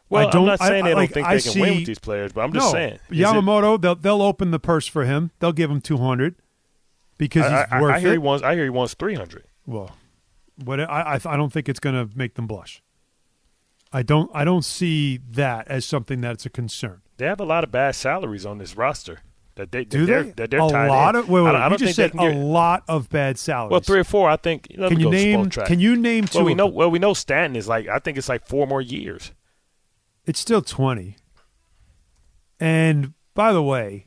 Well, 0.08 0.28
I 0.28 0.30
don't, 0.30 0.40
I'm 0.42 0.46
not 0.46 0.60
saying 0.60 0.84
I, 0.84 0.88
they 0.88 0.94
don't 0.94 1.12
think 1.12 1.26
I 1.26 1.36
they 1.36 1.40
can 1.42 1.60
win 1.60 1.74
with 1.76 1.86
these 1.86 1.98
players, 1.98 2.32
but 2.32 2.40
I'm 2.40 2.54
just 2.54 2.66
no, 2.68 2.72
saying. 2.72 2.94
is 3.10 3.18
it- 3.20 3.22
Yamamoto, 3.22 3.78
they'll 3.78 3.96
they'll 3.96 4.22
open 4.22 4.50
the 4.50 4.58
purse 4.58 4.86
for 4.86 5.04
him. 5.04 5.30
They'll 5.40 5.52
give 5.52 5.70
him 5.70 5.82
two 5.82 5.98
hundred 5.98 6.36
because 7.18 7.44
I, 7.44 7.64
he's 7.64 7.66
I- 7.72 7.80
worth 7.82 7.94
I 7.96 8.00
hear 8.00 8.08
it. 8.08 8.12
he 8.12 8.18
wants. 8.18 8.42
I 8.42 8.54
hear 8.54 8.64
he 8.64 8.70
wants 8.70 8.94
three 8.94 9.14
hundred. 9.16 9.44
Well, 9.66 9.96
what 10.64 10.80
I 10.80 10.84
I, 10.84 11.20
I 11.24 11.36
don't 11.36 11.52
think 11.52 11.68
it's 11.68 11.80
going 11.80 11.94
to 11.94 12.16
make 12.16 12.34
them 12.34 12.46
blush. 12.46 12.82
I 13.92 14.02
don't 14.02 14.30
I 14.34 14.44
don't 14.44 14.64
see 14.64 15.20
that 15.30 15.68
as 15.68 15.84
something 15.84 16.20
that's 16.20 16.44
a 16.46 16.50
concern. 16.50 17.02
They 17.16 17.26
have 17.26 17.40
a 17.40 17.44
lot 17.44 17.62
of 17.64 17.70
bad 17.70 17.94
salaries 17.94 18.44
on 18.44 18.58
this 18.58 18.76
roster. 18.76 19.20
That 19.56 19.70
they 19.70 19.84
Do 19.84 20.04
that 20.06 20.06
they're. 20.06 20.24
That 20.24 20.50
they're 20.50 20.60
a 20.60 20.66
lot 20.66 21.14
in. 21.14 21.20
of 21.20 21.28
wait, 21.28 21.42
wait, 21.42 21.50
I 21.50 21.52
don't, 21.52 21.62
I 21.62 21.68
don't 21.68 21.78
just 21.78 21.96
think 21.96 22.12
said 22.12 22.20
a 22.20 22.34
lot 22.34 22.82
of 22.88 23.08
bad 23.08 23.38
salaries. 23.38 23.70
Well, 23.70 23.80
three 23.80 24.00
or 24.00 24.04
four. 24.04 24.28
I 24.28 24.36
think. 24.36 24.68
Can 24.68 24.98
you 24.98 25.10
name? 25.10 25.48
Can 25.48 25.78
you 25.78 25.94
name 25.94 26.26
two? 26.26 26.38
Well, 26.38 26.46
we 26.46 26.54
know. 26.54 26.66
Well, 26.66 26.90
we 26.90 26.98
know 26.98 27.14
Stanton 27.14 27.54
is 27.54 27.68
like. 27.68 27.86
I 27.86 28.00
think 28.00 28.18
it's 28.18 28.28
like 28.28 28.46
four 28.46 28.66
more 28.66 28.82
years. 28.82 29.30
It's 30.26 30.40
still 30.40 30.62
20. 30.62 31.16
And 32.58 33.12
by 33.34 33.52
the 33.52 33.62
way, 33.62 34.06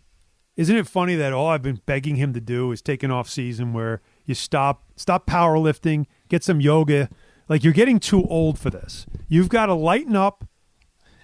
isn't 0.56 0.76
it 0.76 0.88
funny 0.88 1.16
that 1.16 1.32
all 1.32 1.48
I've 1.48 1.62
been 1.62 1.82
begging 1.86 2.16
him 2.16 2.34
to 2.34 2.42
do 2.42 2.72
is 2.72 2.82
take 2.82 3.04
an 3.04 3.12
off 3.12 3.30
season 3.30 3.72
where 3.72 4.02
you 4.28 4.36
stop 4.36 4.84
stop 4.96 5.26
powerlifting, 5.26 6.06
get 6.30 6.44
some 6.44 6.62
yoga. 6.62 7.10
Like 7.50 7.64
you're 7.64 7.74
getting 7.74 8.00
too 8.00 8.24
old 8.28 8.60
for 8.60 8.70
this. 8.70 9.08
You've 9.28 9.50
got 9.50 9.66
to 9.68 9.74
lighten 9.74 10.16
up. 10.16 10.46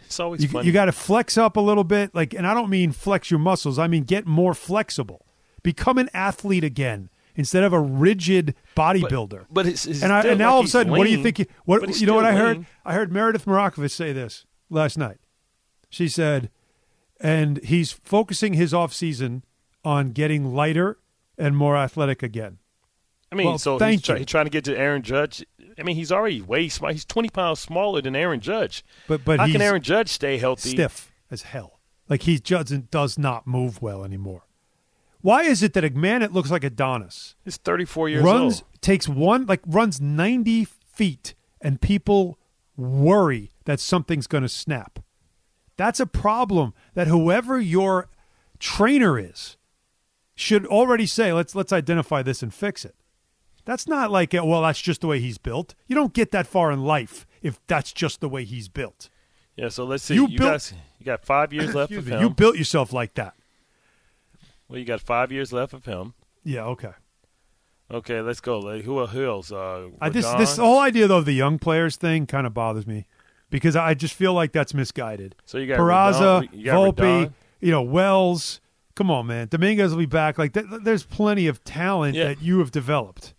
It's 0.05 0.19
always 0.19 0.41
You, 0.41 0.47
funny. 0.49 0.65
you 0.67 0.71
got 0.73 0.85
to 0.85 0.91
flex 0.91 1.37
up 1.37 1.57
a 1.57 1.59
little 1.61 1.83
bit. 1.83 2.15
Like, 2.15 2.33
and 2.33 2.47
I 2.47 2.53
don't 2.53 2.69
mean 2.69 2.91
flex 2.91 3.29
your 3.29 3.39
muscles. 3.39 3.77
I 3.77 3.87
mean 3.87 4.03
get 4.03 4.25
more 4.25 4.53
flexible. 4.53 5.25
Become 5.63 5.97
an 5.97 6.09
athlete 6.13 6.63
again 6.63 7.09
instead 7.35 7.63
of 7.63 7.73
a 7.73 7.79
rigid 7.79 8.53
bodybuilder. 8.75 9.45
but 9.51 9.65
it's, 9.65 9.85
it's 9.85 10.01
and, 10.03 10.13
I, 10.13 10.21
and 10.21 10.37
now 10.37 10.47
like 10.47 10.53
all 10.53 10.59
of 10.61 10.65
a 10.67 10.69
sudden, 10.69 10.91
what 10.91 11.03
do 11.05 11.11
you 11.11 11.21
think? 11.23 11.39
You, 11.39 11.45
what 11.65 11.99
you 11.99 12.05
know? 12.07 12.15
What 12.15 12.25
I 12.25 12.33
heard? 12.33 12.65
I 12.85 12.93
heard 12.93 13.11
Meredith 13.11 13.45
Marakovits 13.45 13.91
say 13.91 14.13
this 14.13 14.45
last 14.69 14.97
night. 14.97 15.17
She 15.89 16.07
said, 16.07 16.49
and 17.19 17.57
he's 17.63 17.91
focusing 17.91 18.53
his 18.53 18.73
off 18.73 18.93
season 18.93 19.43
on 19.83 20.11
getting 20.11 20.53
lighter 20.53 20.99
and 21.37 21.57
more 21.57 21.75
athletic 21.75 22.21
again. 22.23 22.59
I 23.33 23.35
mean, 23.35 23.47
Well, 23.47 23.57
so 23.57 23.79
thank 23.79 23.93
he's, 23.93 24.01
try, 24.03 24.17
he's 24.19 24.27
trying 24.27 24.45
to 24.45 24.51
get 24.51 24.63
to 24.65 24.77
Aaron 24.77 25.01
Judge. 25.01 25.43
I 25.77 25.81
mean, 25.81 25.95
he's 25.95 26.11
already 26.11 26.39
way 26.39 26.69
small. 26.69 26.91
He's 26.91 27.03
twenty 27.03 27.29
pounds 27.29 27.59
smaller 27.59 27.99
than 27.99 28.15
Aaron 28.15 28.39
Judge. 28.39 28.85
But 29.07 29.25
but 29.25 29.39
how 29.39 29.47
can 29.47 29.59
Aaron 29.59 29.81
Judge 29.81 30.09
stay 30.09 30.37
healthy? 30.37 30.69
stiff 30.69 31.11
as 31.31 31.41
hell. 31.41 31.79
Like 32.07 32.23
he 32.23 32.37
doesn't 32.37 32.91
does 32.91 33.17
not 33.17 33.47
move 33.47 33.81
well 33.81 34.03
anymore. 34.03 34.43
Why 35.21 35.43
is 35.43 35.63
it 35.63 35.73
that 35.73 35.83
a 35.83 35.89
man 35.89 36.21
that 36.21 36.31
looks 36.33 36.51
like 36.51 36.63
Adonis 36.63 37.35
He's 37.43 37.57
thirty 37.57 37.85
four 37.85 38.07
years 38.07 38.23
runs 38.23 38.61
old. 38.61 38.81
takes 38.81 39.07
one 39.07 39.47
like 39.47 39.61
runs 39.65 39.99
ninety 39.99 40.65
feet 40.65 41.33
and 41.59 41.81
people 41.81 42.37
worry 42.77 43.51
that 43.65 43.79
something's 43.79 44.27
going 44.27 44.43
to 44.43 44.49
snap? 44.49 44.99
That's 45.75 45.99
a 45.99 46.05
problem 46.05 46.75
that 46.93 47.07
whoever 47.07 47.59
your 47.59 48.09
trainer 48.59 49.17
is 49.17 49.57
should 50.35 50.67
already 50.67 51.07
say 51.07 51.33
let's 51.33 51.55
let's 51.55 51.73
identify 51.73 52.21
this 52.21 52.43
and 52.43 52.53
fix 52.53 52.85
it. 52.85 52.95
That's 53.65 53.87
not 53.87 54.11
like 54.11 54.33
well 54.33 54.61
that's 54.61 54.81
just 54.81 55.01
the 55.01 55.07
way 55.07 55.19
he's 55.19 55.37
built. 55.37 55.75
You 55.87 55.95
don't 55.95 56.13
get 56.13 56.31
that 56.31 56.47
far 56.47 56.71
in 56.71 56.83
life 56.83 57.25
if 57.41 57.59
that's 57.67 57.91
just 57.93 58.19
the 58.21 58.29
way 58.29 58.43
he's 58.43 58.67
built. 58.67 59.09
Yeah. 59.55 59.69
So 59.69 59.83
let's 59.85 60.03
see. 60.03 60.15
You 60.15 60.27
You, 60.27 60.37
built- 60.37 60.51
guys, 60.51 60.73
You 60.99 61.05
got 61.05 61.23
five 61.25 61.53
years 61.53 61.73
left 61.75 61.91
of 61.93 62.07
him. 62.07 62.21
You 62.21 62.29
built 62.29 62.57
yourself 62.57 62.91
like 62.93 63.13
that. 63.15 63.33
well, 64.67 64.79
you 64.79 64.85
got 64.85 65.01
five 65.01 65.31
years 65.31 65.53
left 65.53 65.73
of 65.73 65.85
him. 65.85 66.13
Yeah. 66.43 66.65
Okay. 66.65 66.91
Okay, 67.91 68.21
let's 68.21 68.39
go. 68.39 68.59
Like, 68.59 68.83
who, 68.85 69.05
who 69.05 69.25
else? 69.25 69.51
Uh, 69.51 69.89
I, 70.01 70.09
this 70.09 70.25
this 70.33 70.57
whole 70.57 70.79
idea 70.79 71.07
though 71.07 71.17
of 71.19 71.25
the 71.25 71.33
young 71.33 71.59
players 71.59 71.95
thing 71.95 72.25
kind 72.25 72.47
of 72.47 72.53
bothers 72.53 72.87
me 72.87 73.05
because 73.49 73.75
I 73.75 73.93
just 73.93 74.13
feel 74.15 74.33
like 74.33 74.51
that's 74.51 74.73
misguided. 74.73 75.35
So 75.45 75.57
you 75.59 75.67
got 75.67 75.79
Peraza, 75.79 76.41
Rodon- 76.47 76.49
you 76.53 76.65
got 76.65 76.75
Volpe, 76.95 76.95
Rodon. 77.27 77.33
you 77.59 77.71
know 77.71 77.81
Wells. 77.83 78.61
Come 78.95 79.11
on, 79.11 79.27
man. 79.27 79.47
Dominguez 79.47 79.91
will 79.91 79.97
be 79.99 80.05
back. 80.05 80.37
Like 80.37 80.53
th- 80.53 80.65
there's 80.83 81.03
plenty 81.03 81.47
of 81.47 81.63
talent 81.63 82.15
Yeah. 82.15 82.25
that 82.29 82.41
you 82.41 82.59
have 82.59 82.71
developed. 82.71 83.33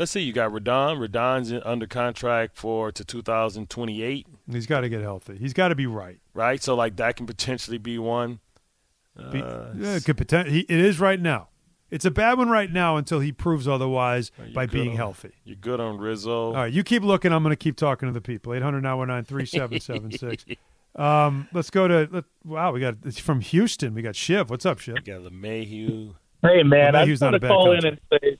Let's 0.00 0.12
see. 0.12 0.20
You 0.22 0.32
got 0.32 0.50
Rodon. 0.50 0.96
Rodon's 1.06 1.52
under 1.62 1.86
contract 1.86 2.56
for 2.56 2.90
to 2.90 3.04
2028, 3.04 4.26
He's 4.50 4.66
got 4.66 4.80
to 4.80 4.88
get 4.88 5.02
healthy. 5.02 5.36
He's 5.36 5.52
got 5.52 5.68
to 5.68 5.74
be 5.74 5.86
right. 5.86 6.18
right? 6.32 6.62
So 6.62 6.74
like 6.74 6.96
that 6.96 7.16
can 7.16 7.26
potentially 7.26 7.76
be 7.76 7.98
one. 7.98 8.40
Be, 9.30 9.42
Uh, 9.42 9.66
yeah, 9.76 9.96
it 9.96 10.06
could 10.06 10.16
poten- 10.16 10.48
he, 10.48 10.60
it 10.60 10.70
is 10.80 10.98
right 11.00 11.20
now. 11.20 11.48
It's 11.90 12.06
a 12.06 12.10
bad 12.10 12.38
one 12.38 12.48
right 12.48 12.72
now 12.72 12.96
until 12.96 13.20
he 13.20 13.30
proves 13.30 13.68
otherwise 13.68 14.30
by 14.54 14.64
being 14.64 14.92
on- 14.92 14.96
healthy. 14.96 15.32
You're 15.44 15.56
good 15.56 15.80
on 15.80 15.98
Rizzo. 15.98 16.46
All 16.46 16.52
right, 16.54 16.72
you 16.72 16.82
keep 16.82 17.02
looking. 17.02 17.30
I'm 17.30 17.42
going 17.42 17.52
to 17.52 17.56
keep 17.56 17.76
talking 17.76 18.08
to 18.08 18.12
the 18.14 18.22
people. 18.22 18.54
800 18.54 18.80
919 18.80 19.24
3776. 19.26 20.46
Um, 20.96 21.46
let's 21.52 21.70
go 21.70 21.86
to. 21.86 22.08
Let, 22.10 22.24
wow, 22.44 22.72
we 22.72 22.80
got 22.80 22.96
it's 23.04 23.20
from 23.20 23.40
Houston. 23.42 23.94
We 23.94 24.02
got 24.02 24.16
Shiv. 24.16 24.50
What's 24.50 24.66
up, 24.66 24.80
Shiv? 24.80 24.96
You 24.96 25.02
got 25.02 25.30
LeMahieu. 25.30 26.14
Hey 26.42 26.64
man, 26.64 26.96
I 26.96 27.04
Mayhew's 27.04 27.20
just 27.20 27.22
not 27.22 27.26
want 27.32 27.34
a 27.36 27.38
to 27.38 27.40
bad 27.42 27.48
call 27.48 27.64
coach. 27.66 27.84
in 27.84 27.86
and 27.86 28.00
say, 28.10 28.38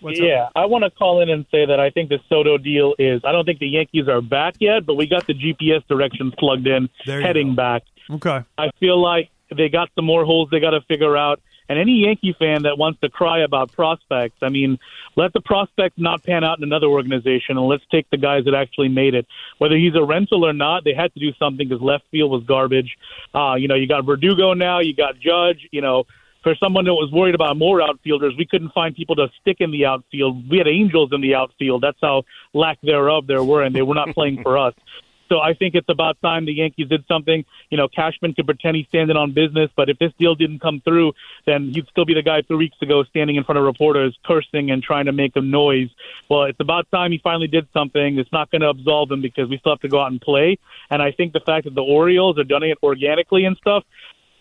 What's 0.00 0.18
up? 0.18 0.26
yeah, 0.26 0.48
I 0.54 0.66
want 0.66 0.84
to 0.84 0.90
call 0.90 1.20
in 1.22 1.30
and 1.30 1.46
say 1.50 1.66
that 1.66 1.80
I 1.80 1.90
think 1.90 2.08
the 2.08 2.18
Soto 2.28 2.58
deal 2.58 2.94
is. 2.98 3.22
I 3.24 3.32
don't 3.32 3.44
think 3.44 3.58
the 3.58 3.68
Yankees 3.68 4.08
are 4.08 4.20
back 4.20 4.56
yet, 4.60 4.86
but 4.86 4.94
we 4.94 5.06
got 5.06 5.26
the 5.26 5.34
GPS 5.34 5.86
directions 5.88 6.34
plugged 6.38 6.66
in, 6.66 6.88
heading 7.04 7.50
go. 7.50 7.56
back. 7.56 7.82
Okay. 8.10 8.40
I 8.58 8.70
feel 8.78 9.00
like 9.00 9.30
they 9.56 9.68
got 9.68 9.90
some 9.94 10.04
more 10.04 10.24
holes 10.24 10.48
they 10.50 10.60
got 10.60 10.70
to 10.70 10.80
figure 10.82 11.16
out. 11.16 11.40
And 11.68 11.78
any 11.78 12.04
Yankee 12.04 12.34
fan 12.38 12.62
that 12.62 12.78
wants 12.78 13.00
to 13.00 13.08
cry 13.08 13.40
about 13.40 13.72
prospects, 13.72 14.36
I 14.40 14.50
mean, 14.50 14.78
let 15.16 15.32
the 15.32 15.40
prospects 15.40 15.96
not 15.98 16.22
pan 16.22 16.44
out 16.44 16.58
in 16.58 16.64
another 16.64 16.86
organization, 16.86 17.56
and 17.58 17.66
let's 17.66 17.82
take 17.90 18.08
the 18.10 18.16
guys 18.16 18.44
that 18.44 18.54
actually 18.54 18.88
made 18.88 19.14
it. 19.14 19.26
Whether 19.58 19.76
he's 19.76 19.96
a 19.96 20.04
rental 20.04 20.46
or 20.46 20.52
not, 20.52 20.84
they 20.84 20.94
had 20.94 21.12
to 21.14 21.20
do 21.20 21.32
something 21.38 21.66
because 21.66 21.82
left 21.82 22.04
field 22.12 22.30
was 22.30 22.44
garbage. 22.44 22.96
Uh, 23.34 23.54
you 23.54 23.66
know, 23.66 23.74
you 23.74 23.88
got 23.88 24.04
Verdugo 24.04 24.54
now, 24.54 24.78
you 24.78 24.94
got 24.94 25.18
Judge. 25.18 25.66
You 25.72 25.80
know, 25.80 26.04
for 26.46 26.54
someone 26.62 26.84
that 26.84 26.94
was 26.94 27.10
worried 27.10 27.34
about 27.34 27.56
more 27.56 27.82
outfielders, 27.82 28.32
we 28.38 28.46
couldn't 28.46 28.72
find 28.72 28.94
people 28.94 29.16
to 29.16 29.26
stick 29.40 29.56
in 29.58 29.72
the 29.72 29.84
outfield. 29.84 30.48
We 30.48 30.58
had 30.58 30.68
Angels 30.68 31.10
in 31.12 31.20
the 31.20 31.34
outfield. 31.34 31.82
That's 31.82 31.98
how 32.00 32.22
lack 32.54 32.80
thereof 32.82 33.26
there 33.26 33.42
were, 33.42 33.64
and 33.64 33.74
they 33.74 33.82
were 33.82 33.96
not 33.96 34.14
playing 34.14 34.44
for 34.44 34.56
us. 34.56 34.74
So 35.28 35.40
I 35.40 35.54
think 35.54 35.74
it's 35.74 35.88
about 35.88 36.16
time 36.22 36.46
the 36.46 36.52
Yankees 36.52 36.88
did 36.88 37.04
something. 37.08 37.44
You 37.70 37.76
know, 37.76 37.88
Cashman 37.88 38.34
could 38.34 38.46
pretend 38.46 38.76
he's 38.76 38.86
standing 38.86 39.16
on 39.16 39.32
business, 39.32 39.72
but 39.74 39.88
if 39.88 39.98
this 39.98 40.12
deal 40.20 40.36
didn't 40.36 40.60
come 40.60 40.80
through, 40.84 41.14
then 41.46 41.72
he'd 41.74 41.88
still 41.88 42.04
be 42.04 42.14
the 42.14 42.22
guy 42.22 42.42
three 42.42 42.58
weeks 42.58 42.76
ago 42.80 43.02
standing 43.02 43.34
in 43.34 43.42
front 43.42 43.58
of 43.58 43.64
reporters, 43.64 44.16
cursing 44.24 44.70
and 44.70 44.84
trying 44.84 45.06
to 45.06 45.12
make 45.12 45.34
a 45.34 45.40
noise. 45.40 45.88
Well, 46.30 46.44
it's 46.44 46.60
about 46.60 46.88
time 46.92 47.10
he 47.10 47.18
finally 47.18 47.48
did 47.48 47.66
something. 47.72 48.18
It's 48.18 48.30
not 48.30 48.52
going 48.52 48.62
to 48.62 48.68
absolve 48.68 49.10
him 49.10 49.20
because 49.20 49.48
we 49.48 49.58
still 49.58 49.72
have 49.72 49.80
to 49.80 49.88
go 49.88 50.00
out 50.00 50.12
and 50.12 50.20
play. 50.20 50.58
And 50.90 51.02
I 51.02 51.10
think 51.10 51.32
the 51.32 51.40
fact 51.40 51.64
that 51.64 51.74
the 51.74 51.82
Orioles 51.82 52.38
are 52.38 52.44
doing 52.44 52.70
it 52.70 52.78
organically 52.84 53.46
and 53.46 53.56
stuff, 53.56 53.82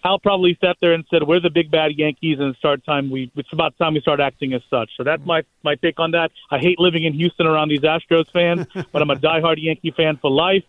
Hal 0.06 0.20
probably 0.20 0.56
sat 0.62 0.78
there 0.82 0.94
and 0.94 1.04
said, 1.10 1.24
"We're 1.24 1.40
the 1.40 1.50
big 1.50 1.72
bad 1.72 1.94
Yankees, 1.98 2.38
and 2.40 2.50
it's 2.50 2.60
start 2.60 2.86
time 2.86 3.10
we 3.10 3.32
it's 3.36 3.52
about 3.52 3.76
time 3.80 3.96
we 3.96 4.02
start 4.02 4.20
acting 4.20 4.54
as 4.54 4.62
such." 4.70 4.92
So 4.98 5.04
that's 5.04 5.26
my 5.26 5.42
my 5.64 5.74
take 5.74 6.00
on 6.00 6.12
that. 6.12 6.32
I 6.52 6.60
hate 6.60 6.78
living 6.80 7.06
in 7.06 7.14
Houston 7.14 7.48
around 7.48 7.70
these 7.70 7.82
Astros 7.82 8.30
fans, 8.32 8.68
but 8.92 9.02
I'm 9.02 9.10
a 9.10 9.16
diehard 9.16 9.56
Yankee 9.58 9.90
fan 9.90 10.18
for 10.18 10.30
life. 10.30 10.64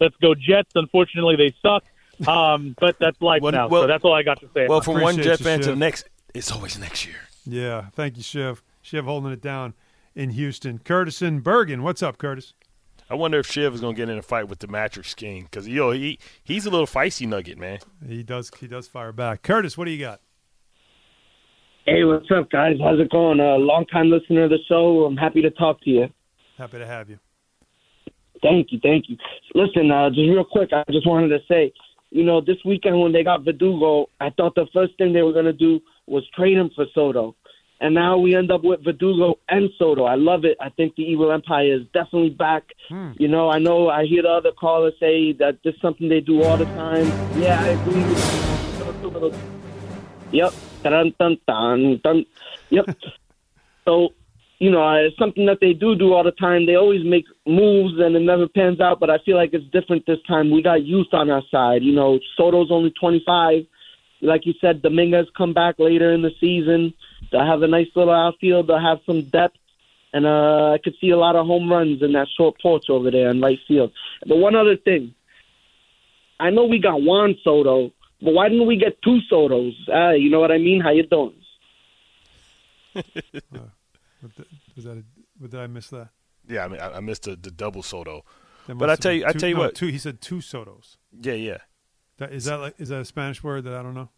Let's 0.00 0.16
go 0.22 0.34
Jets. 0.34 0.70
Unfortunately, 0.74 1.36
they 1.36 1.54
suck, 1.60 1.84
um, 2.26 2.74
but 2.80 2.96
that's 2.98 3.20
life 3.20 3.42
Well, 3.42 3.52
now. 3.52 3.68
well- 3.68 3.82
so 3.82 3.86
that's 3.88 4.04
all 4.04 4.14
I 4.14 4.22
got 4.22 4.40
to 4.40 4.48
say. 4.54 4.66
Well, 4.66 4.80
from 4.80 5.02
one 5.02 5.20
Jet 5.20 5.38
fan 5.38 5.60
to 5.60 5.70
the 5.70 5.76
next, 5.76 6.08
it's 6.32 6.50
always 6.50 6.78
next 6.78 7.04
year. 7.06 7.16
Yeah. 7.44 7.86
Thank 7.94 8.16
you, 8.16 8.22
Shiv. 8.22 8.62
Shiv 8.80 9.04
holding 9.04 9.32
it 9.32 9.42
down 9.42 9.74
in 10.14 10.30
Houston. 10.30 10.78
Curtis 10.78 11.20
in 11.20 11.40
Bergen. 11.40 11.82
What's 11.82 12.02
up, 12.02 12.16
Curtis? 12.16 12.54
I 13.10 13.14
wonder 13.14 13.38
if 13.38 13.46
Shiv 13.46 13.74
is 13.74 13.80
going 13.80 13.94
to 13.94 13.98
get 13.98 14.10
in 14.10 14.18
a 14.18 14.22
fight 14.22 14.48
with 14.48 14.58
the 14.58 14.66
mattress 14.66 15.14
king 15.14 15.44
because 15.44 15.66
you 15.66 15.76
know, 15.76 15.90
he 15.92 16.18
he's 16.42 16.66
a 16.66 16.70
little 16.70 16.86
feisty 16.86 17.26
nugget, 17.26 17.58
man. 17.58 17.78
He 18.06 18.22
does. 18.22 18.50
He 18.60 18.66
does 18.66 18.86
fire 18.86 19.12
back. 19.12 19.42
Curtis, 19.42 19.78
what 19.78 19.86
do 19.86 19.92
you 19.92 20.00
got? 20.00 20.20
Hey, 21.86 22.04
what's 22.04 22.30
up, 22.30 22.50
guys? 22.50 22.76
How's 22.82 23.00
it 23.00 23.10
going? 23.10 23.40
A 23.40 23.54
uh, 23.54 23.58
long 23.58 23.86
time 23.86 24.10
listener 24.10 24.44
of 24.44 24.50
the 24.50 24.58
show. 24.68 25.04
I'm 25.04 25.16
happy 25.16 25.40
to 25.40 25.50
talk 25.50 25.80
to 25.82 25.90
you. 25.90 26.08
Happy 26.58 26.78
to 26.78 26.86
have 26.86 27.08
you. 27.08 27.18
Thank 28.42 28.72
you, 28.72 28.78
thank 28.82 29.06
you. 29.08 29.16
Listen, 29.54 29.90
uh, 29.90 30.10
just 30.10 30.28
real 30.28 30.44
quick, 30.44 30.68
I 30.72 30.84
just 30.92 31.06
wanted 31.06 31.28
to 31.28 31.38
say, 31.48 31.72
you 32.10 32.24
know, 32.24 32.40
this 32.40 32.58
weekend 32.64 33.00
when 33.00 33.12
they 33.12 33.24
got 33.24 33.42
Verdugo, 33.44 34.10
I 34.20 34.30
thought 34.30 34.54
the 34.54 34.66
first 34.72 34.98
thing 34.98 35.12
they 35.12 35.22
were 35.22 35.32
going 35.32 35.46
to 35.46 35.52
do 35.52 35.80
was 36.06 36.24
trade 36.36 36.58
him 36.58 36.70
for 36.74 36.84
Soto. 36.94 37.34
And 37.80 37.94
now 37.94 38.18
we 38.18 38.34
end 38.34 38.50
up 38.50 38.64
with 38.64 38.82
Verdugo 38.82 39.38
and 39.48 39.70
Soto. 39.78 40.04
I 40.04 40.16
love 40.16 40.44
it. 40.44 40.56
I 40.60 40.68
think 40.70 40.96
the 40.96 41.04
Evil 41.04 41.30
Empire 41.30 41.74
is 41.74 41.82
definitely 41.94 42.30
back. 42.30 42.64
Hmm. 42.88 43.12
You 43.18 43.28
know, 43.28 43.48
I 43.50 43.58
know 43.58 43.88
I 43.88 44.04
hear 44.04 44.22
the 44.22 44.30
other 44.30 44.50
callers 44.50 44.94
say 44.98 45.32
that 45.34 45.58
this 45.62 45.74
is 45.74 45.80
something 45.80 46.08
they 46.08 46.20
do 46.20 46.42
all 46.42 46.56
the 46.56 46.64
time. 46.64 47.06
Yeah, 47.40 47.60
I 47.60 47.68
agree 47.68 48.02
with 48.02 49.32
you. 49.32 49.32
Yep. 50.32 50.52
Dun, 50.82 51.14
dun, 51.18 51.38
dun, 51.46 52.00
dun. 52.02 52.26
Yep. 52.70 52.98
so, 53.84 54.08
you 54.58 54.70
know, 54.72 54.94
it's 54.94 55.16
something 55.16 55.46
that 55.46 55.58
they 55.60 55.72
do 55.72 55.94
do 55.94 56.14
all 56.14 56.24
the 56.24 56.32
time. 56.32 56.66
They 56.66 56.74
always 56.74 57.04
make 57.04 57.26
moves 57.46 57.94
and 58.00 58.16
it 58.16 58.20
never 58.20 58.48
pans 58.48 58.80
out, 58.80 58.98
but 58.98 59.08
I 59.08 59.18
feel 59.24 59.36
like 59.36 59.50
it's 59.52 59.64
different 59.70 60.04
this 60.06 60.18
time. 60.26 60.50
We 60.50 60.62
got 60.62 60.82
youth 60.82 61.08
on 61.12 61.30
our 61.30 61.42
side. 61.48 61.82
You 61.84 61.94
know, 61.94 62.18
Soto's 62.36 62.72
only 62.72 62.92
25. 63.00 63.62
Like 64.20 64.46
you 64.46 64.54
said, 64.60 64.82
Dominguez 64.82 65.26
come 65.36 65.52
back 65.54 65.76
later 65.78 66.12
in 66.12 66.22
the 66.22 66.32
season. 66.40 66.92
They'll 67.30 67.46
have 67.46 67.62
a 67.62 67.68
nice 67.68 67.86
little 67.94 68.12
outfield. 68.14 68.66
They'll 68.66 68.80
have 68.80 68.98
some 69.06 69.22
depth. 69.22 69.56
And 70.12 70.26
uh, 70.26 70.72
I 70.72 70.78
could 70.82 70.94
see 71.00 71.10
a 71.10 71.16
lot 71.18 71.36
of 71.36 71.46
home 71.46 71.70
runs 71.70 72.02
in 72.02 72.12
that 72.12 72.28
short 72.36 72.56
porch 72.60 72.86
over 72.88 73.10
there 73.10 73.30
in 73.30 73.40
right 73.40 73.58
field. 73.68 73.92
But 74.26 74.36
one 74.36 74.54
other 74.56 74.76
thing. 74.76 75.14
I 76.40 76.50
know 76.50 76.64
we 76.66 76.78
got 76.78 77.02
Juan 77.02 77.34
Soto, 77.42 77.92
but 78.22 78.32
why 78.32 78.48
didn't 78.48 78.66
we 78.66 78.76
get 78.76 79.02
two 79.02 79.18
Sotos? 79.30 79.74
Uh, 79.92 80.10
you 80.14 80.30
know 80.30 80.40
what 80.40 80.52
I 80.52 80.58
mean? 80.58 80.80
How 80.80 80.90
you 80.90 81.04
doing? 81.06 81.34
What 84.20 84.34
the, 84.34 84.46
was 84.74 84.84
that? 84.84 84.98
A, 84.98 85.04
what 85.38 85.50
did 85.52 85.60
I 85.60 85.68
miss 85.68 85.90
that? 85.90 86.08
Yeah, 86.48 86.64
I 86.64 86.68
mean, 86.68 86.80
I, 86.80 86.96
I 86.96 87.00
missed 87.00 87.22
the, 87.22 87.36
the 87.36 87.52
double 87.52 87.84
Soto, 87.84 88.24
but 88.66 88.88
I 88.88 88.92
have 88.94 89.00
tell 89.00 89.12
been 89.12 89.20
you, 89.20 89.26
I 89.26 89.32
two- 89.32 89.38
tell 89.38 89.48
you 89.48 89.54
no, 89.54 89.60
what, 89.60 89.74
Two, 89.76 89.86
he 89.86 89.98
said 89.98 90.20
two 90.20 90.38
Sotos. 90.38 90.96
yeah, 91.20 91.34
yeah. 91.34 91.58
That, 92.18 92.32
is 92.32 92.44
that 92.44 92.56
like 92.60 92.74
is 92.78 92.88
that 92.90 93.00
a 93.00 93.04
Spanish 93.04 93.42
word 93.42 93.64
that 93.64 93.74
I 93.74 93.82
don't 93.82 93.94
know? 93.94 94.08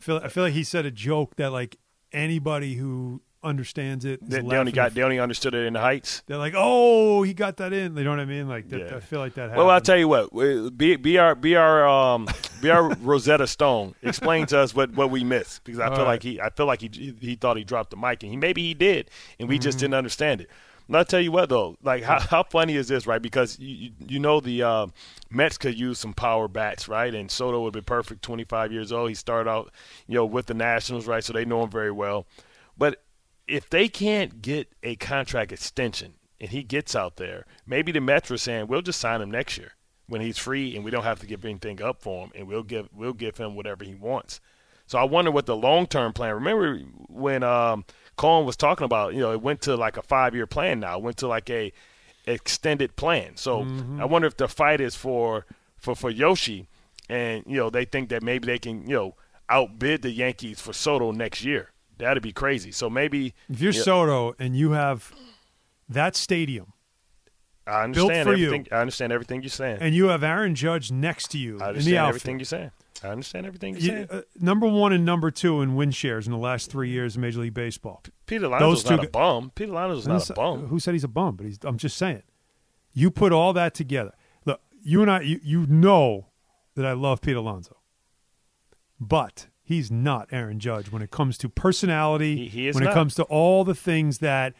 I 0.00 0.02
feel 0.02 0.16
I 0.24 0.28
feel 0.28 0.42
like 0.44 0.54
he 0.54 0.64
said 0.64 0.86
a 0.86 0.90
joke 0.90 1.36
that 1.36 1.50
like 1.50 1.76
anybody 2.12 2.74
who 2.74 3.22
understands 3.42 4.04
it 4.04 4.20
is 4.22 4.28
They, 4.28 4.40
they 4.42 4.56
only 4.56 4.72
got 4.72 4.92
they 4.92 5.02
only 5.02 5.18
understood 5.18 5.54
it 5.54 5.64
in 5.64 5.72
the 5.72 5.80
heights. 5.80 6.22
They're 6.26 6.36
like, 6.36 6.52
oh, 6.56 7.22
he 7.22 7.32
got 7.32 7.56
that 7.58 7.72
in. 7.72 7.96
You 7.96 8.04
know 8.04 8.10
what 8.10 8.20
I 8.20 8.24
mean? 8.26 8.48
Like 8.48 8.68
that, 8.70 8.80
Yeah. 8.80 8.96
I 8.96 9.00
feel 9.00 9.18
like 9.20 9.34
that. 9.34 9.50
Happened. 9.50 9.58
Well, 9.58 9.70
I'll 9.70 9.80
tell 9.80 9.96
you 9.96 10.08
what. 10.08 10.30
Be, 10.76 10.96
be 10.96 11.16
our 11.18 11.34
be 11.34 11.56
our 11.56 11.86
um, 11.88 12.28
be 12.60 12.70
our 12.70 12.88
Rosetta 13.00 13.46
Stone. 13.46 13.94
Explain 14.02 14.46
to 14.46 14.58
us 14.58 14.74
what, 14.74 14.90
what 14.92 15.10
we 15.10 15.22
missed 15.24 15.64
because 15.64 15.78
I 15.80 15.86
All 15.86 15.90
feel 15.96 16.04
right. 16.04 16.10
like 16.12 16.22
he 16.22 16.40
I 16.40 16.50
feel 16.50 16.66
like 16.66 16.80
he 16.82 17.14
he 17.20 17.34
thought 17.36 17.56
he 17.56 17.64
dropped 17.64 17.90
the 17.90 17.96
mic 17.96 18.22
and 18.22 18.30
he 18.30 18.36
maybe 18.36 18.62
he 18.62 18.74
did 18.74 19.10
and 19.38 19.48
we 19.48 19.58
just 19.58 19.76
Mm-hmm. 19.78 19.84
didn't 19.84 19.94
understand 19.94 20.40
it. 20.42 20.50
And 20.90 20.96
I'll 20.96 21.04
tell 21.04 21.20
you 21.20 21.30
what 21.30 21.48
though, 21.48 21.76
like 21.84 22.02
how, 22.02 22.18
how 22.18 22.42
funny 22.42 22.74
is 22.74 22.88
this, 22.88 23.06
right? 23.06 23.22
Because 23.22 23.56
you 23.60 23.92
you- 24.08 24.18
know 24.18 24.40
the 24.40 24.64
uh, 24.64 24.86
Mets 25.30 25.56
could 25.56 25.78
use 25.78 26.00
some 26.00 26.14
power 26.14 26.48
bats, 26.48 26.88
right? 26.88 27.14
And 27.14 27.30
Soto 27.30 27.62
would 27.62 27.74
be 27.74 27.80
perfect. 27.80 28.22
Twenty 28.22 28.42
five 28.42 28.72
years 28.72 28.90
old, 28.90 29.08
he 29.08 29.14
started 29.14 29.48
out 29.48 29.70
you 30.08 30.16
know 30.16 30.26
with 30.26 30.46
the 30.46 30.54
Nationals, 30.54 31.06
right? 31.06 31.22
So 31.22 31.32
they 31.32 31.44
know 31.44 31.62
him 31.62 31.70
very 31.70 31.92
well. 31.92 32.26
But 32.76 33.04
if 33.46 33.70
they 33.70 33.86
can't 33.86 34.42
get 34.42 34.66
a 34.82 34.96
contract 34.96 35.52
extension 35.52 36.14
and 36.40 36.50
he 36.50 36.64
gets 36.64 36.96
out 36.96 37.18
there, 37.18 37.46
maybe 37.64 37.92
the 37.92 38.00
Mets 38.00 38.28
are 38.32 38.36
saying 38.36 38.66
we'll 38.66 38.82
just 38.82 38.98
sign 39.00 39.22
him 39.22 39.30
next 39.30 39.58
year 39.58 39.74
when 40.08 40.20
he's 40.20 40.38
free 40.38 40.74
and 40.74 40.84
we 40.84 40.90
don't 40.90 41.04
have 41.04 41.20
to 41.20 41.26
give 41.26 41.44
anything 41.44 41.80
up 41.80 42.02
for 42.02 42.24
him 42.24 42.32
and 42.34 42.48
we'll 42.48 42.64
give 42.64 42.88
we'll 42.92 43.12
give 43.12 43.36
him 43.36 43.54
whatever 43.54 43.84
he 43.84 43.94
wants. 43.94 44.40
So 44.88 44.98
I 44.98 45.04
wonder 45.04 45.30
what 45.30 45.46
the 45.46 45.54
long 45.54 45.86
term 45.86 46.12
plan. 46.12 46.34
Remember 46.34 46.80
when 47.06 47.44
um, 47.44 47.84
Cohen 48.20 48.44
was 48.44 48.54
talking 48.58 48.84
about, 48.84 49.14
you 49.14 49.20
know, 49.20 49.32
it 49.32 49.40
went 49.40 49.62
to 49.62 49.76
like 49.76 49.96
a 49.96 50.02
five 50.02 50.34
year 50.34 50.46
plan 50.46 50.78
now. 50.78 50.98
It 50.98 51.02
went 51.02 51.16
to 51.18 51.26
like 51.26 51.48
a 51.48 51.72
extended 52.26 52.94
plan. 52.94 53.38
So 53.38 53.64
mm-hmm. 53.64 53.98
I 53.98 54.04
wonder 54.04 54.28
if 54.28 54.36
the 54.36 54.46
fight 54.46 54.78
is 54.82 54.94
for 54.94 55.46
for 55.78 55.94
for 55.94 56.10
Yoshi, 56.10 56.68
and 57.08 57.42
you 57.46 57.56
know 57.56 57.70
they 57.70 57.86
think 57.86 58.10
that 58.10 58.22
maybe 58.22 58.44
they 58.44 58.58
can 58.58 58.86
you 58.86 58.94
know 58.94 59.14
outbid 59.48 60.02
the 60.02 60.10
Yankees 60.10 60.60
for 60.60 60.74
Soto 60.74 61.12
next 61.12 61.44
year. 61.44 61.70
That'd 61.96 62.22
be 62.22 62.30
crazy. 62.30 62.72
So 62.72 62.90
maybe 62.90 63.32
if 63.48 63.62
you're 63.62 63.72
yeah, 63.72 63.82
Soto 63.82 64.34
and 64.38 64.54
you 64.54 64.72
have 64.72 65.14
that 65.88 66.14
stadium 66.14 66.74
I 67.66 67.86
built 67.86 68.10
understand 68.10 68.28
for 68.28 68.34
you. 68.34 68.46
everything. 68.48 68.68
I 68.70 68.80
understand 68.82 69.12
everything 69.14 69.40
you're 69.40 69.48
saying. 69.48 69.78
and 69.80 69.94
you 69.94 70.08
have 70.08 70.22
Aaron 70.22 70.54
Judge 70.54 70.92
next 70.92 71.28
to 71.28 71.38
you 71.38 71.54
I 71.54 71.62
in 71.62 71.68
understand 71.68 71.94
the 71.94 72.08
everything 72.08 72.38
you're 72.38 72.44
saying. 72.44 72.70
I 73.02 73.08
understand 73.08 73.46
everything 73.46 73.74
you're 73.74 73.80
you- 73.82 73.88
saying. 73.88 74.06
uh, 74.10 74.22
number 74.40 74.66
one 74.66 74.92
and 74.92 75.04
number 75.04 75.30
two 75.30 75.62
in 75.62 75.74
win 75.74 75.90
shares 75.90 76.26
in 76.26 76.32
the 76.32 76.38
last 76.38 76.70
three 76.70 76.90
years 76.90 77.16
in 77.16 77.22
Major 77.22 77.40
League 77.40 77.54
Baseball. 77.54 78.02
Peter 78.26 78.42
those 78.42 78.50
Alonso's 78.84 78.90
not 78.90 79.04
a 79.04 79.08
bum. 79.08 79.52
Peter 79.54 79.72
Alonso's 79.72 80.06
not 80.06 80.28
a 80.30 80.32
bum. 80.34 80.66
Who 80.66 80.78
said 80.80 80.94
he's 80.94 81.04
a 81.04 81.08
bum? 81.08 81.36
But 81.36 81.46
he's. 81.46 81.58
I'm 81.62 81.78
just 81.78 81.96
saying. 81.96 82.22
You 82.92 83.10
put 83.10 83.32
all 83.32 83.52
that 83.54 83.72
together. 83.74 84.12
Look, 84.44 84.60
you 84.82 85.00
and 85.02 85.10
I. 85.10 85.20
You, 85.22 85.40
you 85.42 85.66
know 85.66 86.26
that 86.74 86.84
I 86.84 86.92
love 86.92 87.20
Pete 87.20 87.36
Alonso, 87.36 87.76
but 88.98 89.46
he's 89.62 89.90
not 89.90 90.28
Aaron 90.32 90.58
Judge 90.58 90.90
when 90.92 91.02
it 91.02 91.10
comes 91.10 91.38
to 91.38 91.48
personality. 91.48 92.48
He- 92.48 92.48
he 92.48 92.70
when 92.72 92.84
not. 92.84 92.90
it 92.90 92.94
comes 92.94 93.14
to 93.16 93.22
all 93.24 93.64
the 93.64 93.74
things 93.74 94.18
that 94.18 94.54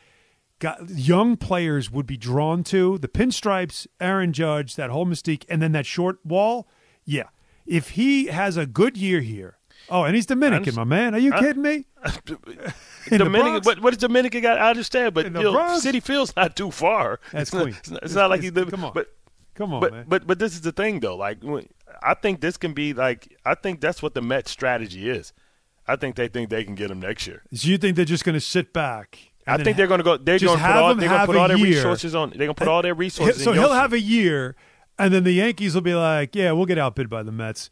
got, 0.59 0.89
young 0.91 1.37
players 1.37 1.91
would 1.91 2.07
be 2.07 2.16
drawn 2.16 2.62
to 2.64 2.99
the 2.99 3.09
pinstripes, 3.09 3.87
Aaron 4.01 4.33
Judge, 4.33 4.76
that 4.76 4.91
whole 4.91 5.07
mystique, 5.07 5.45
and 5.49 5.61
then 5.61 5.72
that 5.72 5.87
short 5.87 6.24
wall. 6.24 6.68
Yeah, 7.05 7.28
if 7.66 7.90
he 7.90 8.26
has 8.26 8.56
a 8.56 8.66
good 8.66 8.96
year 8.96 9.20
here. 9.20 9.56
Oh, 9.88 10.04
and 10.04 10.14
he's 10.14 10.26
Dominican, 10.26 10.74
my 10.76 10.84
man. 10.84 11.14
Are 11.14 11.18
you 11.18 11.32
I- 11.32 11.40
kidding 11.40 11.62
me? 11.62 11.86
Dominican, 13.08 13.62
what, 13.62 13.80
what 13.80 13.92
is 13.92 13.98
Dominican 13.98 14.42
got? 14.42 14.58
I 14.58 14.70
understand, 14.70 15.14
but 15.14 15.24
you 15.26 15.30
the 15.32 15.40
know? 15.42 15.52
Citi 15.80 16.02
Field's 16.02 16.34
not 16.36 16.54
too 16.54 16.70
far. 16.70 17.18
That's 17.32 17.52
it's 17.52 17.54
not, 17.54 17.68
It's 17.68 17.90
not, 17.90 17.96
it's 18.02 18.12
It's- 18.12 18.14
not 18.14 18.30
like 18.30 18.40
he's 18.40 18.50
he 18.50 18.54
live. 18.54 18.70
come 18.70 18.84
on. 18.84 18.92
But 18.92 19.08
Come 19.54 19.74
on, 19.74 19.80
but, 19.80 19.92
man. 19.92 20.04
but 20.08 20.26
but 20.26 20.38
this 20.38 20.54
is 20.54 20.62
the 20.62 20.72
thing 20.72 21.00
though. 21.00 21.16
Like 21.16 21.38
I 22.02 22.14
think 22.14 22.40
this 22.40 22.56
can 22.56 22.72
be 22.72 22.94
like 22.94 23.36
I 23.44 23.54
think 23.54 23.80
that's 23.80 24.02
what 24.02 24.14
the 24.14 24.22
Mets 24.22 24.50
strategy 24.50 25.11
is. 25.11 25.34
I 25.86 25.96
think 25.96 26.14
they 26.16 26.28
think 26.28 26.50
they 26.50 26.64
can 26.64 26.74
get 26.74 26.90
him 26.90 27.00
next 27.00 27.26
year. 27.26 27.42
So 27.52 27.68
you 27.68 27.76
think 27.76 27.96
they're 27.96 28.04
just 28.04 28.24
going 28.24 28.34
to 28.34 28.40
sit 28.40 28.72
back? 28.72 29.18
I 29.46 29.62
think 29.62 29.76
they're 29.76 29.88
going 29.88 29.98
to 29.98 30.04
go. 30.04 30.16
They're 30.16 30.38
just 30.38 30.46
going 30.46 30.58
to 30.58 30.64
put 30.64 30.72
have 30.72 30.82
all. 30.82 30.94
They're 30.94 31.08
to 31.08 31.26
put 31.26 31.36
all 31.36 31.48
their 31.48 31.56
resources 31.58 32.14
on. 32.14 32.30
They're 32.30 32.38
going 32.38 32.54
to 32.54 32.54
put 32.54 32.68
all 32.68 32.82
their 32.82 32.94
resources. 32.94 33.42
So 33.42 33.52
he'll 33.52 33.72
have 33.72 33.92
a 33.92 34.00
year, 34.00 34.56
and 35.01 35.12
then 35.14 35.24
the 35.24 35.32
Yankees 35.32 35.74
will 35.74 35.82
be 35.82 35.94
like, 35.94 36.34
"Yeah, 36.36 36.53
we'll 36.53 36.66
get 36.66 36.78
outbid 36.78 37.09
by 37.09 37.22
the 37.22 37.32
Mets." 37.32 37.70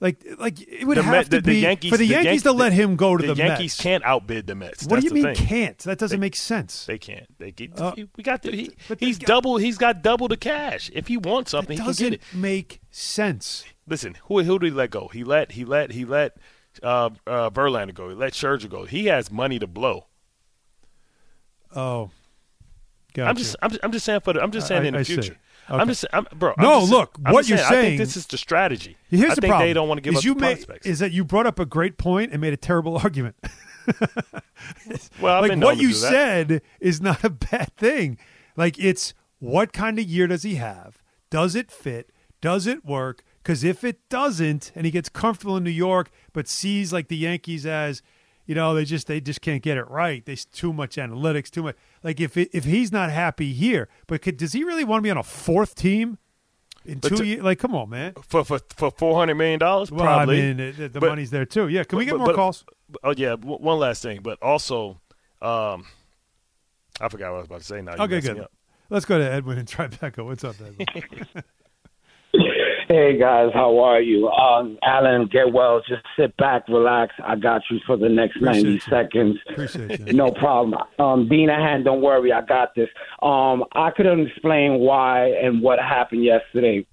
Like, 0.00 0.24
like 0.38 0.60
it 0.60 0.86
would 0.86 0.96
The 0.96 1.02
have 1.02 1.12
Met- 1.12 1.24
to 1.24 1.30
the- 1.30 1.36
the 1.40 1.50
be 1.50 1.58
Yankees- 1.58 1.90
for 1.90 1.96
the, 1.96 2.06
the 2.06 2.12
Yankees 2.14 2.30
Yank- 2.30 2.42
to 2.44 2.52
let 2.52 2.72
him 2.72 2.94
go 2.94 3.16
to 3.16 3.26
the 3.26 3.34
the, 3.34 3.38
Yankees 3.42 3.72
Mets. 3.76 3.80
can't 3.82 4.04
outbid 4.04 4.46
the 4.46 4.54
Mets. 4.54 4.86
What 4.86 5.00
do 5.00 5.06
you 5.06 5.12
mean 5.12 5.24
thing. 5.24 5.34
can't? 5.34 5.78
That 5.80 5.98
doesn't 5.98 6.20
make 6.20 6.36
sense. 6.36 6.86
They 6.86 6.98
can't. 6.98 7.26
They 7.38 7.50
get. 7.50 7.80
Uh, 7.80 7.94
we 8.16 8.22
got 8.22 8.42
the. 8.42 8.52
He, 8.52 8.70
he's 9.00 9.18
double. 9.18 9.56
He's 9.56 9.76
got 9.76 10.00
double 10.02 10.28
the 10.28 10.36
cash. 10.36 10.88
If 10.94 11.08
he 11.08 11.16
wants 11.16 11.50
something, 11.50 11.72
he 11.72 11.78
can 11.78 11.86
doesn't 11.86 12.10
get 12.10 12.12
it. 12.14 12.22
make 12.32 12.80
sense. 12.92 13.64
Listen, 13.88 14.16
who 14.26 14.40
who 14.44 14.58
did 14.60 14.66
he 14.68 14.72
let 14.72 14.90
go? 14.90 15.08
He 15.08 15.24
let 15.24 15.52
he 15.52 15.64
let 15.64 15.90
he 15.90 16.04
let 16.04 16.36
uh, 16.80 17.10
uh, 17.26 17.50
Verlander 17.50 17.92
go. 17.92 18.08
He 18.08 18.14
let 18.14 18.34
Scherzer 18.34 18.70
go. 18.70 18.84
He 18.84 19.06
has 19.06 19.32
money 19.32 19.58
to 19.58 19.66
blow. 19.66 20.06
Oh, 21.74 22.10
I'm 23.16 23.36
just 23.36 23.56
I'm, 23.60 23.70
just- 23.70 23.84
I'm 23.84 23.92
just 23.92 24.04
saying 24.04 24.20
for 24.20 24.32
the, 24.32 24.42
I'm 24.42 24.52
just 24.52 24.68
saying 24.68 24.82
I- 24.82 24.86
in 24.86 24.94
the 24.94 25.00
I 25.00 25.02
see. 25.02 25.32
Okay. 25.70 25.80
I'm 25.80 25.88
just 25.88 26.04
I'm, 26.12 26.26
bro. 26.34 26.54
I'm 26.56 26.62
No, 26.64 26.80
just- 26.80 26.92
look, 26.92 27.18
I'm 27.24 27.32
what 27.34 27.48
you're 27.48 27.58
saying, 27.58 27.72
I 27.72 27.80
think 27.82 27.98
this 27.98 28.16
is 28.16 28.26
the 28.26 28.38
strategy. 28.38 28.96
Here's 29.10 29.32
I 29.32 29.34
the 29.34 29.40
think 29.42 29.50
problem: 29.52 29.68
they 29.68 29.74
don't 29.74 29.88
want 29.88 29.98
to 29.98 30.02
give 30.02 30.14
is 30.14 30.18
up 30.20 30.24
you 30.24 30.34
the 30.34 30.40
made- 30.40 30.54
prospects. 30.56 30.86
Is 30.86 30.98
that 31.00 31.12
you 31.12 31.24
brought 31.24 31.46
up 31.46 31.58
a 31.58 31.66
great 31.66 31.98
point 31.98 32.32
and 32.32 32.40
made 32.40 32.52
a 32.52 32.56
terrible 32.56 32.96
argument. 33.04 33.36
Well, 35.20 35.42
I've 35.42 35.48
like 35.50 35.58
what 35.62 35.78
you 35.78 35.92
said 35.92 36.62
is 36.80 37.00
not 37.00 37.24
a 37.24 37.30
bad 37.50 37.74
thing. 37.76 38.18
Like 38.56 38.78
it's 38.78 39.14
what 39.38 39.72
kind 39.72 39.98
of 39.98 40.04
year 40.04 40.26
does 40.26 40.42
he 40.42 40.56
have? 40.56 40.98
Does 41.30 41.54
it 41.54 41.70
fit? 41.70 42.10
Does 42.40 42.66
it 42.66 42.84
work? 42.84 43.22
Because 43.42 43.64
if 43.64 43.84
it 43.84 44.08
doesn't, 44.08 44.72
and 44.74 44.84
he 44.84 44.90
gets 44.90 45.08
comfortable 45.08 45.56
in 45.56 45.64
New 45.64 45.70
York, 45.70 46.10
but 46.32 46.48
sees 46.48 46.92
like 46.92 47.08
the 47.08 47.16
Yankees 47.16 47.64
as, 47.66 48.02
you 48.46 48.54
know, 48.54 48.74
they 48.74 48.84
just 48.84 49.06
they 49.06 49.20
just 49.20 49.40
can't 49.40 49.62
get 49.62 49.76
it 49.78 49.88
right. 49.88 50.24
There's 50.26 50.44
too 50.44 50.72
much 50.72 50.96
analytics, 50.96 51.50
too 51.50 51.62
much. 51.62 51.76
Like 52.02 52.20
if 52.20 52.36
it, 52.36 52.50
if 52.52 52.64
he's 52.64 52.92
not 52.92 53.10
happy 53.10 53.52
here, 53.52 53.88
but 54.06 54.22
could, 54.22 54.36
does 54.36 54.52
he 54.52 54.64
really 54.64 54.84
want 54.84 55.00
to 55.00 55.02
be 55.02 55.10
on 55.10 55.16
a 55.18 55.22
fourth 55.22 55.74
team 55.74 56.18
in 56.84 56.98
But 56.98 57.08
two 57.10 57.16
to- 57.16 57.26
years? 57.26 57.42
Like, 57.42 57.58
come 57.58 57.74
on, 57.74 57.90
man. 57.90 58.14
for 58.26 58.44
for 58.44 58.60
for 58.76 58.90
four 58.90 59.16
hundred 59.16 59.34
million 59.34 59.58
dollars. 59.58 59.90
Well, 59.90 60.04
probably. 60.04 60.40
I 60.50 60.54
mean, 60.54 60.72
the, 60.76 60.88
the 60.88 61.00
But- 61.00 61.08
money's 61.10 61.30
there 61.30 61.44
too. 61.46 61.68
Yeah, 61.68 61.84
can 61.84 61.98
we 61.98 62.04
get 62.04 62.12
but- 62.12 62.18
more 62.18 62.26
but- 62.28 62.36
calls? 62.36 62.64
Oh 63.04 63.12
yeah, 63.16 63.30
w- 63.30 63.58
one 63.58 63.78
last 63.78 64.02
thing, 64.02 64.20
but 64.22 64.42
also, 64.42 65.00
um, 65.42 65.84
I 67.00 67.08
forgot 67.10 67.30
what 67.32 67.36
I 67.36 67.38
was 67.38 67.46
about 67.46 67.60
to 67.60 67.66
say. 67.66 67.82
Now 67.82 67.92
Okay, 68.04 68.20
good. 68.20 68.46
Let's 68.90 69.04
go 69.04 69.18
to 69.18 69.30
Edwin 69.30 69.58
in 69.58 69.66
Tribeca. 69.66 70.24
What's 70.24 70.44
up, 70.44 70.56
Edwin? 70.60 70.86
Hey 72.88 73.18
guys, 73.18 73.50
how 73.52 73.78
are 73.80 74.00
you? 74.00 74.28
Um, 74.28 74.78
Alan, 74.82 75.28
get 75.30 75.52
well. 75.52 75.82
Just 75.86 76.02
sit 76.18 76.34
back, 76.38 76.66
relax. 76.68 77.14
I 77.22 77.36
got 77.36 77.60
you 77.70 77.80
for 77.86 77.98
the 77.98 78.08
next 78.08 78.36
Appreciate 78.36 78.62
ninety 78.62 78.72
you. 78.72 78.80
seconds. 78.88 79.38
Appreciate 79.50 80.00
you. 80.06 80.12
No 80.14 80.30
problem. 80.30 80.80
Um, 80.98 81.28
Dean 81.28 81.50
Hand, 81.50 81.84
don't 81.84 82.00
worry, 82.00 82.32
I 82.32 82.40
got 82.40 82.74
this. 82.74 82.88
Um, 83.20 83.64
I 83.72 83.90
couldn't 83.94 84.26
explain 84.28 84.78
why 84.78 85.26
and 85.32 85.60
what 85.60 85.78
happened 85.78 86.24
yesterday. 86.24 86.86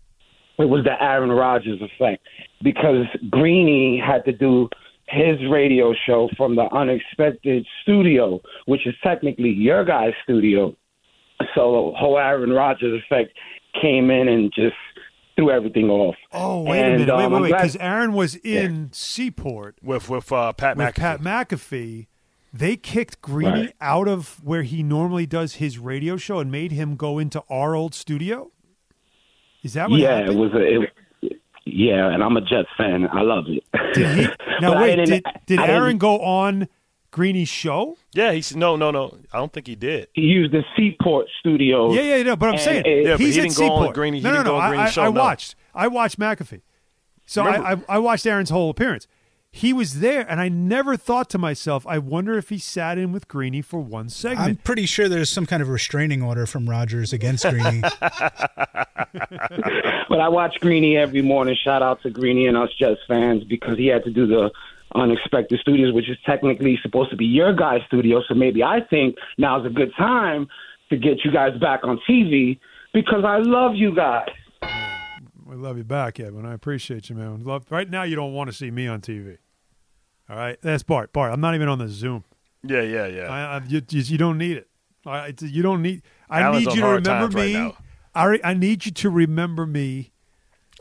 It 0.60 0.66
was 0.66 0.84
the 0.84 1.02
Aaron 1.02 1.32
Rodgers 1.32 1.82
effect 1.82 2.28
because 2.62 3.06
Greeny 3.30 3.98
had 3.98 4.26
to 4.26 4.34
do 4.34 4.68
his 5.08 5.38
radio 5.50 5.94
show 6.06 6.30
from 6.36 6.58
the 6.58 6.64
unexpected 6.74 7.66
studio, 7.84 8.42
which 8.66 8.86
is 8.86 8.96
technically 9.02 9.52
your 9.52 9.86
guys' 9.86 10.12
studio. 10.24 10.76
So 11.54 11.92
the 11.94 11.98
whole 11.98 12.18
Aaron 12.18 12.52
Rodgers 12.52 13.02
effect 13.02 13.32
came 13.82 14.10
in 14.10 14.28
and 14.28 14.52
just 14.54 14.76
threw 15.36 15.52
everything 15.52 15.90
off. 15.90 16.16
Oh, 16.32 16.62
wait 16.64 16.80
And, 16.82 16.96
a 16.96 16.98
minute. 17.00 17.16
Wait, 17.18 17.24
um, 17.26 17.32
wait, 17.34 17.42
wait. 17.44 17.52
Because 17.52 17.76
Aaron 17.78 18.14
was 18.14 18.36
in 18.38 18.90
Seaport 18.94 19.78
with 19.84 20.10
with 20.10 20.32
uh, 20.32 20.54
Pat 20.54 20.78
with 20.78 20.88
McAfee. 20.88 20.96
Pat 20.96 21.22
McAfee. 21.22 22.08
They 22.54 22.78
kicked 22.78 23.22
Greeny 23.22 23.52
Right. 23.52 23.74
out 23.82 24.08
of 24.08 24.42
where 24.44 24.64
he 24.64 24.82
normally 24.82 25.26
does 25.26 25.56
his 25.56 25.78
radio 25.78 26.16
show 26.16 26.40
and 26.40 26.50
made 26.50 26.72
him 26.72 26.96
go 26.96 27.20
into 27.20 27.44
our 27.50 27.76
old 27.76 27.94
studio. 27.94 28.50
Is 29.62 29.74
that 29.74 29.90
what 29.90 30.00
yeah, 30.00 30.20
happened? 30.20 30.38
it 30.38 30.42
was 30.42 30.54
a. 30.54 30.82
It, 30.84 31.42
yeah, 31.66 32.14
and 32.14 32.24
I'm 32.24 32.38
a 32.38 32.42
Jets 32.42 32.70
fan. 32.78 33.08
I 33.12 33.22
love 33.22 33.46
it. 33.48 33.64
Did 33.94 34.18
he? 34.18 34.24
Now 34.62 34.70
But 34.70 34.78
I 34.78 34.82
wait. 34.84 34.96
didn't- 34.96 35.10
Did, 35.10 35.24
did 35.48 35.60
I 35.60 35.66
didn't- 35.68 35.76
Aaron 35.76 35.98
go 35.98 36.20
on 36.22 36.70
Greeny's 37.16 37.48
show? 37.48 37.96
Yeah, 38.14 38.34
he's 38.34 38.54
no, 38.58 38.76
no, 38.76 38.92
no. 38.92 39.18
I 39.32 39.38
don't 39.38 39.54
think 39.54 39.68
he 39.68 39.76
did. 39.76 40.10
He 40.12 40.24
used 40.24 40.52
the 40.52 40.66
Seaport 40.76 41.28
studio. 41.40 41.94
Yeah, 41.94 42.18
yeah, 42.18 42.24
no. 42.24 42.36
But 42.36 42.48
I'm 42.48 42.52
And 42.56 42.62
saying 42.62 42.84
it- 42.86 43.06
Yeah, 43.06 43.12
but 43.14 43.22
he's 43.22 43.36
he 43.36 43.42
at 43.42 43.44
didn't 43.46 43.58
go 43.58 43.72
on 43.72 43.80
Seaport. 43.80 43.96
Greeny- 43.96 44.18
he 44.18 44.24
no, 44.26 44.32
no, 44.32 44.36
didn't 44.36 44.46
no. 44.48 44.52
go 44.52 44.58
on 44.58 44.64
I, 44.64 44.68
Greeny's 44.70 44.88
I, 44.88 44.92
show, 44.92 45.02
I 45.04 45.06
no. 45.06 45.12
watched. 45.22 45.56
I 45.74 45.88
watched 45.88 46.20
McAfee. 46.20 46.62
So 47.26 47.44
I, 47.44 47.72
I, 47.74 47.78
I 47.88 47.98
watched 48.00 48.26
Aaron's 48.26 48.50
whole 48.50 48.70
appearance. 48.70 49.08
He 49.50 49.72
was 49.72 50.02
there, 50.02 50.30
and 50.30 50.42
I 50.42 50.50
never 50.50 50.98
thought 50.98 51.30
to 51.30 51.38
myself, 51.38 51.88
I 51.88 51.98
wonder 51.98 52.38
if 52.38 52.50
he 52.50 52.58
sat 52.58 52.98
in 52.98 53.14
with 53.14 53.30
Greeny 53.30 53.62
for 53.62 53.80
one 53.80 54.10
segment. 54.10 54.42
I'm 54.50 54.56
pretty 54.58 54.86
sure 54.86 55.08
there's 55.08 55.30
some 55.30 55.46
kind 55.46 55.62
of 55.62 55.70
restraining 55.70 56.22
order 56.22 56.46
from 56.46 56.70
Rodgers 56.70 57.14
against 57.14 57.46
Greeny. 57.48 57.82
But 60.08 60.20
I 60.20 60.30
watch 60.30 60.56
Greeny 60.62 60.98
every 60.98 61.22
morning. 61.22 61.56
Shout 61.62 61.82
out 61.82 62.02
to 62.04 62.10
Greeny 62.10 62.48
and 62.48 62.56
us 62.58 62.70
Jets 62.78 63.00
fans 63.08 63.44
because 63.44 63.78
he 63.78 63.88
had 63.88 64.04
to 64.04 64.12
do 64.12 64.28
the 64.28 64.52
unexpected 64.96 65.60
studios, 65.60 65.94
which 65.94 66.10
is 66.10 66.18
technically 66.26 66.80
supposed 66.82 67.12
to 67.12 67.16
be 67.16 67.26
your 67.26 67.54
guys' 67.54 67.82
studio. 67.88 68.22
So 68.28 68.34
maybe 68.34 68.64
I 68.64 68.80
think 68.90 69.16
now's 69.38 69.66
a 69.66 69.70
good 69.70 69.92
time 69.98 70.48
to 70.90 70.98
get 70.98 71.24
you 71.24 71.32
guys 71.32 71.58
back 71.60 71.82
on 71.84 72.00
TV 72.10 72.60
because 72.94 73.24
I 73.26 73.38
love 73.40 73.76
you 73.76 73.96
guys. 73.96 74.30
We 75.46 75.56
love 75.56 75.78
you 75.78 75.84
back, 75.84 76.20
Edwin. 76.20 76.46
I 76.46 76.54
appreciate 76.54 77.10
you, 77.10 77.16
man. 77.16 77.44
Love. 77.44 77.66
Right 77.70 77.90
now, 77.90 78.04
you 78.04 78.16
don't 78.16 78.34
want 78.34 78.50
to 78.50 78.56
see 78.56 78.72
me 78.72 78.88
on 78.88 79.02
TV. 79.02 79.38
All 80.28 80.36
right, 80.36 80.58
that's 80.62 80.82
Bart. 80.82 81.14
Bart, 81.14 81.32
I'm 81.32 81.40
not 81.40 81.54
even 81.54 81.68
on 81.68 81.78
the 81.78 81.88
Zoom. 81.88 82.24
Yeah, 82.64 82.82
yeah, 82.82 83.06
yeah. 83.06 83.32
I, 83.32 83.58
I, 83.58 83.62
you, 83.68 83.82
you 83.90 84.02
you 84.02 84.18
don't 84.18 84.40
need 84.40 84.58
it. 84.58 84.68
I, 85.06 85.34
you 85.40 85.62
don't 85.62 85.84
need. 85.84 86.02
I 86.30 86.42
Alan's 86.42 86.66
need 86.66 86.76
you 86.76 86.82
to 86.82 86.88
remember 86.88 87.12
times 87.28 87.36
right 87.36 87.54
me. 87.54 87.76
I, 88.16 88.40
I 88.44 88.54
need 88.54 88.86
you 88.86 88.92
to 88.92 89.10
remember 89.10 89.68
me 89.68 90.14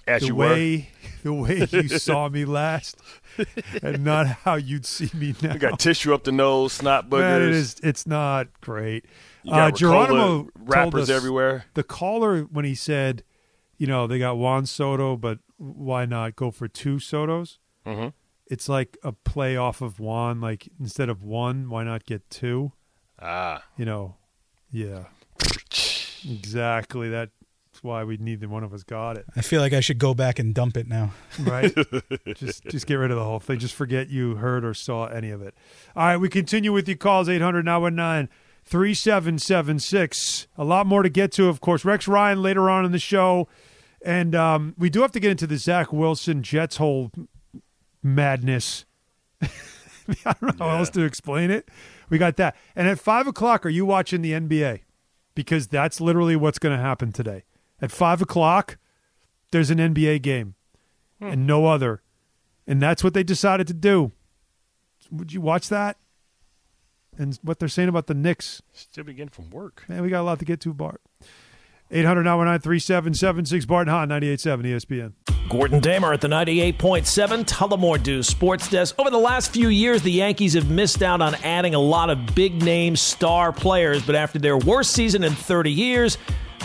As 0.06 0.22
the 0.22 0.28
you 0.28 0.34
were. 0.34 0.78
the 1.22 1.32
way 1.32 1.66
you 1.70 1.88
saw 1.88 2.28
me 2.28 2.44
last, 2.44 2.96
and 3.82 4.04
not 4.04 4.26
how 4.26 4.54
you'd 4.56 4.86
see 4.86 5.10
me 5.16 5.34
now. 5.42 5.52
You 5.54 5.58
got 5.58 5.78
tissue 5.78 6.12
up 6.14 6.24
the 6.24 6.32
nose, 6.32 6.72
snot 6.74 7.08
boogers. 7.08 7.20
Man, 7.20 7.42
it 7.42 7.48
is. 7.50 7.76
It's 7.82 8.06
not 8.06 8.48
great. 8.60 9.04
You 9.42 9.50
got 9.52 9.72
uh, 9.72 9.76
Geronimo 9.76 10.18
Ricola 10.18 10.36
told 10.36 10.50
wrappers 10.68 11.02
us- 11.04 11.10
everywhere. 11.16 11.64
The 11.74 11.82
caller 11.82 12.42
when 12.42 12.64
he 12.64 12.74
said, 12.74 13.22
you 13.76 13.86
know, 13.86 14.06
they 14.06 14.18
got 14.18 14.36
Juan 14.36 14.66
Soto, 14.66 15.16
but 15.16 15.38
why 15.56 16.06
not 16.06 16.36
go 16.36 16.50
for 16.50 16.68
two 16.68 16.96
Sotos? 16.96 17.58
Mm-hmm. 17.86 18.08
It's 18.46 18.68
like 18.68 18.96
a 19.02 19.12
play 19.12 19.56
off 19.56 19.80
of 19.80 19.98
Juan. 20.00 20.40
Like 20.40 20.68
instead 20.80 21.08
of 21.08 21.22
one, 21.22 21.68
why 21.70 21.84
not 21.84 22.04
get 22.04 22.28
two? 22.30 22.72
Ah, 23.20 23.64
You 23.76 23.84
know, 23.84 24.16
yeah, 24.70 25.04
exactly. 26.28 27.08
That's 27.10 27.30
why 27.84 28.04
we 28.04 28.16
neither 28.16 28.48
one 28.48 28.64
of 28.64 28.72
us 28.72 28.82
got 28.82 29.16
it. 29.16 29.26
I 29.36 29.42
feel 29.42 29.60
like 29.60 29.72
I 29.72 29.80
should 29.80 29.98
go 29.98 30.14
back 30.14 30.38
and 30.38 30.54
dump 30.54 30.76
it 30.76 30.88
now. 30.88 31.12
right? 31.40 31.72
just 32.34 32.64
just 32.64 32.86
get 32.86 32.94
rid 32.94 33.10
of 33.10 33.16
the 33.16 33.24
whole 33.24 33.40
thing. 33.40 33.58
Just 33.58 33.74
forget 33.74 34.08
you 34.08 34.36
heard 34.36 34.64
or 34.64 34.74
saw 34.74 35.06
any 35.06 35.30
of 35.30 35.42
it. 35.42 35.54
All 35.94 36.06
right, 36.06 36.16
we 36.16 36.28
continue 36.28 36.72
with 36.72 36.88
your 36.88 36.96
calls 36.96 37.28
800 37.28 37.64
919 37.64 38.28
3776. 38.64 40.46
A 40.56 40.64
lot 40.64 40.86
more 40.86 41.02
to 41.02 41.08
get 41.08 41.32
to, 41.32 41.48
of 41.48 41.60
course. 41.60 41.84
Rex 41.84 42.08
Ryan 42.08 42.42
later 42.42 42.70
on 42.70 42.84
in 42.84 42.92
the 42.92 42.98
show. 42.98 43.48
And 44.02 44.34
um, 44.34 44.74
we 44.76 44.90
do 44.90 45.02
have 45.02 45.12
to 45.12 45.20
get 45.20 45.30
into 45.30 45.46
the 45.46 45.56
Zach 45.56 45.92
Wilson 45.92 46.42
Jets 46.42 46.76
whole 46.76 47.10
madness. 48.02 48.84
I 49.42 50.34
don't 50.40 50.58
know 50.58 50.66
how 50.66 50.78
else 50.78 50.90
to 50.90 51.02
explain 51.02 51.50
it. 51.50 51.68
We 52.10 52.18
got 52.18 52.36
that. 52.36 52.54
And 52.76 52.86
at 52.86 52.98
5 52.98 53.26
o'clock, 53.26 53.64
are 53.64 53.70
you 53.70 53.86
watching 53.86 54.20
the 54.22 54.32
NBA? 54.32 54.80
Because 55.34 55.68
that's 55.68 56.00
literally 56.00 56.36
what's 56.36 56.58
going 56.58 56.76
to 56.76 56.82
happen 56.82 57.12
today. 57.12 57.44
At 57.84 57.92
5 57.92 58.22
o'clock, 58.22 58.78
there's 59.50 59.70
an 59.70 59.76
NBA 59.76 60.22
game 60.22 60.54
hmm. 61.20 61.26
and 61.26 61.46
no 61.46 61.66
other. 61.66 62.00
And 62.66 62.80
that's 62.80 63.04
what 63.04 63.12
they 63.12 63.22
decided 63.22 63.66
to 63.66 63.74
do. 63.74 64.12
Would 65.10 65.34
you 65.34 65.42
watch 65.42 65.68
that? 65.68 65.98
And 67.18 67.38
what 67.42 67.58
they're 67.58 67.68
saying 67.68 67.90
about 67.90 68.06
the 68.06 68.14
Knicks. 68.14 68.62
still 68.72 69.04
be 69.04 69.12
getting 69.12 69.28
from 69.28 69.50
work. 69.50 69.84
Man, 69.86 70.00
we 70.00 70.08
got 70.08 70.22
a 70.22 70.24
lot 70.24 70.38
to 70.38 70.46
get 70.46 70.60
to, 70.60 70.72
Bart. 70.72 71.02
800 71.90 72.22
919 72.22 72.62
3776 72.62 73.66
Bart 73.66 73.86
and 73.86 73.90
Hahn, 73.90 74.08
98.7 74.08 74.64
ESPN. 74.64 75.12
Gordon 75.50 75.80
Damer 75.80 76.14
at 76.14 76.22
the 76.22 76.28
98.7 76.28 77.44
Tullamore 77.44 78.02
Dew 78.02 78.22
Sports 78.22 78.70
Desk. 78.70 78.98
Over 78.98 79.10
the 79.10 79.18
last 79.18 79.52
few 79.52 79.68
years, 79.68 80.00
the 80.00 80.10
Yankees 80.10 80.54
have 80.54 80.70
missed 80.70 81.02
out 81.02 81.20
on 81.20 81.34
adding 81.44 81.74
a 81.74 81.78
lot 81.78 82.08
of 82.08 82.34
big 82.34 82.62
name 82.62 82.96
star 82.96 83.52
players, 83.52 84.02
but 84.02 84.14
after 84.14 84.38
their 84.38 84.56
worst 84.56 84.92
season 84.92 85.22
in 85.22 85.34
30 85.34 85.70
years, 85.70 86.16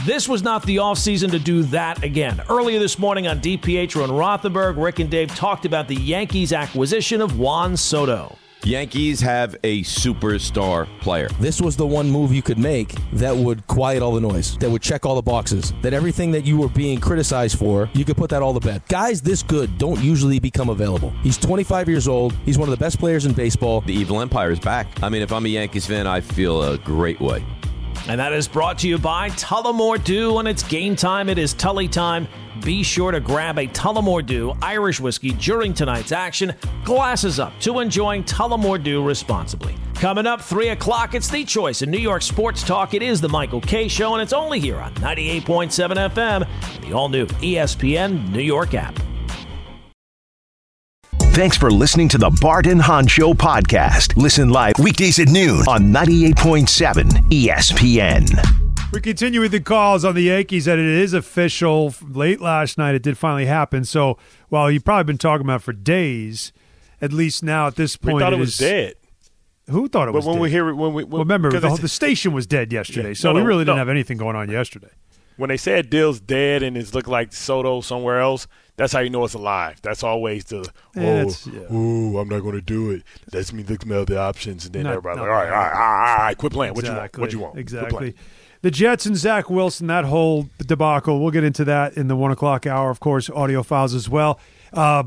this 0.06 0.28
was 0.28 0.44
not 0.44 0.64
the 0.64 0.78
offseason 0.78 1.32
to 1.32 1.40
do 1.40 1.64
that 1.64 2.04
again. 2.04 2.42
Earlier 2.50 2.80
this 2.80 3.00
morning 3.00 3.28
on 3.28 3.40
DPH 3.40 4.02
and 4.02 4.14
Rothenberg, 4.14 4.82
Rick 4.82 5.00
and 5.00 5.10
Dave 5.10 5.34
talked 5.36 5.66
about 5.66 5.88
the 5.88 5.96
Yankees' 5.96 6.54
acquisition 6.54 7.22
of 7.22 7.38
Juan 7.38 7.76
Soto. 7.76 8.38
Yankees 8.64 9.22
have 9.22 9.56
a 9.64 9.84
superstar 9.84 10.86
player. 11.00 11.30
This 11.40 11.62
was 11.62 11.78
the 11.78 11.88
one 11.88 12.12
move 12.12 12.34
you 12.34 12.42
could 12.42 12.58
make 12.58 12.94
that 13.14 13.34
would 13.34 13.66
quiet 13.68 14.04
all 14.04 14.12
the 14.12 14.20
noise, 14.20 14.58
that 14.58 14.70
would 14.70 14.82
check 14.82 15.06
all 15.06 15.16
the 15.16 15.22
boxes, 15.22 15.74
that 15.82 15.94
everything 15.94 16.30
that 16.32 16.46
you 16.46 16.58
were 16.58 16.68
being 16.68 17.00
criticized 17.00 17.58
for, 17.58 17.90
you 17.94 18.04
could 18.04 18.18
put 18.18 18.30
that 18.32 18.42
all 18.42 18.54
to 18.54 18.60
bed. 18.60 18.84
Guys 18.90 19.22
this 19.22 19.44
good 19.44 19.78
don't 19.78 20.00
usually 20.02 20.40
become 20.40 20.70
available. 20.70 21.12
He's 21.24 21.38
25 21.38 21.88
years 21.88 22.08
old. 22.08 22.34
He's 22.46 22.58
one 22.58 22.68
of 22.68 22.78
the 22.78 22.84
best 22.84 23.00
players 23.00 23.26
in 23.26 23.32
baseball. 23.32 23.80
The 23.82 23.94
evil 23.94 24.20
empire 24.20 24.52
is 24.52 24.60
back. 24.60 24.88
I 25.02 25.08
mean, 25.08 25.22
if 25.22 25.32
I'm 25.32 25.46
a 25.46 25.50
Yankees 25.50 25.86
fan, 25.86 26.06
I 26.06 26.20
feel 26.20 26.62
a 26.62 26.78
great 26.80 27.22
way. 27.22 27.46
And 28.10 28.20
that 28.20 28.34
is 28.34 28.48
brought 28.48 28.80
to 28.80 28.88
you 28.88 28.98
by 28.98 29.30
Tullamore 29.30 30.04
Dew. 30.04 30.34
When 30.34 30.48
it's 30.48 30.64
game 30.64 30.96
time, 30.96 31.30
it 31.30 31.38
is 31.38 31.54
Tully 31.54 31.88
time. 31.88 32.28
Be 32.64 32.82
sure 32.82 33.12
to 33.12 33.20
grab 33.20 33.60
a 33.60 33.68
Tullamore 33.68 34.26
Dew 34.26 34.52
Irish 34.64 35.00
whiskey 35.00 35.30
during 35.34 35.76
tonight's 35.76 36.12
action. 36.12 36.56
Glasses 36.84 37.40
up 37.40 37.54
to 37.60 37.82
enjoying 37.82 38.24
Tullamore 38.24 38.84
Dew 38.84 39.04
responsibly. 39.04 39.76
Coming 39.94 40.26
up, 40.26 40.42
3 40.42 40.70
o'clock, 40.70 41.14
it's 41.14 41.30
the 41.30 41.46
choice 41.46 41.84
in 41.84 41.92
New 41.92 42.00
York 42.00 42.24
Sports 42.24 42.64
Talk. 42.64 42.96
It 42.96 43.04
is 43.04 43.22
the 43.22 43.30
Michael 43.30 43.62
Kay 43.62 43.88
Show, 43.88 44.16
and 44.16 44.24
it's 44.24 44.34
only 44.34 44.60
here 44.60 44.78
on 44.78 44.92
98.7 44.96 46.10
FM, 46.10 46.82
the 46.82 46.94
all 46.94 47.10
new 47.10 47.28
ESPN 47.28 48.32
New 48.32 48.42
York 48.42 48.74
app. 48.74 49.09
Thanks 51.40 51.56
for 51.56 51.72
listening 51.72 52.10
to 52.10 52.18
the 52.18 52.30
Bart 52.42 52.68
and 52.68 52.82
Hahn 52.82 53.08
Show 53.08 53.34
podcast. 53.34 54.18
Listen 54.18 54.50
live 54.50 54.74
weekdays 54.78 55.20
at 55.20 55.30
noon 55.30 55.62
on 55.70 55.84
98.7 55.84 57.06
ESPN. 57.32 58.92
We 58.92 59.00
continue 59.00 59.40
with 59.40 59.54
the 59.54 59.62
calls 59.62 60.04
on 60.04 60.16
the 60.16 60.24
Yankees, 60.24 60.68
and 60.68 60.82
it 60.82 60.86
is 60.86 61.14
official. 61.14 61.94
Late 62.06 62.42
last 62.42 62.78
night, 62.78 62.94
it 62.94 63.04
did 63.04 63.18
finally 63.18 63.46
happen. 63.46 63.86
So, 63.86 64.18
while 64.50 64.70
you've 64.70 64.84
probably 64.84 65.06
been 65.06 65.18
talking 65.18 65.46
about 65.46 65.62
it 65.62 65.64
for 65.64 65.72
days, 65.72 66.52
at 67.02 67.14
least 67.14 67.42
now 67.42 67.68
at 67.68 67.78
this 67.78 67.96
point, 67.96 68.16
we 68.18 68.22
thought 68.22 68.34
it, 68.34 68.36
it 68.36 68.40
was 68.40 68.50
is- 68.50 68.58
dead. 68.58 68.94
Who 69.70 69.88
thought 69.88 70.10
it 70.10 70.12
But 70.12 70.16
was 70.18 70.26
when 70.26 70.36
dead? 70.36 70.42
we 70.42 70.50
hear 70.52 70.68
it, 70.68 70.74
when 70.74 70.94
we 70.94 71.06
when, 71.06 71.10
well, 71.12 71.20
remember, 71.22 71.52
the, 71.52 71.62
they 71.62 71.68
whole- 71.70 71.78
said- 71.78 71.84
the 71.86 71.88
station 71.88 72.34
was 72.34 72.48
dead 72.48 72.74
yesterday, 72.74 73.10
Yeah. 73.10 73.14
so 73.14 73.30
No, 73.30 73.36
we 73.36 73.42
no, 73.44 73.48
really 73.48 73.62
didn't 73.64 73.76
no. 73.76 73.80
have 73.80 73.88
anything 73.90 74.18
going 74.18 74.36
on 74.36 74.50
yesterday. 74.52 74.90
when 75.38 75.48
they 75.48 75.56
said 75.58 75.90
Dill's 75.90 76.20
dead 76.20 76.64
and 76.64 76.76
it's 76.76 76.94
looked 76.94 77.08
like 77.08 77.32
Soto 77.32 77.80
somewhere 77.80 78.20
else, 78.20 78.46
that's 78.80 78.94
how 78.94 79.00
you 79.00 79.10
know 79.10 79.24
it's 79.26 79.34
alive. 79.34 79.80
That's 79.82 80.04
always 80.04 80.46
the 80.46 80.60
oh, 80.98 81.02
yeah. 81.52 81.72
ooh, 81.76 82.18
I'm 82.18 82.30
not 82.30 82.40
going 82.40 82.56
to 82.56 82.62
do 82.62 82.92
it. 82.92 83.04
Let's 83.34 83.54
me 83.54 83.64
look 83.64 83.86
at 83.86 84.08
the 84.08 84.18
options, 84.20 84.66
and 84.66 84.74
then 84.74 84.84
Not- 84.84 84.94
everybody 84.94 85.20
like, 85.20 85.30
all 85.30 85.36
right, 85.36 85.50
all 85.50 85.52
right, 85.52 85.74
all 85.74 85.80
right, 85.80 86.12
all 86.20 86.26
right, 86.26 86.38
quit 86.38 86.54
playing. 86.54 86.74
What 86.74 86.86
Exactly. 86.86 86.92
you 86.94 87.20
want? 87.20 87.20
What 87.20 87.34
you 87.34 87.40
want? 87.40 87.58
Exactly. 87.60 88.16
The 88.62 88.72
Jets 88.72 89.06
and 89.06 89.16
Zach 89.16 89.50
Wilson, 89.50 89.88
that 89.88 90.06
whole 90.06 90.50
debacle. 90.66 91.22
We'll 91.22 91.32
get 91.32 91.44
into 91.44 91.64
that 91.66 91.96
in 91.96 92.08
the 92.08 92.16
one 92.16 92.32
o'clock 92.32 92.66
hour, 92.68 92.90
of 92.90 93.00
course, 93.00 93.30
audio 93.30 93.64
files 93.64 93.94
as 93.94 94.10
well. 94.10 94.40
Uh, 94.74 95.04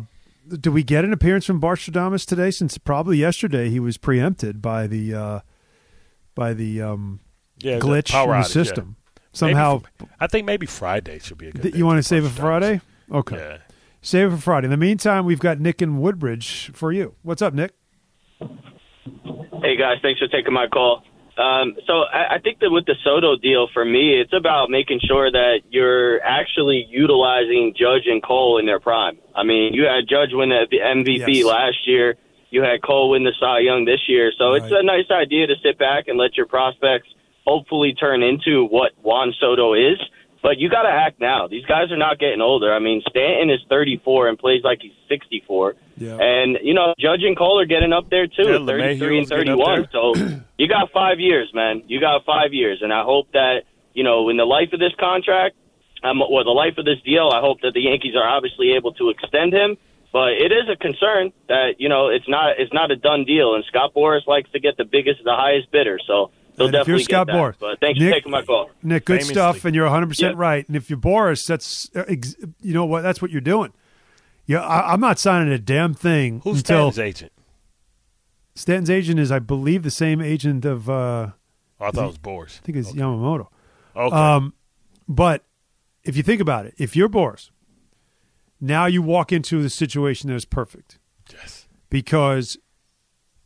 do 0.49 0.71
we 0.73 0.83
get 0.83 1.05
an 1.05 1.13
appearance 1.13 1.45
from 1.47 1.61
Barstradamus 1.61 2.25
today? 2.27 2.51
Since 2.51 2.79
probably 2.79 3.19
yesterday 3.19 3.69
he 3.69 3.79
was 3.81 3.97
preempted 3.99 4.63
by 4.63 4.87
the 4.87 5.15
uh, 5.15 5.41
by 6.35 6.55
the 6.55 6.81
um, 6.83 7.21
Yeah, 7.59 7.79
the 7.79 7.87
glitch 7.87 8.11
power 8.11 8.35
in 8.35 8.41
the 8.41 8.47
outage, 8.47 8.51
system. 8.53 8.97
Maybe 8.97 9.19
Somehow, 9.35 9.79
fr- 9.99 10.05
I 10.21 10.27
think 10.27 10.47
maybe 10.47 10.67
Friday 10.67 11.19
should 11.19 11.39
be 11.39 11.49
a 11.49 11.53
good. 11.53 11.63
th- 11.63 11.73
day 11.75 11.79
you 11.79 11.87
want 11.87 11.99
to 11.99 12.03
save 12.03 12.25
it 12.25 12.31
for 12.31 12.41
Friday? 12.41 12.81
Okay, 13.11 13.37
Yeah. 13.37 13.59
save 14.01 14.29
it 14.33 14.37
for 14.37 14.43
Friday. 14.43 14.67
In 14.67 14.71
the 14.71 14.77
meantime, 14.77 15.25
we've 15.25 15.41
got 15.41 15.59
Nick 15.61 15.81
and 15.83 16.01
Woodbridge 16.01 16.71
for 16.75 16.93
you. 16.93 17.15
What's 17.23 17.43
up, 17.43 17.55
Nick? 17.55 17.73
Hey 18.41 19.77
guys, 19.77 19.99
thanks 20.03 20.19
for 20.21 20.29
taking 20.29 20.53
my 20.53 20.67
call. 20.67 21.03
Um, 21.39 21.75
so 21.87 22.03
I, 22.03 22.35
I 22.35 22.39
think 22.41 22.59
that 22.61 22.71
with 22.71 22.85
the 22.85 22.95
Soto 23.03 23.37
deal, 23.37 23.69
for 23.73 23.85
me, 23.85 24.21
it's 24.21 24.33
about 24.35 24.69
making 24.71 25.01
sure 25.07 25.31
that 25.31 25.61
you're 25.71 26.21
actually 26.23 26.87
utilizing 26.91 27.73
Judge 27.79 28.03
and 28.07 28.23
Cole 28.23 28.59
in 28.59 28.67
their 28.67 28.81
prime. 28.81 29.19
I 29.35 29.43
mean, 29.43 29.73
you 29.73 29.85
had 29.85 30.07
Judge 30.09 30.31
win 30.33 30.51
the 30.51 30.67
MVP 30.79 31.37
Yes. 31.39 31.45
last 31.45 31.87
year. 31.87 32.17
You 32.51 32.63
had 32.63 32.83
Cole 32.83 33.11
win 33.11 33.25
the 33.25 33.33
Cy 33.41 33.61
Young 33.61 33.87
this 33.87 34.01
year. 34.09 34.31
So 34.37 34.53
it's 34.53 34.67
a 34.71 34.83
nice 34.83 35.11
idea 35.11 35.47
to 35.47 35.55
sit 35.63 35.79
back 35.79 36.07
and 36.09 36.19
let 36.19 36.37
your 36.37 36.45
prospects 36.47 37.09
hopefully 37.47 37.95
turn 37.95 38.23
into 38.23 38.67
what 38.67 38.93
Juan 39.03 39.33
Soto 39.41 39.73
is. 39.73 39.99
But 40.43 40.59
you 40.59 40.69
got 40.69 40.83
to 40.83 40.89
act 40.89 41.21
now. 41.21 41.47
These 41.47 41.65
guys 41.67 41.93
are 41.93 41.97
not 41.97 42.19
getting 42.19 42.41
older. 42.41 42.75
I 42.75 42.81
mean, 42.81 43.01
Stanton 43.09 43.49
is 43.49 43.61
34 43.69 44.29
and 44.29 44.39
plays 44.39 44.63
like 44.65 44.81
he's 44.83 44.93
64. 45.09 45.77
Yeah. 45.97 46.17
And, 46.17 46.59
you 46.63 46.75
know, 46.75 46.95
Judge 46.99 47.23
and 47.23 47.39
Cole 47.39 47.61
are 47.61 47.67
getting 47.67 47.93
up 47.93 48.11
there 48.11 48.27
too, 48.27 48.59
yeah, 48.59 48.67
33 48.67 49.19
and 49.19 49.29
LeMahieu's 49.29 49.29
getting 49.31 49.49
up 49.51 49.59
31. 49.59 49.89
So 49.93 50.15
you 50.59 50.67
got 50.67 50.91
five 50.91 51.21
years, 51.21 51.49
man. 51.55 51.85
You 51.87 52.01
got 52.01 52.25
five 52.25 52.53
years. 52.53 52.81
And 52.83 52.93
I 52.93 53.05
hope 53.05 53.31
that, 53.33 53.63
you 53.95 54.03
know, 54.03 54.29
in 54.31 54.37
the 54.37 54.45
life 54.45 54.73
of 54.73 54.81
this 54.81 54.93
contract, 54.99 55.55
um, 56.03 56.21
or 56.21 56.43
the 56.43 56.51
life 56.51 56.75
of 56.79 56.85
this 56.85 57.01
deal, 57.05 57.31
I 57.33 57.41
hope 57.41 57.61
that 57.61 57.75
the 57.75 57.81
Yankees 57.81 58.15
are 58.17 58.27
obviously 58.27 58.73
able 58.73 58.93
to 58.95 59.11
extend 59.11 59.53
him. 59.53 59.77
But 60.13 60.33
it 60.33 60.53
is 60.53 60.69
a 60.69 60.77
concern 60.77 61.33
that, 61.49 61.77
you 61.79 61.89
know, 61.89 62.09
it's 62.09 62.29
not 62.29 62.59
it's 62.59 62.73
not 62.73 62.91
a 62.91 62.97
done 62.97 63.25
deal. 63.25 63.55
And 63.55 63.65
Scott 63.65 63.95
Boras 63.95 64.27
likes 64.27 64.51
to 64.51 64.61
get 64.61 64.77
the 64.77 64.85
biggest, 64.85 65.25
the 65.25 65.35
highest 65.35 65.71
bidder. 65.71 65.99
So 66.07 66.33
he'll 66.63 66.77
And 66.77 66.77
if 66.77 66.89
you're 66.89 66.99
Scott 66.99 67.27
get 67.27 67.33
that. 67.35 67.39
Boras- 67.41 67.57
But 67.59 67.81
thanks 67.81 67.99
Nick- 68.01 68.09
for 68.11 68.15
taking 68.15 68.33
my 68.33 68.43
call. 68.43 68.71
Nick, 68.83 69.05
good 69.05 69.19
Famously. 69.21 69.35
stuff, 69.35 69.65
and 69.65 69.75
you're 69.75 69.85
100 69.85 70.09
percent 70.09 70.37
right. 70.37 70.67
And 70.67 70.77
if 70.77 70.89
you're 70.91 70.99
Boras, 70.99 71.47
that's 71.47 71.91
uh, 71.95 72.05
you 72.61 72.73
know 72.75 72.85
what 72.85 73.03
that's 73.03 73.21
what 73.23 73.31
you're 73.31 73.41
doing. 73.41 73.73
Yeah, 74.47 74.61
I, 74.61 74.93
I'm 74.93 75.01
not 75.01 75.19
signing 75.19 75.53
a 75.53 75.59
damn 75.59 75.95
thing 75.95 76.41
Who's 76.45 76.59
until 76.59 76.91
Stanton's 76.91 76.99
agent? 76.99 77.33
Stanton's 78.55 78.91
agent 78.91 79.19
is, 79.21 79.31
I 79.33 79.39
believe, 79.39 79.83
the 79.83 79.91
same 79.91 80.21
agent 80.21 80.65
of. 80.65 80.89
Uh, 80.91 81.29
Oh, 81.81 81.87
I 81.87 81.91
thought 81.91 82.05
it 82.05 82.07
was 82.07 82.19
Boras. 82.19 82.59
I 82.61 82.63
think 82.65 82.79
it's 82.79 82.93
Yamamoto. 82.93 83.49
Okay. 83.97 84.15
Um, 84.15 84.55
but 85.09 85.45
if 86.05 86.17
you 86.17 86.23
think 86.23 86.41
about 86.41 86.65
it, 86.65 86.75
if 86.79 86.95
you're 86.95 87.09
Boras, 87.09 87.51
now 88.61 88.87
you 88.87 89.03
walk 89.03 89.33
into 89.33 89.61
the 89.61 89.69
situation 89.69 90.29
that 90.31 90.37
is 90.37 90.45
perfect. 90.45 91.01
Yes. 91.33 91.67
Because 91.91 92.57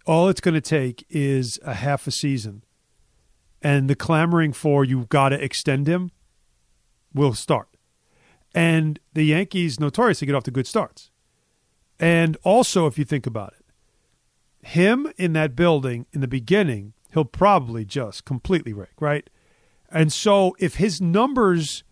all 0.04 0.28
it's 0.28 0.42
going 0.42 0.52
to 0.54 0.60
take 0.60 1.06
is 1.08 1.58
a 1.64 1.72
half 1.72 2.06
a 2.06 2.10
season, 2.10 2.62
and 3.62 3.88
the 3.88 3.94
clamoring 3.94 4.52
for 4.52 4.84
you've 4.84 5.08
got 5.08 5.30
to 5.30 5.42
extend 5.42 5.86
him 5.86 6.10
will 7.14 7.34
start. 7.34 7.68
And 8.54 8.98
the 9.14 9.24
Yankees 9.24 9.78
notoriously 9.80 10.26
get 10.26 10.34
off 10.34 10.44
to 10.44 10.50
good 10.50 10.66
starts. 10.66 11.10
And 11.98 12.36
also, 12.42 12.86
if 12.86 12.98
you 12.98 13.04
think 13.04 13.26
about 13.26 13.54
it, 13.58 13.64
him 14.66 15.10
in 15.16 15.32
that 15.34 15.56
building 15.56 16.06
in 16.12 16.20
the 16.20 16.28
beginning, 16.28 16.92
he'll 17.12 17.24
probably 17.24 17.84
just 17.84 18.24
completely 18.24 18.72
wreck, 18.72 18.92
right? 19.00 19.28
And 19.90 20.12
so 20.12 20.56
if 20.58 20.76
his 20.76 21.00
numbers 21.00 21.84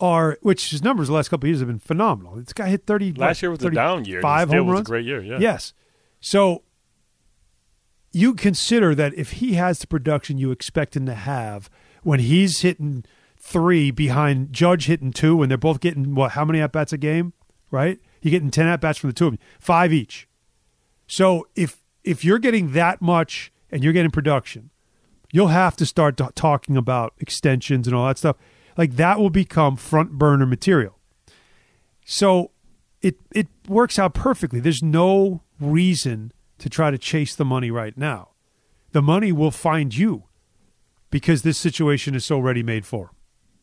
are, 0.00 0.38
which 0.42 0.70
his 0.70 0.82
numbers 0.82 1.08
the 1.08 1.14
last 1.14 1.28
couple 1.28 1.46
of 1.46 1.48
years 1.50 1.60
have 1.60 1.68
been 1.68 1.78
phenomenal. 1.78 2.34
This 2.36 2.52
guy 2.52 2.68
hit 2.68 2.86
30. 2.86 3.12
Last 3.12 3.42
year 3.42 3.50
was 3.50 3.62
a 3.64 3.70
down 3.70 4.04
year, 4.04 4.20
Five 4.20 4.48
home 4.48 4.66
was 4.66 4.72
a 4.72 4.74
runs. 4.74 4.86
great 4.86 5.04
year, 5.06 5.22
yeah. 5.22 5.38
Yes. 5.38 5.72
So 6.20 6.62
you 8.14 8.34
consider 8.34 8.94
that 8.94 9.12
if 9.14 9.32
he 9.32 9.54
has 9.54 9.80
the 9.80 9.86
production 9.86 10.38
you 10.38 10.50
expect 10.50 10.96
him 10.96 11.04
to 11.06 11.14
have 11.14 11.68
when 12.02 12.20
he's 12.20 12.60
hitting 12.60 13.04
three 13.38 13.90
behind 13.90 14.52
Judge 14.52 14.86
hitting 14.86 15.12
two, 15.12 15.42
and 15.42 15.50
they're 15.50 15.58
both 15.58 15.80
getting 15.80 16.14
what? 16.14 16.32
How 16.32 16.44
many 16.44 16.60
at 16.60 16.72
bats 16.72 16.92
a 16.92 16.98
game? 16.98 17.32
Right? 17.70 17.98
You're 18.22 18.30
getting 18.30 18.50
ten 18.50 18.66
at 18.66 18.80
bats 18.80 18.98
from 18.98 19.10
the 19.10 19.14
two 19.14 19.26
of 19.26 19.32
them, 19.32 19.40
five 19.58 19.92
each. 19.92 20.28
So 21.06 21.48
if 21.56 21.82
if 22.04 22.24
you're 22.24 22.38
getting 22.38 22.72
that 22.72 23.02
much 23.02 23.52
and 23.70 23.82
you're 23.82 23.92
getting 23.92 24.10
production, 24.10 24.70
you'll 25.32 25.48
have 25.48 25.76
to 25.76 25.86
start 25.86 26.16
t- 26.16 26.24
talking 26.34 26.76
about 26.76 27.14
extensions 27.18 27.86
and 27.86 27.96
all 27.96 28.06
that 28.06 28.18
stuff. 28.18 28.36
Like 28.76 28.96
that 28.96 29.18
will 29.18 29.30
become 29.30 29.76
front 29.76 30.12
burner 30.12 30.46
material. 30.46 30.98
So 32.04 32.52
it 33.02 33.16
it 33.32 33.48
works 33.68 33.98
out 33.98 34.14
perfectly. 34.14 34.60
There's 34.60 34.82
no 34.82 35.42
reason 35.60 36.32
to 36.64 36.70
try 36.70 36.90
to 36.90 36.96
chase 36.96 37.36
the 37.36 37.44
money 37.44 37.70
right 37.70 37.94
now. 37.98 38.30
The 38.92 39.02
money 39.02 39.32
will 39.32 39.50
find 39.50 39.94
you 39.94 40.22
because 41.10 41.42
this 41.42 41.58
situation 41.58 42.14
is 42.14 42.24
so 42.24 42.38
ready 42.38 42.62
made 42.62 42.86
for. 42.86 43.10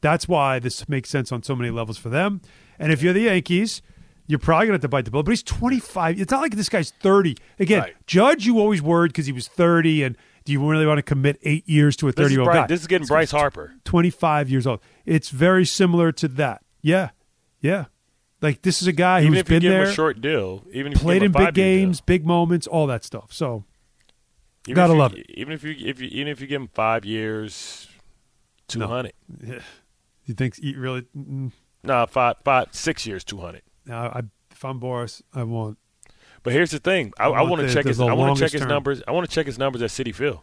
That's 0.01 0.27
why 0.27 0.59
this 0.59 0.87
makes 0.87 1.09
sense 1.09 1.31
on 1.31 1.41
so 1.41 1.55
many 1.55 1.71
levels 1.71 1.97
for 1.97 2.09
them. 2.09 2.41
And 2.77 2.91
if 2.91 3.01
you're 3.01 3.13
the 3.13 3.21
Yankees, 3.21 3.81
you're 4.27 4.37
probably 4.37 4.67
going 4.67 4.73
to 4.73 4.75
have 4.75 4.81
to 4.81 4.87
bite 4.87 5.05
the 5.05 5.09
bullet. 5.09 5.23
But 5.23 5.31
he's 5.31 5.41
25. 5.41 6.21
It's 6.21 6.31
not 6.31 6.41
like 6.41 6.55
this 6.55 6.69
guy's 6.69 6.91
30. 6.91 7.37
Again, 7.59 7.81
Right. 7.81 7.95
Judge, 8.05 8.45
you 8.45 8.59
always 8.59 8.83
worried 8.83 9.13
because 9.13 9.25
he 9.25 9.31
was 9.31 9.47
30. 9.47 10.03
And 10.03 10.15
do 10.45 10.51
you 10.51 10.63
really 10.69 10.85
want 10.85 10.99
to 10.99 11.03
commit 11.03 11.39
eight 11.41 11.67
years 11.67 11.95
to 11.97 12.07
a 12.07 12.11
30 12.11 12.33
year 12.35 12.41
old 12.41 12.51
guy? 12.51 12.67
this 12.67 12.81
is 12.81 12.87
getting 12.87 13.07
Bryce 13.07 13.31
Harper. 13.31 13.73
25 13.83 14.47
years 14.47 14.67
old. 14.67 14.79
It's 15.07 15.29
very 15.29 15.65
similar 15.65 16.11
to 16.11 16.27
that. 16.27 16.61
Yeah. 16.83 17.09
Yeah. 17.61 17.85
Like 18.41 18.61
this 18.63 18.81
is 18.81 18.87
a 18.87 18.91
guy 18.91 19.19
Even 19.21 19.33
who's 19.33 19.39
if 19.41 19.49
you 19.49 19.55
been 19.55 19.61
give 19.61 19.71
there, 19.71 19.83
him 19.83 19.89
a 19.89 19.93
short 19.93 20.19
deal, 20.21 20.63
even 20.73 20.93
if 20.93 20.97
you 20.99 21.03
played 21.03 21.19
give 21.21 21.27
in 21.27 21.31
big 21.31 21.37
five-year 21.47 21.51
deal. 21.77 21.85
games, 21.85 22.01
big 22.01 22.25
moments, 22.25 22.65
all 22.67 22.87
that 22.87 23.03
stuff. 23.03 23.31
So 23.31 23.65
Even 24.67 24.75
gotta 24.75 24.93
you- 24.93 24.99
love 24.99 25.13
it. 25.13 25.25
Even 25.29 25.53
if 25.53 25.63
you 25.63 25.75
if 25.77 26.01
you 26.01 26.07
even 26.09 26.27
if 26.27 26.41
you 26.41 26.47
give 26.47 26.61
him 26.61 26.69
five 26.73 27.05
years, 27.05 27.87
two 28.67 28.81
hundred. 28.81 29.13
Yeah. 29.45 29.59
You 30.25 30.35
think 30.35 30.59
you 30.59 30.79
really? 30.79 31.01
Mm, 31.17 31.51
Nah, 31.83 32.05
five, 32.05 32.35
five, 32.45 32.67
six 32.71 33.07
years, 33.07 33.23
two 33.23 33.39
hundred. 33.39 33.63
no, 33.87 33.95
I, 33.95 34.21
if 34.51 34.63
I'm 34.63 34.79
Boras, 34.79 35.21
I 35.33 35.43
want. 35.43 35.79
But 36.43 36.53
here's 36.53 36.69
the 36.71 36.77
thing: 36.79 37.11
I, 37.19 37.25
I 37.25 37.41
want 37.41 37.67
to 37.67 37.73
check 37.73 37.85
his. 37.85 37.99
I 37.99 38.13
want 38.13 38.37
to 38.37 38.43
check 38.43 38.51
his 38.51 38.61
term. 38.61 38.69
numbers. 38.69 39.01
I 39.07 39.11
want 39.11 39.27
to 39.27 39.33
check 39.33 39.47
his 39.47 39.57
numbers 39.57 39.81
at 39.81 39.89
Citi 39.89 40.13
Field 40.13 40.39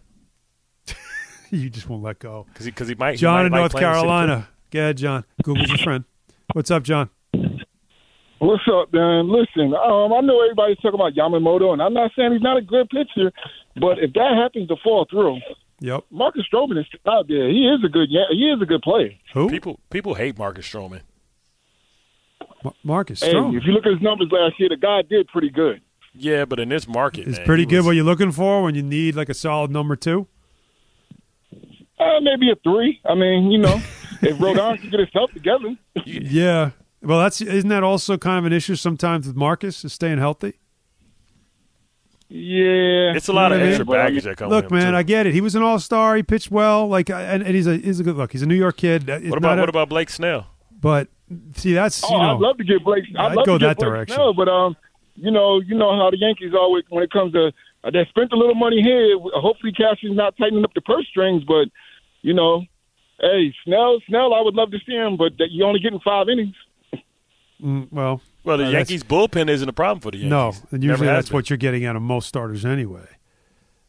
You 1.51 1.71
just 1.71 1.89
won't 1.89 2.03
let 2.03 2.19
go. 2.19 2.45
because 2.53 2.67
he 2.67 2.71
because 2.73 2.89
he 2.89 2.97
might. 2.97 3.13
he 3.13 3.17
John 3.19 3.43
might 3.43 3.47
in 3.47 3.53
North 3.53 3.71
playing 3.73 3.87
at 3.87 3.91
Citi 3.91 3.95
Field. 3.95 4.03
Carolina. 4.09 4.49
Go 4.73 4.79
ahead, 4.81 4.97
John. 4.99 5.25
Google's 5.45 5.69
your 5.69 5.79
friend. 5.85 6.05
What's 6.53 6.71
up, 6.73 6.83
John? 6.83 7.09
What's 8.41 8.63
up, 8.73 8.93
man? 8.93 9.29
Listen, 9.29 9.75
um, 9.75 10.13
I 10.13 10.21
know 10.21 10.41
everybody's 10.43 10.77
talking 10.79 10.95
about 11.01 11.15
Yamamoto, 11.15 11.73
and 11.73 11.83
I'm 11.83 11.93
not 11.95 12.13
saying 12.17 12.33
he's 12.33 12.43
not 12.43 12.57
a 12.57 12.63
good 12.63 12.89
pitcher, 12.89 13.33
but 13.77 13.99
if 13.99 14.13
that 14.13 14.37
happens 14.41 14.69
to 14.69 14.77
fall 14.83 15.07
through, 15.11 15.39
Yep. 15.81 16.05
Marcus 16.11 16.43
Stroman 16.53 16.79
is 16.81 16.87
out 17.07 17.29
there. 17.29 17.49
He 17.49 17.67
is 17.69 17.85
a 17.85 17.89
good, 17.89 18.09
he 18.09 18.45
is 18.51 18.61
a 18.61 18.67
good 18.67 18.83
player. 18.83 19.11
Who? 19.35 19.49
People 19.49 19.79
people 19.91 20.15
hate 20.15 20.37
Marcus 20.39 20.69
Stroman. 20.69 21.03
Ma- 22.65 22.73
Marcus 22.83 23.21
Hey, 23.23 23.31
if 23.31 23.65
you 23.65 23.73
look 23.73 23.87
at 23.87 23.93
his 23.93 24.03
numbers 24.03 24.29
last 24.33 24.59
year, 24.59 24.69
the 24.69 24.77
guy 24.77 25.03
did 25.03 25.29
pretty 25.29 25.51
good. 25.51 25.81
Yeah, 26.15 26.45
but 26.47 26.59
in 26.59 26.69
this 26.69 26.89
market, 26.89 27.29
It's 27.29 27.39
man, 27.39 27.47
pretty 27.47 27.65
good. 27.65 27.77
was- 27.79 27.87
What 27.87 27.97
you're 27.97 28.05
looking 28.05 28.33
for 28.33 28.63
when 28.65 28.75
you 28.75 28.83
need 28.83 29.15
like 29.15 29.29
a 29.29 29.35
solid 29.35 29.71
number 29.71 29.95
two. 29.95 30.27
Uh, 32.01 32.21
maybe 32.23 32.51
a 32.51 32.57
three. 32.65 33.01
I 33.09 33.15
mean, 33.15 33.53
you 33.53 33.59
know, 33.59 33.77
if 34.23 34.37
Rodon 34.39 34.81
can 34.81 34.91
get 34.91 34.99
himself 35.01 35.33
together. 35.33 35.77
Yeah. 36.05 36.71
Well, 37.03 37.21
that's 37.21 37.41
isn't 37.41 37.69
that 37.71 37.83
also 37.85 38.19
kind 38.19 38.39
of 38.39 38.45
an 38.45 38.53
issue 38.53 38.75
sometimes 38.75 39.27
with 39.27 39.37
Marcus 39.37 39.85
is 39.85 39.93
staying 39.93 40.19
healthy. 40.19 40.55
Yeah, 42.31 43.15
It's 43.17 43.29
a 43.29 43.33
lot 43.33 43.53
of 43.53 43.59
You 43.61 43.65
know 43.65 43.65
what 43.65 43.69
I 43.69 43.71
extra 43.71 43.85
mean? 43.87 43.95
baggage 43.95 44.25
that 44.25 44.37
comes. 44.37 44.51
Look, 44.51 44.65
with 44.65 44.73
him, 44.73 44.79
man, 44.79 44.93
too. 44.93 44.97
I 44.99 45.03
get 45.03 45.27
it. 45.27 45.33
He 45.33 45.41
was 45.41 45.55
an 45.55 45.63
all 45.63 45.79
star. 45.79 46.15
He 46.15 46.23
pitched 46.23 46.51
well. 46.51 46.87
Like, 46.87 47.09
and, 47.09 47.43
and 47.43 47.55
he's 47.55 47.67
a 47.67 47.77
he's 47.79 48.01
a 48.01 48.05
good 48.05 48.17
look. 48.17 48.33
He's 48.33 48.43
a 48.43 48.47
New 48.47 48.55
York 48.55 48.77
kid. 48.77 49.09
It's 49.09 49.31
What 49.31 49.39
about 49.39 49.49
not 49.51 49.59
a- 49.59 49.63
what 49.63 49.69
about 49.71 49.89
Blake 49.89 50.11
Snell? 50.11 50.47
But 50.81 51.09
see, 51.55 51.73
that's 51.73 52.05
Oh, 52.05 52.11
you 52.13 52.19
know. 52.19 52.35
I'd 52.35 52.41
love 52.41 52.59
to 52.59 52.65
get 52.65 52.85
Blake. 52.85 53.05
I'd 53.19 53.31
I'd 53.33 53.35
love 53.37 53.47
go 53.47 53.57
to 53.59 53.65
get 53.65 53.69
that 53.69 53.77
Blake 53.79 53.91
direction. 53.91 54.15
Snell, 54.17 54.35
but 54.35 54.49
um, 54.49 54.77
you 55.15 55.31
know, 55.31 55.61
you 55.61 55.75
know 55.75 55.97
how 55.97 56.11
the 56.11 56.19
Yankees 56.19 56.53
always 56.55 56.85
when 56.91 57.03
it 57.03 57.11
comes 57.11 57.33
to 57.33 57.51
uh, 57.85 57.91
they 57.91 58.05
spent 58.11 58.31
a 58.33 58.37
little 58.37 58.55
money 58.55 58.83
here. 58.83 59.17
Hopefully, 59.35 59.73
Cashier's 59.73 60.15
not 60.15 60.37
tightening 60.37 60.65
up 60.65 60.75
the 60.75 60.83
purse 60.83 61.07
strings, 61.09 61.45
but 61.45 61.69
you 62.21 62.35
know, 62.35 62.63
hey, 63.21 63.55
Snell, 63.65 64.01
Snell, 64.07 64.35
I 64.35 64.43
would 64.43 64.55
love 64.55 64.71
to 64.73 64.79
see 64.87 64.93
him, 64.95 65.17
but 65.17 65.33
that 65.39 65.49
you 65.51 65.65
only 65.65 65.81
getting 65.81 66.01
five 66.01 66.29
innings. 66.29 66.55
Mm, 67.63 67.93
well, 67.93 68.21
Well, 68.45 68.59
the 68.59 68.67
uh, 68.67 68.71
Yankees 68.71 69.03
bullpen 69.03 69.49
isn't 69.51 69.69
a 69.69 69.73
problem 69.73 70.01
for 70.01 70.11
the 70.11 70.19
Yankees. 70.19 70.31
No, 70.31 70.53
and 70.71 70.83
usually 70.85 71.07
that's 71.07 71.29
been. 71.29 71.37
what 71.37 71.51
you're 71.51 71.57
getting 71.57 71.85
out 71.85 71.97
of 71.97 72.03
most 72.03 72.29
starters 72.29 72.65
anyway. 72.65 73.07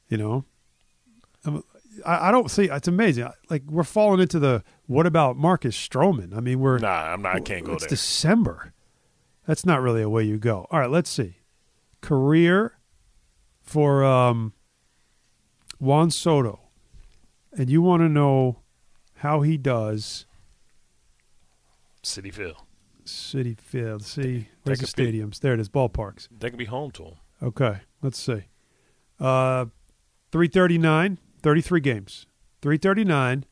You 0.10 0.18
know, 0.18 0.46
I, 2.06 2.30
I 2.30 2.32
don't 2.32 2.50
see. 2.50 2.66
It's 2.66 2.88
amazing. 2.88 3.30
Like 3.50 3.64
we're 3.70 3.84
falling 3.84 4.20
into 4.20 4.40
the 4.40 4.64
what 4.88 5.06
about 5.06 5.38
Marcus 5.38 5.76
Stroman? 5.78 6.36
I 6.36 6.40
mean, 6.40 6.60
we're 6.60 6.80
Nah, 6.80 7.14
I'm 7.14 7.22
not. 7.22 7.36
I 7.36 7.40
can't 7.40 7.64
go 7.64 7.72
there. 7.72 7.76
it's 7.76 7.84
there. 7.84 7.90
December. 7.90 8.74
That's 9.46 9.66
not 9.66 9.82
really 9.82 10.02
a 10.02 10.10
way 10.10 10.24
you 10.24 10.38
go. 10.38 10.68
All 10.72 10.80
right, 10.80 10.90
let's 10.90 11.10
see. 11.10 11.38
Career 12.02 12.74
for 13.62 14.04
um, 14.04 14.54
Juan 15.80 16.12
Soto, 16.12 16.60
and 17.58 17.70
you 17.70 17.82
want 17.82 18.02
to 18.02 18.10
know 18.10 18.62
how 19.18 19.42
he 19.42 19.58
does 19.58 20.26
Citi 22.04 22.34
Field. 22.34 22.58
Citi 23.10 23.60
Field. 23.60 24.04
See, 24.04 24.48
where's 24.64 24.80
the 24.80 24.92
be- 24.96 25.12
stadiums? 25.12 25.40
There 25.40 25.54
it 25.54 25.60
is. 25.60 25.70
Ballparks. 25.70 26.28
They 26.38 26.50
can 26.50 26.58
be 26.58 26.66
home 26.66 26.92
to 26.92 27.04
him. 27.04 27.14
Okay, 27.42 27.80
let's 28.02 28.20
see. 28.20 28.46
Uh, 29.20 29.66
339, 30.32 31.20
33 31.42 31.80
games. 31.80 32.26
339. 32.62 33.46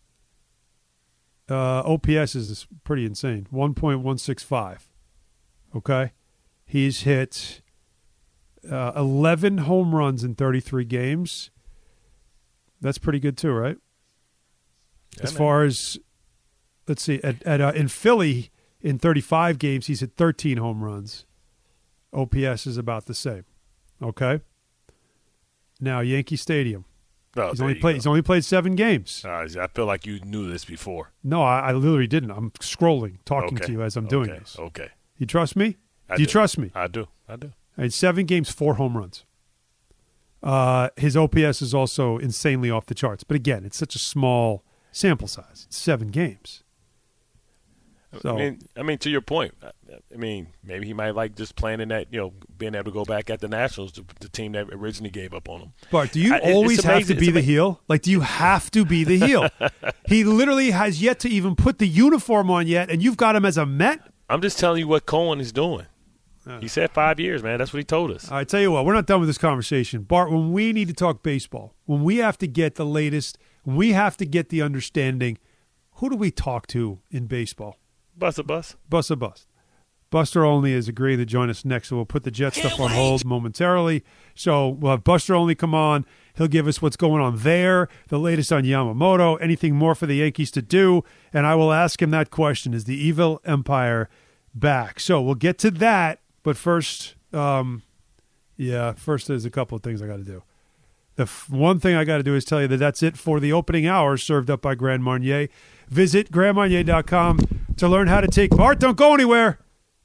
Uh, 1.49 1.79
OPS 1.85 2.35
is 2.35 2.67
pretty 2.83 3.05
insane. 3.05 3.47
1.165. 3.53 4.79
Okay. 5.75 6.11
He's 6.65 7.01
hit 7.01 7.61
uh, 8.69 8.91
11 8.95 9.59
home 9.59 9.95
runs 9.95 10.23
in 10.25 10.35
33 10.35 10.83
games. 10.83 11.49
That's 12.81 12.97
pretty 12.97 13.19
good, 13.19 13.37
too, 13.37 13.51
right? 13.51 13.77
as 15.21 15.31
man. 15.33 15.37
far 15.37 15.63
as, 15.63 15.97
let's 16.87 17.01
see, 17.03 17.19
at, 17.23 17.41
at 17.43 17.61
uh, 17.61 17.71
in 17.75 17.87
Philly, 17.87 18.51
in 18.87 18.97
35 18.99 19.59
games, 19.59 19.87
he's 19.87 19.99
hit 19.99 20.11
13 20.15 20.57
home 20.57 20.83
runs. 20.83 21.25
OPS 22.13 22.65
is 22.65 22.77
about 22.77 23.05
the 23.05 23.13
same. 23.13 23.43
Okay. 24.01 24.39
Now 25.79 25.99
Yankee 25.99 26.37
Stadium. 26.37 26.85
Oh, 27.35 27.49
he's 27.49 27.61
only 27.61 27.75
played. 27.75 27.93
go. 27.93 27.95
He's 27.95 28.07
only 28.07 28.21
played 28.21 28.45
seven 28.45 28.75
games. 28.75 29.23
Uh, 29.25 29.45
I 29.59 29.67
feel 29.67 29.85
like 29.85 30.05
you 30.05 30.19
knew 30.21 30.49
this 30.49 30.65
before. 30.65 31.11
No, 31.23 31.43
I, 31.43 31.59
I 31.69 31.71
literally 31.73 32.07
didn't. 32.07 32.31
I'm 32.31 32.51
scrolling, 32.51 33.17
talking 33.25 33.57
Okay. 33.57 33.65
to 33.67 33.71
you 33.73 33.81
as 33.83 33.95
I'm 33.95 34.07
doing 34.07 34.29
Okay. 34.31 34.39
this. 34.39 34.57
Okay. 34.57 34.89
You 35.17 35.25
trust 35.27 35.55
me? 35.55 35.77
I 36.09 36.15
do 36.15 36.21
you 36.23 36.27
do. 36.27 36.31
trust 36.31 36.57
me? 36.57 36.71
I 36.73 36.87
do. 36.87 37.07
I 37.27 37.35
do. 37.35 37.51
And 37.75 37.93
seven 37.93 38.25
games, 38.25 38.49
four 38.49 38.75
home 38.75 38.97
runs. 38.97 39.25
Uh, 40.41 40.89
his 40.95 41.17
OPS 41.17 41.61
is 41.61 41.73
also 41.73 42.17
insanely 42.17 42.71
off 42.71 42.85
the 42.85 42.95
charts. 42.95 43.23
But 43.23 43.35
again, 43.35 43.65
it's 43.65 43.77
such 43.77 43.95
a 43.95 43.99
small 43.99 44.63
sample 44.91 45.27
size. 45.27 45.65
It's 45.67 45.77
seven 45.77 46.07
games. 46.07 46.63
So 48.21 48.33
I 48.33 48.37
mean, 48.37 48.59
I 48.77 48.83
mean, 48.83 48.97
to 48.99 49.09
your 49.09 49.21
point, 49.21 49.53
I, 49.61 50.15
mean, 50.15 50.47
maybe 50.63 50.87
he 50.87 50.93
might 50.93 51.11
like 51.11 51.35
just 51.35 51.55
playing 51.55 51.81
in 51.81 51.89
that, 51.89 52.07
you 52.11 52.19
know, 52.19 52.33
being 52.57 52.73
able 52.73 52.85
to 52.85 52.91
go 52.91 53.03
back 53.03 53.29
at 53.29 53.41
the 53.41 53.49
Nationals, 53.49 53.91
the, 53.91 54.05
the 54.21 54.29
team 54.29 54.53
that 54.53 54.67
originally 54.71 55.09
gave 55.09 55.33
up 55.33 55.49
on 55.49 55.59
him. 55.61 55.73
Bart, 55.91 56.13
do 56.13 56.21
you 56.21 56.33
I- 56.33 56.39
always 56.39 56.83
have 56.83 57.05
to 57.07 57.15
be 57.15 57.27
It's 57.27 57.35
the 57.35 57.41
heel? 57.41 57.81
Like, 57.87 58.01
do 58.03 58.11
you 58.11 58.21
have 58.21 58.71
to 58.71 58.85
be 58.85 59.03
the 59.03 59.17
heel? 59.17 59.49
he 60.07 60.23
literally 60.23 60.71
has 60.71 61.01
yet 61.01 61.19
to 61.19 61.29
even 61.29 61.55
put 61.55 61.79
the 61.79 61.87
uniform 61.87 62.49
on 62.49 62.65
yet, 62.65 62.89
and 62.89 63.03
you've 63.03 63.17
got 63.17 63.35
him 63.35 63.45
as 63.45 63.57
a 63.57 63.65
Met. 63.65 63.99
I'm 64.29 64.41
just 64.41 64.57
telling 64.57 64.79
you 64.79 64.87
what 64.87 65.05
Cohen 65.05 65.39
is 65.39 65.51
doing. 65.51 65.85
Uh. 66.47 66.59
He 66.59 66.69
said 66.69 66.91
five 66.91 67.19
years, 67.19 67.43
man. 67.43 67.59
That's 67.59 67.73
what 67.73 67.79
he 67.79 67.83
told 67.83 68.11
us. 68.11 68.31
I 68.31 68.45
tell 68.45 68.61
you 68.61 68.71
what, 68.71 68.85
we're 68.85 68.93
not 68.93 69.05
done 69.05 69.19
with 69.19 69.27
this 69.27 69.37
conversation, 69.37 70.03
Bart. 70.03 70.31
When 70.31 70.53
we 70.53 70.71
need 70.71 70.87
to 70.87 70.93
talk 70.93 71.23
baseball, 71.23 71.75
when 71.85 72.03
we 72.03 72.17
have 72.17 72.37
to 72.37 72.47
get 72.47 72.75
the 72.75 72.85
latest, 72.85 73.37
we 73.65 73.91
have 73.91 74.15
to 74.17 74.25
get 74.25 74.47
the 74.47 74.61
understanding, 74.61 75.37
who 75.95 76.09
do 76.09 76.15
we 76.15 76.31
talk 76.31 76.67
to 76.67 76.99
in 77.11 77.25
baseball? 77.25 77.77
Bust 78.17 78.39
a 78.39 78.43
bus. 78.43 78.75
Bust 78.89 79.11
a 79.11 79.15
bust. 79.15 79.47
Buster 80.09 80.45
Olney 80.45 80.71
is 80.71 80.87
agreeing 80.87 81.19
to 81.19 81.25
join 81.25 81.49
us 81.49 81.65
next, 81.65 81.89
so 81.89 81.97
we'll 81.97 82.05
put 82.05 82.23
the 82.23 82.31
Jet 82.31 82.53
stuff 82.55 82.79
on 82.79 82.91
hold 82.91 83.25
momentarily. 83.25 84.03
So 84.35 84.69
we'll 84.69 84.91
have 84.91 85.03
Buster 85.03 85.35
Olney 85.35 85.53
come 85.53 85.75
on. 85.75 86.05
He'll 86.35 86.47
give 86.47 86.67
us 86.67 86.81
what's 86.81 86.95
going 86.95 87.21
on 87.21 87.37
there, 87.39 87.89
the 88.07 88.17
latest 88.17 88.53
on 88.53 88.63
Yamamoto, 88.63 89.37
anything 89.41 89.75
more 89.75 89.95
for 89.95 90.05
the 90.05 90.15
Yankees 90.15 90.49
to 90.51 90.61
do, 90.61 91.03
and 91.33 91.45
I 91.45 91.55
will 91.55 91.73
ask 91.73 92.01
him 92.01 92.11
that 92.11 92.29
question: 92.31 92.73
Is 92.73 92.85
the 92.85 92.95
evil 92.95 93.41
empire 93.43 94.09
back? 94.55 94.99
So 94.99 95.21
we'll 95.21 95.35
get 95.35 95.57
to 95.59 95.71
that, 95.71 96.19
but 96.41 96.55
first, 96.55 97.15
um, 97.33 97.81
yeah, 98.55 98.93
first 98.93 99.27
there's 99.27 99.45
a 99.45 99.51
couple 99.51 99.75
of 99.75 99.83
things 99.83 100.01
I 100.01 100.07
got 100.07 100.17
to 100.17 100.23
do. 100.23 100.43
The 101.15 101.23
f- 101.23 101.49
one 101.49 101.79
thing 101.79 101.95
I 101.95 102.05
got 102.05 102.17
to 102.17 102.23
do 102.23 102.35
is 102.35 102.45
tell 102.45 102.61
you 102.61 102.67
that 102.69 102.77
that's 102.77 103.03
it 103.03 103.17
for 103.17 103.39
the 103.39 103.51
opening 103.51 103.87
hour 103.87 104.15
served 104.15 104.49
up 104.49 104.61
by 104.61 104.75
Grand 104.75 105.03
Marnier. 105.03 105.49
Visit 105.89 106.31
grandmarnier.com 106.31 107.66
to 107.77 107.87
learn 107.87 108.07
how 108.07 108.21
to 108.21 108.27
take 108.27 108.51
Bart. 108.51 108.79
Don't 108.79 108.97
go 108.97 109.13
anywhere. 109.13 109.59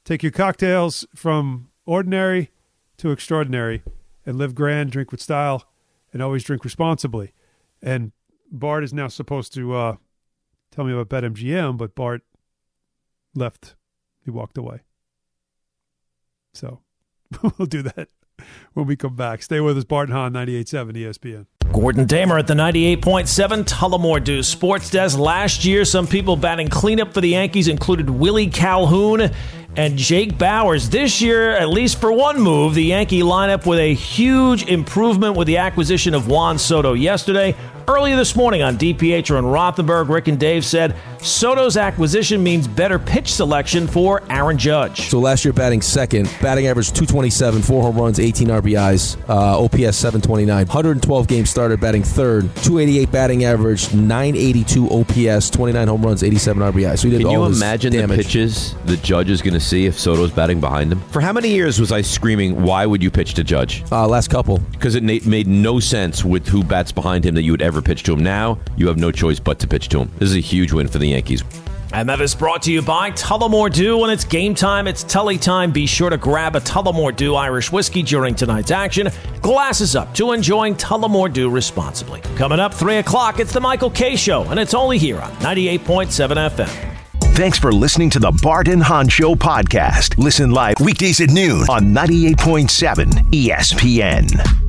Take 0.05 0.23
your 0.23 0.31
cocktails 0.31 1.05
from 1.15 1.69
ordinary 1.85 2.51
to 2.97 3.11
extraordinary 3.11 3.81
and 4.25 4.37
live 4.37 4.55
grand, 4.55 4.91
drink 4.91 5.11
with 5.11 5.21
style, 5.21 5.63
and 6.11 6.21
always 6.21 6.43
drink 6.43 6.63
responsibly. 6.63 7.33
And 7.81 8.11
Bart 8.51 8.83
is 8.83 8.93
now 8.93 9.07
supposed 9.07 9.53
to 9.55 9.73
uh, 9.73 9.95
tell 10.71 10.85
me 10.85 10.93
about 10.93 11.09
BetMGM, 11.09 11.77
but 11.77 11.95
Bart 11.95 12.21
left. 13.35 13.75
He 14.23 14.31
walked 14.31 14.57
away. 14.57 14.81
So 16.53 16.81
we'll 17.57 17.65
do 17.65 17.81
that 17.81 18.09
when 18.73 18.85
we 18.85 18.95
come 18.95 19.15
back. 19.15 19.41
Stay 19.41 19.59
with 19.59 19.77
us, 19.77 19.83
Bart 19.83 20.09
and 20.09 20.17
Hahn, 20.17 20.33
98.7 20.33 20.93
ESPN. 20.93 21.47
Gordon 21.71 22.05
Damer 22.05 22.37
at 22.37 22.47
the 22.47 22.53
98.7 22.53 23.63
Tullamore 23.63 24.23
Dew 24.23 24.43
Sports 24.43 24.89
Desk. 24.89 25.17
Last 25.17 25.65
year, 25.65 25.85
some 25.85 26.05
people 26.05 26.35
batting 26.35 26.67
cleanup 26.67 27.13
for 27.13 27.21
the 27.21 27.29
Yankees 27.29 27.67
included 27.67 28.09
Willie 28.09 28.47
Calhoun 28.49 29.31
and 29.75 29.97
Jake 29.97 30.37
Bauers. 30.37 30.89
This 30.89 31.21
year, 31.21 31.51
at 31.51 31.69
least 31.69 31.99
for 31.99 32.11
one 32.11 32.39
move, 32.39 32.75
the 32.75 32.83
Yankee 32.83 33.21
lineup 33.21 33.65
with 33.65 33.79
a 33.79 33.93
huge 33.93 34.67
improvement 34.67 35.35
with 35.35 35.47
the 35.47 35.57
acquisition 35.57 36.13
of 36.13 36.27
Juan 36.27 36.57
Soto 36.57 36.93
yesterday. 36.93 37.55
Earlier 37.85 38.15
this 38.15 38.33
morning 38.37 38.61
on 38.61 38.77
DPH 38.77 39.37
and 39.37 39.45
Rothenberg, 39.45 40.07
Rick 40.07 40.29
and 40.29 40.39
Dave 40.39 40.63
said 40.63 40.95
Soto's 41.19 41.75
acquisition 41.75 42.41
means 42.41 42.65
better 42.65 42.97
pitch 42.97 43.33
selection 43.33 43.87
for 43.87 44.23
Aaron 44.29 44.57
Judge. 44.57 45.09
So 45.09 45.19
last 45.19 45.43
year 45.43 45.53
batting 45.53 45.81
second, 45.81 46.33
batting 46.41 46.67
average 46.67 46.87
227, 46.93 47.61
four 47.61 47.81
home 47.83 47.97
runs, 47.97 48.21
18 48.21 48.47
RBIs, 48.47 49.17
uh, 49.27 49.61
OPS 49.61 49.97
729, 49.97 50.65
112 50.65 51.27
games 51.27 51.49
started 51.49 51.81
batting 51.81 52.03
third, 52.03 52.43
288 52.57 53.11
batting 53.11 53.43
average, 53.43 53.93
982 53.93 54.89
OPS, 54.89 55.49
29 55.49 55.87
home 55.89 56.01
runs, 56.05 56.23
87 56.23 56.63
RBIs. 56.63 56.99
So 56.99 57.09
he 57.09 57.17
did 57.17 57.21
Can 57.23 57.31
you 57.31 57.41
all 57.41 57.49
this 57.49 57.57
imagine 57.57 57.91
damage. 57.91 58.17
the 58.17 58.23
pitches 58.23 58.75
the 58.85 58.95
judge 58.97 59.29
is 59.29 59.41
going 59.41 59.55
to 59.55 59.59
see 59.63 59.85
if 59.85 59.99
Soto's 59.99 60.31
batting 60.31 60.59
behind 60.59 60.91
him? 60.91 60.99
For 61.09 61.21
how 61.21 61.33
many 61.33 61.49
years 61.49 61.79
was 61.79 61.91
I 61.91 62.01
screaming, 62.01 62.61
why 62.61 62.85
would 62.85 63.01
you 63.01 63.09
pitch 63.09 63.33
to 63.35 63.43
Judge? 63.43 63.83
Uh, 63.91 64.07
last 64.07 64.29
couple. 64.29 64.59
Because 64.59 64.95
it 64.95 65.03
na- 65.03 65.19
made 65.25 65.47
no 65.47 65.79
sense 65.79 66.23
with 66.23 66.47
who 66.47 66.63
bats 66.63 66.91
behind 66.91 67.25
him 67.25 67.35
that 67.35 67.43
you 67.43 67.51
would 67.51 67.61
ever 67.61 67.81
pitch 67.81 68.03
to 68.03 68.13
him. 68.13 68.19
Now, 68.23 68.59
you 68.77 68.87
have 68.87 68.97
no 68.97 69.11
choice 69.11 69.39
but 69.39 69.59
to 69.59 69.67
pitch 69.67 69.89
to 69.89 69.99
him. 70.01 70.11
This 70.19 70.29
is 70.29 70.35
a 70.35 70.39
huge 70.39 70.73
win 70.73 70.87
for 70.87 70.99
the 70.99 71.07
Yankees. 71.07 71.43
And 71.93 72.09
that 72.09 72.19
is 72.21 72.33
brought 72.33 72.63
to 72.63 72.71
you 72.71 72.81
by 72.81 73.11
Tullamore 73.11 73.71
Dew. 73.71 73.99
When 73.99 74.09
it's 74.09 74.23
game 74.23 74.55
time, 74.55 74.87
it's 74.87 75.03
Tully 75.03 75.37
time. 75.37 75.71
Be 75.71 75.85
sure 75.85 76.09
to 76.09 76.17
grab 76.17 76.55
a 76.55 76.59
Tullamore 76.59 77.15
Dew 77.15 77.35
Irish 77.35 77.71
whiskey 77.71 78.01
during 78.01 78.33
tonight's 78.33 78.71
action. 78.71 79.09
Glasses 79.43 79.95
up 79.95 80.11
to 80.15 80.31
enjoying 80.31 80.73
Tullamore 80.75 81.31
Dew 81.31 81.51
responsibly. 81.51 82.21
Coming 82.35 82.59
up 82.59 82.73
3 82.73 82.95
o'clock, 82.95 83.39
it's 83.39 83.53
the 83.53 83.61
Michael 83.61 83.91
Kay 83.91 84.15
Show, 84.15 84.41
and 84.45 84.59
it's 84.59 84.73
only 84.73 84.97
here 84.97 85.19
on 85.19 85.31
98.7 85.33 86.49
FM. 86.49 87.02
Thanks 87.33 87.57
for 87.57 87.71
listening 87.71 88.11
to 88.11 88.19
the 88.19 88.31
Bart 88.43 88.67
and 88.67 88.81
Hahn 88.81 89.07
Show 89.07 89.33
podcast. 89.33 90.19
Listen 90.19 90.51
live 90.51 90.75
weekdays 90.79 91.19
at 91.19 91.31
noon 91.31 91.67
on 91.67 91.85
98.7 91.85 93.09
ESPN. 93.31 94.62